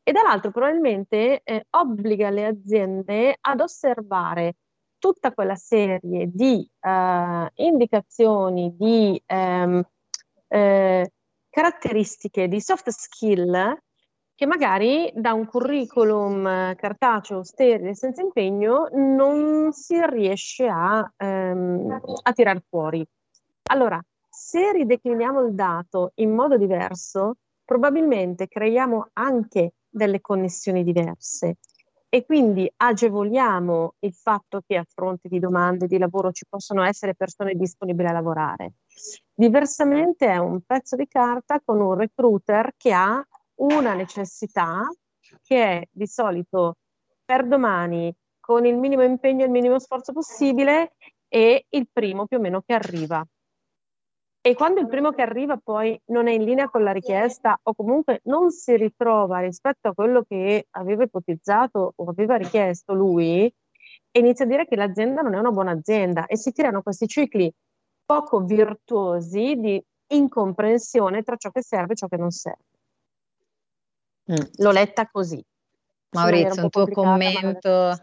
E 0.01 0.11
dall'altro 0.11 0.51
probabilmente 0.51 1.41
eh, 1.43 1.67
obbliga 1.71 2.30
le 2.30 2.45
aziende 2.45 3.38
ad 3.39 3.59
osservare 3.59 4.55
tutta 4.97 5.34
quella 5.34 5.55
serie 5.55 6.30
di 6.32 6.65
uh, 6.80 7.45
indicazioni, 7.55 8.74
di 8.78 9.21
um, 9.28 9.84
eh, 10.47 11.11
caratteristiche, 11.49 12.47
di 12.47 12.61
soft 12.61 12.89
skill 12.89 13.78
che 14.36 14.45
magari 14.45 15.11
da 15.13 15.34
un 15.34 15.45
curriculum 15.45 16.74
cartaceo 16.76 17.43
sterile 17.43 17.95
senza 17.95 18.21
impegno 18.21 18.88
non 18.93 19.71
si 19.74 19.99
riesce 20.05 20.67
a, 20.67 21.13
um, 21.17 22.01
a 22.24 22.32
tirar 22.32 22.61
fuori. 22.67 23.05
Allora, 23.71 24.01
se 24.45 24.73
ridecliniamo 24.73 25.39
il 25.45 25.55
dato 25.55 26.11
in 26.15 26.35
modo 26.35 26.57
diverso, 26.57 27.35
probabilmente 27.63 28.49
creiamo 28.49 29.07
anche 29.13 29.75
delle 29.87 30.19
connessioni 30.19 30.83
diverse 30.83 31.59
e 32.09 32.25
quindi 32.25 32.69
agevoliamo 32.75 33.95
il 33.99 34.13
fatto 34.13 34.61
che 34.67 34.75
a 34.75 34.85
fronte 34.85 35.29
di 35.29 35.39
domande 35.39 35.87
di 35.87 35.97
lavoro 35.97 36.31
ci 36.31 36.45
possono 36.47 36.83
essere 36.83 37.15
persone 37.15 37.55
disponibili 37.55 38.09
a 38.09 38.11
lavorare. 38.11 38.73
Diversamente 39.33 40.27
è 40.27 40.37
un 40.37 40.59
pezzo 40.65 40.97
di 40.97 41.07
carta 41.07 41.61
con 41.63 41.79
un 41.79 41.95
recruiter 41.95 42.73
che 42.75 42.91
ha 42.91 43.25
una 43.61 43.93
necessità 43.93 44.81
che 45.41 45.63
è 45.63 45.87
di 45.89 46.05
solito 46.05 46.75
per 47.23 47.47
domani 47.47 48.13
con 48.41 48.65
il 48.65 48.77
minimo 48.77 49.03
impegno 49.03 49.43
e 49.43 49.45
il 49.45 49.51
minimo 49.51 49.79
sforzo 49.79 50.11
possibile 50.11 50.95
e 51.29 51.65
il 51.69 51.87
primo 51.91 52.27
più 52.27 52.37
o 52.37 52.41
meno 52.41 52.61
che 52.61 52.73
arriva. 52.73 53.25
E 54.45 54.55
quando 54.55 54.81
il 54.81 54.89
primo 54.89 55.11
che 55.11 55.21
arriva 55.21 55.55
poi 55.55 55.97
non 56.07 56.27
è 56.27 56.31
in 56.31 56.43
linea 56.43 56.67
con 56.67 56.83
la 56.83 56.91
richiesta 56.91 57.57
o 57.63 57.73
comunque 57.73 58.19
non 58.25 58.51
si 58.51 58.75
ritrova 58.75 59.39
rispetto 59.39 59.87
a 59.87 59.93
quello 59.93 60.23
che 60.27 60.67
aveva 60.71 61.03
ipotizzato 61.03 61.93
o 61.95 62.09
aveva 62.09 62.35
richiesto 62.35 62.93
lui, 62.93 63.49
inizia 64.11 64.43
a 64.43 64.47
dire 64.49 64.67
che 64.67 64.75
l'azienda 64.75 65.21
non 65.21 65.33
è 65.33 65.39
una 65.39 65.51
buona 65.51 65.71
azienda 65.71 66.25
e 66.25 66.35
si 66.35 66.51
creano 66.51 66.81
questi 66.81 67.07
cicli 67.07 67.49
poco 68.03 68.41
virtuosi 68.41 69.55
di 69.55 69.81
incomprensione 70.07 71.23
tra 71.23 71.37
ciò 71.37 71.49
che 71.49 71.63
serve 71.63 71.93
e 71.93 71.95
ciò 71.95 72.07
che 72.07 72.17
non 72.17 72.31
serve. 72.31 72.65
Mm. 74.29 74.45
L'ho 74.57 74.71
letta 74.71 75.07
così. 75.07 75.41
Maurizio, 76.09 76.55
un, 76.57 76.63
un 76.63 76.69
tuo 76.69 76.87
commento? 76.87 77.97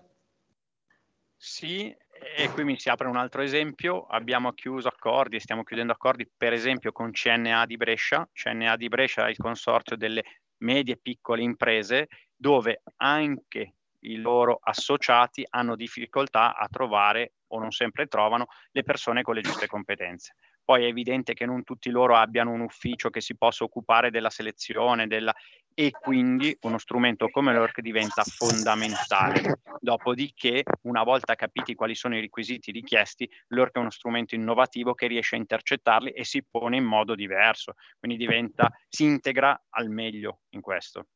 Sì, 1.36 1.95
e 2.37 2.51
qui 2.51 2.64
mi 2.64 2.79
si 2.79 2.89
apre 2.89 3.09
un 3.09 3.16
altro 3.16 3.43
esempio, 3.43 4.07
abbiamo 4.07 4.53
chiuso 4.53 4.89
accordi, 4.89 5.41
stiamo 5.41 5.62
chiudendo 5.62 5.93
accordi 5.93 6.31
per 6.37 6.53
esempio 6.53 6.93
con 6.93 7.11
CNA 7.12 7.64
di 7.66 7.77
Brescia, 7.77 8.29
CNA 8.33 8.77
di 8.77 8.89
Brescia 8.89 9.27
è 9.27 9.31
il 9.31 9.37
consorzio 9.37 9.97
delle 9.97 10.25
medie 10.59 10.95
e 10.95 10.99
piccole 11.01 11.43
imprese 11.43 12.09
dove 12.37 12.83
anche 12.97 13.75
i 14.01 14.16
loro 14.16 14.59
associati 14.62 15.47
hanno 15.49 15.77
difficoltà 15.77 16.57
a 16.57 16.68
trovare 16.68 17.33
o 17.49 17.59
non 17.59 17.71
sempre 17.71 18.07
trovano 18.07 18.47
le 18.73 18.83
persone 18.83 19.23
con 19.23 19.35
le 19.35 19.41
giuste 19.41 19.66
competenze. 19.66 20.35
Poi 20.64 20.85
è 20.85 20.87
evidente 20.87 21.35
che 21.35 21.47
non 21.47 21.64
tutti 21.64 21.91
loro 21.91 22.16
abbiano 22.16 22.53
un 22.53 22.61
ufficio 22.61 23.11
che 23.11 23.21
si 23.21 23.37
possa 23.37 23.64
occupare 23.64 24.11
della 24.11 24.31
selezione 24.31 25.07
della... 25.07 25.35
e 25.75 25.91
quindi 25.91 26.57
uno 26.62 26.79
strumento 26.79 27.29
come 27.29 27.53
l'ORC 27.53 27.81
diventa 27.81 28.23
fondamentale. 28.25 29.61
Dopodiché, 29.81 30.62
una 30.83 31.03
volta 31.03 31.35
capiti 31.35 31.75
quali 31.75 31.95
sono 31.95 32.16
i 32.16 32.21
requisiti 32.21 32.71
richiesti, 32.71 33.31
l'ORC 33.49 33.77
è 33.77 33.79
uno 33.79 33.91
strumento 33.91 34.35
innovativo 34.35 34.95
che 34.95 35.07
riesce 35.07 35.37
a 35.37 35.39
intercettarli 35.39 36.11
e 36.11 36.25
si 36.25 36.45
pone 36.49 36.77
in 36.77 36.85
modo 36.85 37.14
diverso, 37.14 37.75
quindi 37.99 38.18
diventa, 38.18 38.71
si 38.89 39.05
integra 39.05 39.66
al 39.71 39.89
meglio 39.89 40.41
in 40.51 40.61
questo. 40.61 41.07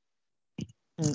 Mm. 1.03 1.13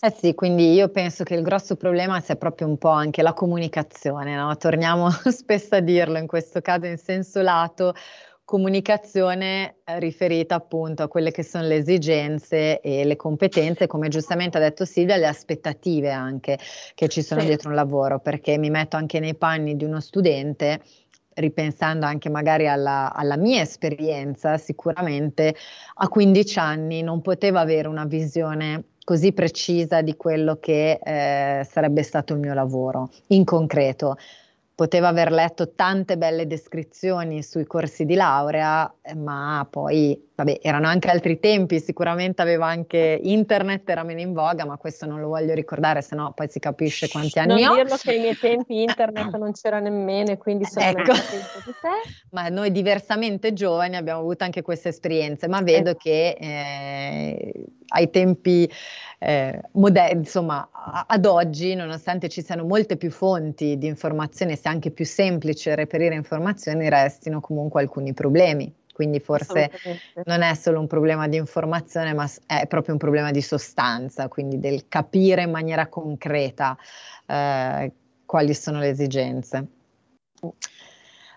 Eh 0.00 0.10
sì, 0.10 0.34
quindi 0.34 0.72
io 0.72 0.88
penso 0.88 1.24
che 1.24 1.34
il 1.34 1.42
grosso 1.42 1.76
problema 1.76 2.20
sia 2.20 2.36
proprio 2.36 2.66
un 2.66 2.78
po' 2.78 2.88
anche 2.88 3.20
la 3.20 3.34
comunicazione, 3.34 4.34
no? 4.34 4.56
Torniamo 4.56 5.10
spesso 5.30 5.74
a 5.74 5.80
dirlo, 5.80 6.16
in 6.16 6.26
questo 6.26 6.62
caso 6.62 6.86
in 6.86 6.96
senso 6.96 7.42
lato, 7.42 7.94
comunicazione 8.50 9.76
eh, 9.84 10.00
riferita 10.00 10.56
appunto 10.56 11.04
a 11.04 11.08
quelle 11.08 11.30
che 11.30 11.44
sono 11.44 11.68
le 11.68 11.76
esigenze 11.76 12.80
e 12.80 13.04
le 13.04 13.14
competenze, 13.14 13.86
come 13.86 14.08
giustamente 14.08 14.58
ha 14.58 14.60
detto 14.60 14.84
Silvia, 14.84 15.16
le 15.16 15.28
aspettative 15.28 16.10
anche 16.10 16.58
che 16.96 17.06
ci 17.06 17.22
sono 17.22 17.42
sì. 17.42 17.46
dietro 17.46 17.68
un 17.68 17.76
lavoro, 17.76 18.18
perché 18.18 18.58
mi 18.58 18.68
metto 18.68 18.96
anche 18.96 19.20
nei 19.20 19.36
panni 19.36 19.76
di 19.76 19.84
uno 19.84 20.00
studente 20.00 20.82
ripensando 21.34 22.06
anche 22.06 22.28
magari 22.28 22.66
alla, 22.66 23.14
alla, 23.14 23.36
mia 23.36 23.62
esperienza, 23.62 24.58
sicuramente 24.58 25.54
a 25.94 26.08
15 26.08 26.58
anni 26.58 27.02
non 27.02 27.20
potevo 27.20 27.58
avere 27.58 27.86
una 27.86 28.04
visione 28.04 28.82
così 29.04 29.32
precisa 29.32 30.02
di 30.02 30.16
quello 30.16 30.56
che 30.56 30.98
eh, 31.00 31.64
sarebbe 31.70 32.02
stato 32.02 32.32
il 32.32 32.40
mio 32.40 32.52
lavoro 32.52 33.10
in 33.28 33.44
concreto. 33.44 34.16
Poteva 34.80 35.08
aver 35.08 35.30
letto 35.30 35.74
tante 35.74 36.16
belle 36.16 36.46
descrizioni 36.46 37.42
sui 37.42 37.66
corsi 37.66 38.06
di 38.06 38.14
laurea, 38.14 38.90
eh, 39.02 39.14
ma 39.14 39.66
poi, 39.68 40.18
vabbè, 40.34 40.60
erano 40.62 40.86
anche 40.86 41.10
altri 41.10 41.38
tempi, 41.38 41.80
sicuramente 41.80 42.40
aveva 42.40 42.68
anche 42.68 43.20
internet, 43.22 43.86
era 43.90 44.04
meno 44.04 44.20
in 44.20 44.32
voga, 44.32 44.64
ma 44.64 44.78
questo 44.78 45.04
non 45.04 45.20
lo 45.20 45.28
voglio 45.28 45.52
ricordare, 45.52 46.00
se 46.00 46.14
no 46.14 46.32
poi 46.34 46.48
si 46.48 46.60
capisce 46.60 47.10
quanti 47.10 47.38
anni 47.38 47.60
non 47.60 47.62
ho. 47.62 47.66
Non 47.66 47.76
dirlo 47.82 47.96
che 47.96 48.10
ai 48.10 48.20
miei 48.20 48.38
tempi 48.38 48.80
internet 48.80 49.36
non 49.36 49.52
c'era 49.52 49.80
nemmeno 49.80 50.30
e 50.30 50.38
quindi 50.38 50.64
sono 50.64 50.86
ecco. 50.86 51.12
di 51.12 51.18
te. 51.18 52.08
Ma 52.32 52.48
noi 52.48 52.72
diversamente 52.72 53.52
giovani 53.52 53.96
abbiamo 53.96 54.20
avuto 54.20 54.44
anche 54.44 54.62
queste 54.62 54.88
esperienze, 54.88 55.46
ma 55.46 55.60
vedo 55.60 55.90
eh. 55.90 55.96
che 55.98 56.36
eh, 56.40 57.52
ai 57.88 58.08
tempi 58.08 58.66
eh, 59.22 59.60
moderni, 59.72 60.20
insomma, 60.20 60.70
ad 61.06 61.26
oggi, 61.26 61.74
nonostante 61.74 62.30
ci 62.30 62.42
siano 62.42 62.64
molte 62.64 62.96
più 62.96 63.10
fonti 63.10 63.76
di 63.76 63.86
informazione, 63.86 64.56
sia 64.56 64.70
anche 64.70 64.90
più 64.90 65.04
semplice 65.04 65.74
reperire 65.74 66.14
informazioni, 66.14 66.88
restino 66.88 67.40
comunque 67.40 67.82
alcuni 67.82 68.14
problemi. 68.14 68.74
Quindi 68.94 69.20
forse 69.20 69.70
non 70.24 70.42
è 70.42 70.54
solo 70.54 70.80
un 70.80 70.86
problema 70.86 71.28
di 71.28 71.36
informazione, 71.36 72.14
ma 72.14 72.28
è 72.46 72.66
proprio 72.66 72.94
un 72.94 72.98
problema 72.98 73.30
di 73.30 73.42
sostanza, 73.42 74.28
quindi 74.28 74.58
del 74.58 74.88
capire 74.88 75.42
in 75.42 75.50
maniera 75.50 75.86
concreta 75.86 76.76
eh, 77.26 77.92
quali 78.24 78.54
sono 78.54 78.78
le 78.78 78.88
esigenze. 78.88 79.66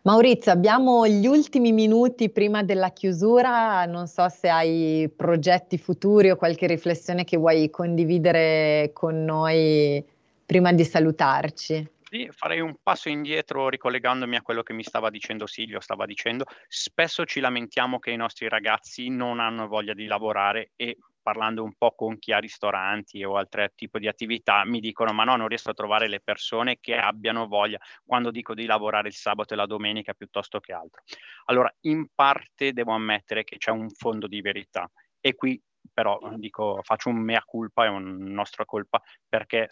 Maurizio, 0.06 0.52
abbiamo 0.52 1.08
gli 1.08 1.26
ultimi 1.26 1.72
minuti 1.72 2.30
prima 2.30 2.62
della 2.62 2.92
chiusura, 2.92 3.86
non 3.86 4.08
so 4.08 4.28
se 4.28 4.50
hai 4.50 5.10
progetti 5.16 5.78
futuri 5.78 6.30
o 6.30 6.36
qualche 6.36 6.68
riflessione 6.68 7.24
che 7.24 7.38
vuoi 7.38 7.70
condividere 7.70 8.90
con 8.92 9.24
noi 9.24 10.04
prima 10.46 10.74
di 10.74 10.84
salutarci. 10.84 11.90
Sì, 12.02 12.28
farei 12.32 12.60
un 12.60 12.76
passo 12.84 13.08
indietro 13.08 13.70
ricollegandomi 13.70 14.36
a 14.36 14.42
quello 14.42 14.62
che 14.62 14.74
mi 14.74 14.84
stava 14.84 15.10
dicendo 15.10 15.48
Silvio, 15.48 15.80
stava 15.80 16.06
dicendo, 16.06 16.44
spesso 16.68 17.24
ci 17.24 17.40
lamentiamo 17.40 17.98
che 18.00 18.12
i 18.12 18.18
nostri 18.18 18.50
ragazzi 18.50 19.08
non 19.08 19.40
hanno 19.40 19.68
voglia 19.68 19.94
di 19.94 20.06
lavorare 20.06 20.72
e 20.76 20.98
parlando 21.24 21.64
un 21.64 21.74
po' 21.76 21.94
con 21.96 22.20
chi 22.20 22.32
ha 22.32 22.38
ristoranti 22.38 23.24
o 23.24 23.38
altri 23.38 23.68
tipi 23.74 24.00
di 24.00 24.08
attività, 24.08 24.64
mi 24.66 24.80
dicono 24.80 25.14
ma 25.14 25.24
no, 25.24 25.36
non 25.36 25.48
riesco 25.48 25.72
a 25.72 25.74
trovare 25.74 26.08
le 26.08 26.20
persone 26.20 26.78
che 26.80 26.96
abbiano 26.96 27.48
voglia 27.48 27.80
quando 28.06 28.30
dico 28.30 28.54
di 28.54 28.66
lavorare 28.66 29.08
il 29.08 29.16
sabato 29.16 29.54
e 29.54 29.58
la 29.58 29.66
domenica 29.66 30.14
piuttosto 30.14 30.60
che 30.60 30.74
altro. 30.74 31.02
Allora, 31.46 31.74
in 31.82 32.08
parte 32.14 32.74
devo 32.74 32.92
ammettere 32.92 33.44
che 33.44 33.58
c'è 33.58 33.72
un 33.72 33.90
fondo 33.90 34.28
di 34.28 34.42
verità 34.42 34.88
e 35.20 35.34
qui 35.34 35.60
però 35.92 36.20
dico, 36.36 36.80
faccio 36.84 37.10
un 37.10 37.18
mea 37.18 37.42
culpa, 37.46 37.86
è 37.86 37.90
una 37.90 38.16
nostra 38.18 38.66
colpa, 38.66 39.02
perché 39.28 39.68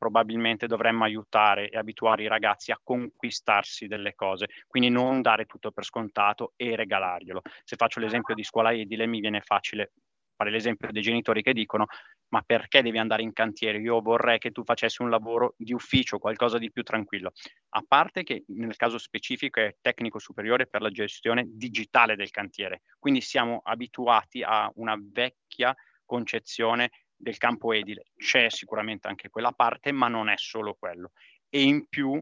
probabilmente 0.00 0.66
dovremmo 0.66 1.04
aiutare 1.04 1.68
e 1.68 1.76
abituare 1.76 2.22
i 2.22 2.28
ragazzi 2.28 2.72
a 2.72 2.80
conquistarsi 2.82 3.86
delle 3.86 4.14
cose, 4.14 4.46
quindi 4.66 4.88
non 4.88 5.20
dare 5.20 5.44
tutto 5.44 5.72
per 5.72 5.84
scontato 5.84 6.54
e 6.56 6.74
regalarglielo. 6.74 7.42
Se 7.64 7.76
faccio 7.76 8.00
l'esempio 8.00 8.34
di 8.34 8.42
scuola 8.42 8.72
edile 8.72 9.06
mi 9.06 9.20
viene 9.20 9.42
facile 9.42 9.92
fare 10.40 10.50
l'esempio 10.50 10.90
dei 10.90 11.02
genitori 11.02 11.42
che 11.42 11.52
dicono 11.52 11.86
ma 12.28 12.40
perché 12.42 12.80
devi 12.80 12.96
andare 12.96 13.22
in 13.22 13.32
cantiere? 13.34 13.78
Io 13.78 14.00
vorrei 14.00 14.38
che 14.38 14.52
tu 14.52 14.64
facessi 14.64 15.02
un 15.02 15.10
lavoro 15.10 15.54
di 15.58 15.74
ufficio, 15.74 16.18
qualcosa 16.18 16.58
di 16.58 16.70
più 16.70 16.82
tranquillo. 16.82 17.32
A 17.70 17.84
parte 17.86 18.22
che 18.22 18.44
nel 18.48 18.76
caso 18.76 18.98
specifico 18.98 19.60
è 19.60 19.76
tecnico 19.80 20.18
superiore 20.18 20.66
per 20.66 20.80
la 20.80 20.90
gestione 20.90 21.44
digitale 21.46 22.16
del 22.16 22.30
cantiere, 22.30 22.82
quindi 22.98 23.20
siamo 23.20 23.60
abituati 23.64 24.42
a 24.42 24.70
una 24.76 24.96
vecchia 24.98 25.74
concezione 26.04 26.90
del 27.14 27.36
campo 27.36 27.72
edile. 27.72 28.06
C'è 28.16 28.48
sicuramente 28.48 29.08
anche 29.08 29.28
quella 29.28 29.52
parte, 29.52 29.92
ma 29.92 30.08
non 30.08 30.28
è 30.28 30.36
solo 30.36 30.74
quello. 30.78 31.10
E 31.48 31.62
in 31.62 31.86
più 31.88 32.18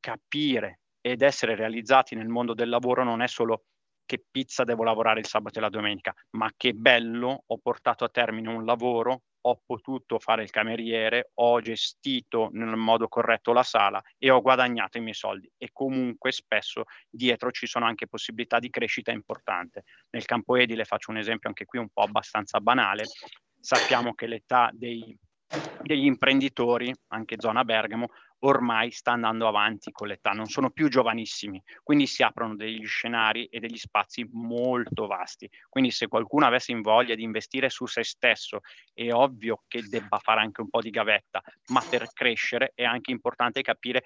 capire 0.00 0.80
ed 1.00 1.22
essere 1.22 1.54
realizzati 1.54 2.14
nel 2.14 2.28
mondo 2.28 2.54
del 2.54 2.68
lavoro 2.68 3.04
non 3.04 3.22
è 3.22 3.28
solo 3.28 3.64
che 4.04 4.22
pizza 4.30 4.64
devo 4.64 4.84
lavorare 4.84 5.20
il 5.20 5.26
sabato 5.26 5.58
e 5.58 5.62
la 5.62 5.68
domenica, 5.68 6.14
ma 6.30 6.50
che 6.56 6.72
bello, 6.72 7.44
ho 7.46 7.58
portato 7.58 8.04
a 8.04 8.08
termine 8.08 8.48
un 8.48 8.64
lavoro, 8.64 9.22
ho 9.46 9.60
potuto 9.64 10.18
fare 10.18 10.42
il 10.42 10.50
cameriere, 10.50 11.30
ho 11.34 11.60
gestito 11.60 12.48
nel 12.52 12.76
modo 12.76 13.08
corretto 13.08 13.52
la 13.52 13.62
sala 13.62 14.02
e 14.18 14.30
ho 14.30 14.40
guadagnato 14.40 14.98
i 14.98 15.02
miei 15.02 15.14
soldi. 15.14 15.50
E 15.58 15.68
comunque 15.72 16.32
spesso 16.32 16.84
dietro 17.10 17.50
ci 17.50 17.66
sono 17.66 17.84
anche 17.84 18.06
possibilità 18.06 18.58
di 18.58 18.70
crescita 18.70 19.10
importante. 19.10 19.84
Nel 20.10 20.24
campo 20.24 20.56
edile 20.56 20.84
faccio 20.84 21.10
un 21.10 21.18
esempio 21.18 21.48
anche 21.48 21.66
qui 21.66 21.78
un 21.78 21.88
po' 21.90 22.02
abbastanza 22.02 22.58
banale. 22.60 23.04
Sappiamo 23.60 24.14
che 24.14 24.26
l'età 24.26 24.70
dei, 24.72 25.16
degli 25.76 26.04
imprenditori, 26.06 26.92
anche 27.08 27.36
zona 27.38 27.64
Bergamo, 27.64 28.08
ormai 28.40 28.90
sta 28.90 29.12
andando 29.12 29.46
avanti 29.46 29.90
con 29.90 30.08
l'età, 30.08 30.30
non 30.30 30.46
sono 30.46 30.70
più 30.70 30.88
giovanissimi, 30.88 31.62
quindi 31.82 32.06
si 32.06 32.22
aprono 32.22 32.56
degli 32.56 32.84
scenari 32.86 33.46
e 33.46 33.58
degli 33.58 33.76
spazi 33.76 34.26
molto 34.32 35.06
vasti. 35.06 35.48
Quindi 35.68 35.90
se 35.90 36.08
qualcuno 36.08 36.46
avesse 36.46 36.72
in 36.72 36.80
voglia 36.80 37.14
di 37.14 37.22
investire 37.22 37.68
su 37.68 37.86
se 37.86 38.02
stesso, 38.04 38.60
è 38.92 39.12
ovvio 39.12 39.62
che 39.66 39.82
debba 39.88 40.18
fare 40.18 40.40
anche 40.40 40.60
un 40.62 40.68
po' 40.68 40.80
di 40.80 40.90
gavetta, 40.90 41.42
ma 41.66 41.84
per 41.86 42.12
crescere 42.12 42.72
è 42.74 42.84
anche 42.84 43.10
importante 43.10 43.62
capire 43.62 44.04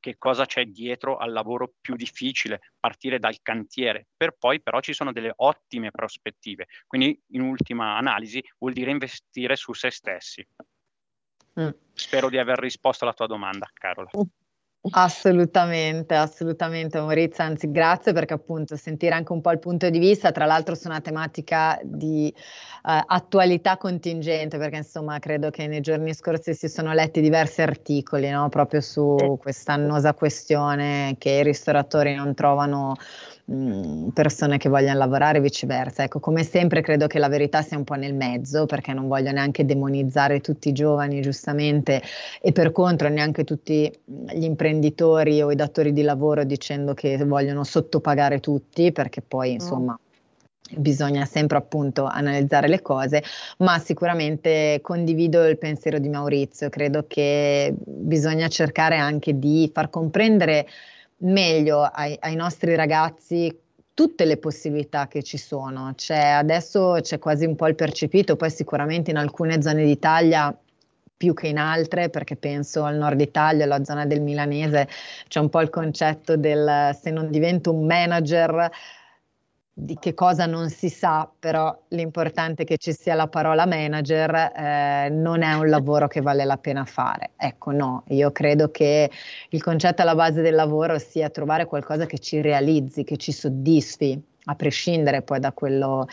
che 0.00 0.16
cosa 0.18 0.44
c'è 0.44 0.66
dietro 0.66 1.16
al 1.16 1.32
lavoro 1.32 1.72
più 1.80 1.96
difficile, 1.96 2.60
partire 2.78 3.18
dal 3.18 3.38
cantiere, 3.40 4.08
per 4.14 4.36
poi 4.38 4.60
però 4.60 4.80
ci 4.80 4.92
sono 4.92 5.12
delle 5.12 5.32
ottime 5.36 5.90
prospettive. 5.90 6.66
Quindi 6.86 7.18
in 7.28 7.40
ultima 7.40 7.96
analisi 7.96 8.42
vuol 8.58 8.74
dire 8.74 8.90
investire 8.90 9.56
su 9.56 9.72
se 9.72 9.90
stessi. 9.90 10.46
Mm. 11.60 11.68
Spero 11.92 12.28
di 12.28 12.38
aver 12.38 12.58
risposto 12.58 13.04
alla 13.04 13.14
tua 13.14 13.26
domanda, 13.26 13.70
Carola. 13.72 14.10
Assolutamente, 14.90 16.14
assolutamente 16.14 17.00
Maurizio, 17.00 17.42
anzi 17.42 17.70
grazie 17.70 18.12
perché 18.12 18.34
appunto 18.34 18.76
sentire 18.76 19.14
anche 19.14 19.32
un 19.32 19.40
po' 19.40 19.50
il 19.50 19.58
punto 19.58 19.88
di 19.88 19.98
vista, 19.98 20.30
tra 20.30 20.44
l'altro 20.44 20.74
su 20.74 20.88
una 20.88 21.00
tematica 21.00 21.80
di 21.82 22.30
uh, 22.36 23.00
attualità 23.06 23.78
contingente, 23.78 24.58
perché 24.58 24.76
insomma 24.76 25.18
credo 25.20 25.48
che 25.48 25.66
nei 25.68 25.80
giorni 25.80 26.12
scorsi 26.12 26.52
si 26.52 26.68
sono 26.68 26.92
letti 26.92 27.22
diversi 27.22 27.62
articoli 27.62 28.28
no? 28.28 28.50
proprio 28.50 28.82
su 28.82 29.38
questa 29.40 29.72
annosa 29.72 30.12
questione 30.12 31.16
che 31.18 31.30
i 31.30 31.42
ristoratori 31.42 32.14
non 32.14 32.34
trovano 32.34 32.94
Mm, 33.52 34.08
persone 34.08 34.56
che 34.56 34.70
vogliono 34.70 34.96
lavorare 34.96 35.36
e 35.36 35.40
viceversa. 35.42 36.02
Ecco, 36.02 36.18
come 36.18 36.42
sempre 36.44 36.80
credo 36.80 37.06
che 37.06 37.18
la 37.18 37.28
verità 37.28 37.60
sia 37.60 37.76
un 37.76 37.84
po' 37.84 37.94
nel 37.94 38.14
mezzo, 38.14 38.64
perché 38.64 38.94
non 38.94 39.06
voglio 39.06 39.32
neanche 39.32 39.66
demonizzare 39.66 40.40
tutti 40.40 40.70
i 40.70 40.72
giovani, 40.72 41.20
giustamente, 41.20 42.00
e 42.40 42.52
per 42.52 42.72
contro 42.72 43.10
neanche 43.10 43.44
tutti 43.44 43.92
gli 44.32 44.44
imprenditori 44.44 45.42
o 45.42 45.50
i 45.50 45.56
datori 45.56 45.92
di 45.92 46.00
lavoro 46.00 46.44
dicendo 46.44 46.94
che 46.94 47.22
vogliono 47.24 47.64
sottopagare 47.64 48.40
tutti, 48.40 48.92
perché 48.92 49.20
poi 49.20 49.52
insomma 49.52 49.98
bisogna 50.76 51.26
sempre 51.26 51.58
appunto 51.58 52.06
analizzare 52.06 52.66
le 52.68 52.80
cose, 52.80 53.22
ma 53.58 53.78
sicuramente 53.78 54.78
condivido 54.80 55.46
il 55.46 55.58
pensiero 55.58 55.98
di 55.98 56.08
Maurizio, 56.08 56.70
credo 56.70 57.04
che 57.06 57.74
bisogna 57.76 58.48
cercare 58.48 58.96
anche 58.96 59.38
di 59.38 59.70
far 59.70 59.90
comprendere 59.90 60.66
meglio 61.24 61.82
ai, 61.82 62.16
ai 62.20 62.34
nostri 62.34 62.74
ragazzi 62.74 63.56
tutte 63.94 64.24
le 64.24 64.38
possibilità 64.38 65.06
che 65.06 65.22
ci 65.22 65.38
sono. 65.38 65.92
C'è, 65.94 66.18
adesso 66.18 66.98
c'è 67.00 67.18
quasi 67.18 67.44
un 67.46 67.54
po' 67.54 67.68
il 67.68 67.76
percepito, 67.76 68.36
poi 68.36 68.50
sicuramente 68.50 69.10
in 69.10 69.16
alcune 69.16 69.62
zone 69.62 69.84
d'Italia 69.84 70.56
più 71.16 71.32
che 71.32 71.46
in 71.46 71.58
altre, 71.58 72.10
perché 72.10 72.36
penso 72.36 72.82
al 72.82 72.96
nord 72.96 73.20
Italia, 73.20 73.64
alla 73.64 73.84
zona 73.84 74.04
del 74.04 74.20
milanese, 74.20 74.88
c'è 75.28 75.40
un 75.40 75.48
po' 75.48 75.60
il 75.60 75.70
concetto 75.70 76.36
del 76.36 76.90
se 77.00 77.10
non 77.10 77.30
divento 77.30 77.72
un 77.72 77.86
manager 77.86 78.70
di 79.76 79.98
che 79.98 80.14
cosa 80.14 80.46
non 80.46 80.70
si 80.70 80.88
sa, 80.88 81.28
però 81.36 81.76
l'importante 81.88 82.62
è 82.62 82.64
che 82.64 82.78
ci 82.78 82.92
sia 82.92 83.16
la 83.16 83.26
parola 83.26 83.66
manager, 83.66 84.52
eh, 84.56 85.08
non 85.10 85.42
è 85.42 85.52
un 85.54 85.68
lavoro 85.68 86.06
che 86.06 86.20
vale 86.20 86.44
la 86.44 86.56
pena 86.56 86.84
fare. 86.84 87.32
Ecco, 87.36 87.72
no, 87.72 88.04
io 88.08 88.30
credo 88.30 88.70
che 88.70 89.10
il 89.48 89.62
concetto 89.62 90.02
alla 90.02 90.14
base 90.14 90.42
del 90.42 90.54
lavoro 90.54 90.98
sia 91.00 91.28
trovare 91.28 91.64
qualcosa 91.66 92.06
che 92.06 92.20
ci 92.20 92.40
realizzi, 92.40 93.02
che 93.02 93.16
ci 93.16 93.32
soddisfi, 93.32 94.22
a 94.44 94.54
prescindere 94.54 95.22
poi 95.22 95.40
da 95.40 95.50
quello, 95.50 96.06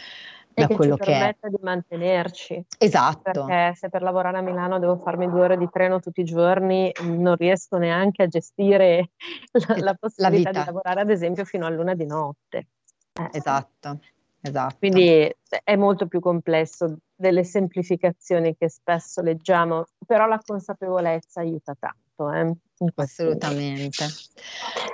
da 0.53 0.65
che 0.65 0.73
quello 0.73 0.95
che 0.95 1.11
permetta 1.11 1.47
di 1.47 1.59
mantenerci. 1.61 2.65
Esatto. 2.79 3.45
Perché 3.45 3.75
se 3.75 3.89
per 3.89 4.01
lavorare 4.01 4.39
a 4.39 4.41
Milano 4.41 4.79
devo 4.79 4.95
farmi 4.97 5.29
due 5.29 5.41
ore 5.41 5.57
di 5.57 5.69
treno 5.71 5.99
tutti 5.99 6.21
i 6.21 6.25
giorni, 6.25 6.91
non 7.03 7.35
riesco 7.35 7.77
neanche 7.77 8.23
a 8.23 8.27
gestire 8.27 9.11
la, 9.67 9.75
la 9.77 9.93
possibilità 9.93 10.49
la 10.51 10.59
di 10.59 10.65
lavorare, 10.65 11.01
ad 11.01 11.11
esempio, 11.11 11.45
fino 11.45 11.67
a 11.67 11.69
luna 11.69 11.93
di 11.93 12.07
notte. 12.07 12.65
Eh, 13.13 13.29
esatto, 13.33 13.99
esatto. 14.41 14.75
Quindi 14.77 15.33
è 15.63 15.75
molto 15.75 16.07
più 16.07 16.19
complesso 16.19 16.97
delle 17.15 17.43
semplificazioni 17.43 18.55
che 18.55 18.69
spesso 18.69 19.21
leggiamo, 19.21 19.85
però 20.05 20.25
la 20.25 20.39
consapevolezza 20.43 21.41
aiuta 21.41 21.75
tanto. 21.77 22.31
Eh? 22.31 22.55
Assolutamente. 22.95 24.05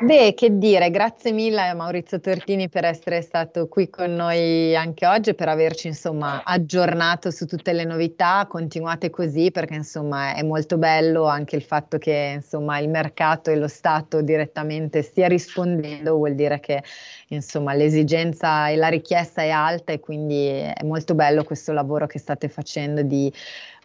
Beh, 0.01 0.33
che 0.35 0.57
dire, 0.57 0.91
grazie 0.91 1.31
mille 1.31 1.61
a 1.61 1.73
Maurizio 1.73 2.19
Tortini 2.19 2.67
per 2.67 2.83
essere 2.83 3.21
stato 3.21 3.67
qui 3.67 3.89
con 3.89 4.13
noi 4.13 4.75
anche 4.75 5.05
oggi 5.07 5.33
per 5.33 5.47
averci 5.47 5.87
insomma 5.87 6.43
aggiornato 6.43 7.31
su 7.31 7.45
tutte 7.45 7.71
le 7.71 7.85
novità. 7.85 8.45
Continuate 8.49 9.09
così 9.09 9.51
perché 9.51 9.75
insomma 9.75 10.35
è 10.35 10.43
molto 10.43 10.77
bello 10.77 11.25
anche 11.27 11.55
il 11.55 11.61
fatto 11.61 11.97
che 11.97 12.33
insomma 12.35 12.77
il 12.79 12.89
mercato 12.89 13.51
e 13.51 13.55
lo 13.55 13.69
Stato 13.69 14.21
direttamente 14.21 15.01
stia 15.01 15.27
rispondendo, 15.27 16.15
vuol 16.15 16.35
dire 16.35 16.59
che 16.59 16.83
insomma 17.29 17.73
l'esigenza 17.73 18.67
e 18.67 18.75
la 18.75 18.89
richiesta 18.89 19.41
è 19.41 19.49
alta 19.49 19.93
e 19.93 19.99
quindi 19.99 20.47
è 20.47 20.83
molto 20.83 21.15
bello 21.15 21.43
questo 21.45 21.71
lavoro 21.71 22.05
che 22.05 22.19
state 22.19 22.49
facendo 22.49 23.01
di 23.01 23.31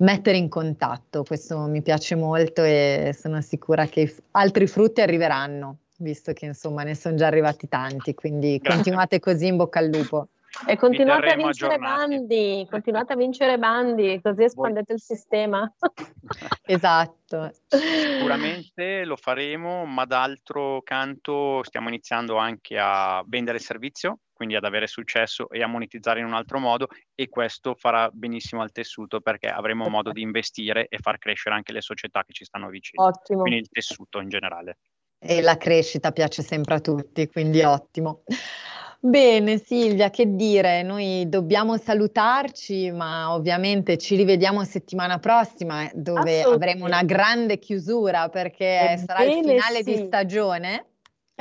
mettere 0.03 0.37
in 0.37 0.49
contatto. 0.49 1.25
Questo 1.25 1.59
mi 1.61 1.83
piace 1.83 2.15
molto 2.15 2.63
e 2.63 3.15
sono 3.19 3.41
sicura 3.41 3.87
che 3.87 4.15
altri 4.33 4.67
frutti 4.67 5.01
arriveranno, 5.01 5.79
visto 5.99 6.33
che 6.33 6.47
insomma 6.47 6.83
ne 6.83 6.95
sono 6.95 7.17
già 7.17 7.27
arrivati 7.27 7.69
tanti, 7.69 8.15
quindi 8.15 8.59
Grazie. 8.59 8.75
continuate 8.75 9.21
così 9.21 9.47
in 9.47 9.57
bocca 9.57 9.79
al 9.79 9.89
lupo. 9.89 10.29
E 10.67 10.77
continuate 10.77 11.29
a 11.29 11.37
vincere 11.37 11.79
bandi, 11.79 12.67
continuate 12.71 13.15
a 13.15 13.17
vincere 13.17 13.59
bandi, 13.59 14.21
così 14.23 14.45
espandete 14.45 14.93
il 14.93 15.01
sistema. 15.01 15.71
esatto. 16.63 17.51
Sicuramente 17.67 19.05
lo 19.05 19.17
faremo, 19.17 19.87
ma 19.87 20.05
d'altro 20.05 20.83
canto 20.83 21.63
stiamo 21.65 21.89
iniziando 21.89 22.37
anche 22.37 22.79
a 22.79 23.25
vendere 23.27 23.57
il 23.57 23.63
servizio, 23.63 24.19
quindi 24.33 24.55
ad 24.55 24.65
avere 24.65 24.87
successo 24.87 25.49
e 25.49 25.63
a 25.63 25.67
monetizzare 25.67 26.21
in 26.21 26.27
un 26.27 26.35
altro 26.35 26.59
modo 26.59 26.89
e 27.15 27.29
questo 27.29 27.75
farà 27.75 28.11
benissimo 28.13 28.61
al 28.61 28.73
tessuto 28.73 29.21
perché 29.21 29.49
avremo 29.49 29.89
modo 29.89 30.13
di 30.13 30.21
investire 30.21 30.87
e 30.89 30.99
far 30.99 31.19
crescere 31.19 31.55
anche 31.55 31.73
le 31.73 31.81
società 31.81 32.25
che 32.25 32.33
ci 32.35 32.45
stanno 32.45 32.69
vicino. 32.69 33.05
Ottimo. 33.05 33.41
Quindi 33.41 33.61
il 33.61 33.69
tessuto 33.69 34.21
in 34.21 34.29
generale. 34.29 34.79
E 35.19 35.41
la 35.41 35.57
crescita 35.57 36.13
piace 36.13 36.43
sempre 36.43 36.75
a 36.75 36.81
tutti, 36.81 37.29
quindi 37.29 37.63
ottimo. 37.63 38.25
Bene 39.05 39.59
Silvia, 39.59 40.11
che 40.11 40.37
dire, 40.37 40.85
noi 40.85 41.29
dobbiamo 41.29 41.77
salutarci, 41.77 42.93
ma 42.93 43.35
ovviamente 43.35 43.99
ci 43.99 44.15
rivediamo 44.15 44.63
settimana 44.63 45.19
prossima 45.19 45.91
dove 45.93 46.43
avremo 46.43 46.85
una 46.85 47.03
grande 47.03 47.59
chiusura 47.59 48.29
perché 48.29 48.79
Ebbene 48.79 48.99
sarà 48.99 49.25
il 49.25 49.45
finale 49.45 49.83
sì. 49.83 49.85
di 49.85 49.97
stagione 50.07 50.92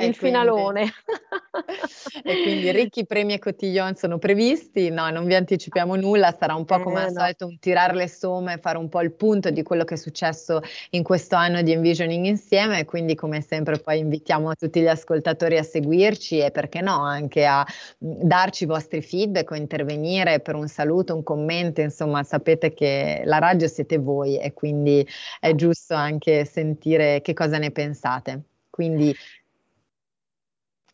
il 0.06 0.16
quindi, 0.16 0.36
finalone. 0.36 0.92
e 2.24 2.42
quindi 2.42 2.70
ricchi 2.72 3.06
premi 3.06 3.34
e 3.34 3.38
cotillon 3.38 3.94
sono 3.94 4.18
previsti, 4.18 4.90
no, 4.90 5.10
non 5.10 5.24
vi 5.24 5.34
anticipiamo 5.34 5.96
nulla, 5.96 6.34
sarà 6.38 6.54
un 6.54 6.64
po' 6.64 6.80
come 6.80 7.00
eh, 7.00 7.04
al 7.04 7.12
no. 7.12 7.20
solito 7.20 7.46
un 7.46 7.58
tirare 7.58 7.94
le 7.94 8.08
somme, 8.08 8.58
fare 8.58 8.78
un 8.78 8.88
po' 8.88 9.00
il 9.00 9.12
punto 9.12 9.50
di 9.50 9.62
quello 9.62 9.84
che 9.84 9.94
è 9.94 9.96
successo 9.96 10.60
in 10.90 11.02
questo 11.02 11.36
anno 11.36 11.62
di 11.62 11.72
Envisioning 11.72 12.24
insieme, 12.26 12.84
quindi 12.84 13.14
come 13.14 13.40
sempre 13.40 13.78
poi 13.78 13.98
invitiamo 13.98 14.54
tutti 14.54 14.80
gli 14.80 14.88
ascoltatori 14.88 15.58
a 15.58 15.62
seguirci 15.62 16.38
e 16.38 16.50
perché 16.50 16.80
no, 16.80 17.00
anche 17.02 17.44
a 17.44 17.66
darci 17.98 18.64
i 18.64 18.66
vostri 18.66 19.02
feedback 19.02 19.50
o 19.50 19.54
intervenire 19.54 20.40
per 20.40 20.54
un 20.54 20.68
saluto, 20.68 21.14
un 21.14 21.22
commento, 21.22 21.80
insomma 21.80 22.22
sapete 22.22 22.72
che 22.72 23.22
la 23.24 23.38
radio 23.38 23.68
siete 23.68 23.98
voi 23.98 24.38
e 24.38 24.52
quindi 24.52 25.06
è 25.40 25.54
giusto 25.54 25.94
anche 25.94 26.44
sentire 26.44 27.20
che 27.20 27.32
cosa 27.32 27.58
ne 27.58 27.70
pensate. 27.70 28.42
Quindi 28.70 29.14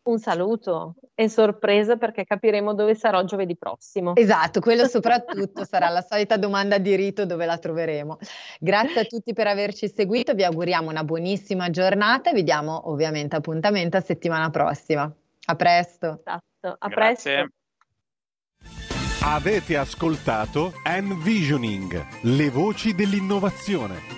un 0.09 0.19
saluto 0.19 0.95
e 1.15 1.29
sorpresa 1.29 1.97
perché 1.97 2.25
capiremo 2.25 2.75
dove 2.75 2.95
sarò 2.95 3.23
giovedì 3.25 3.57
prossimo. 3.57 4.15
Esatto, 4.17 4.61
quello 4.61 4.87
soprattutto 4.89 5.65
sarà 5.65 5.89
la 5.89 6.03
solita 6.03 6.37
domanda 6.37 6.79
di 6.79 6.95
rito 6.95 7.27
dove 7.27 7.47
la 7.47 7.59
troveremo. 7.59 8.19
Grazie 8.59 9.01
a 9.01 9.05
tutti 9.05 9.33
per 9.33 9.47
averci 9.47 9.89
seguito, 9.89 10.35
vi 10.35 10.45
auguriamo 10.45 10.89
una 10.89 11.05
buonissima 11.05 11.71
giornata 11.71 12.31
e 12.31 12.35
vi 12.35 12.43
diamo 12.43 12.91
ovviamente 12.91 13.37
appuntamento 13.37 13.97
a 13.97 14.01
settimana 14.01 14.51
prossima. 14.51 15.13
A 15.47 15.55
presto. 15.55 16.21
Esatto, 16.25 16.77
a 16.79 16.89
Grazie. 16.89 17.33
presto. 17.33 17.57
Avete 19.21 19.77
ascoltato 19.77 20.73
Envisioning, 20.85 22.07
le 22.23 22.51
voci 22.51 22.95
dell'innovazione 22.95 24.18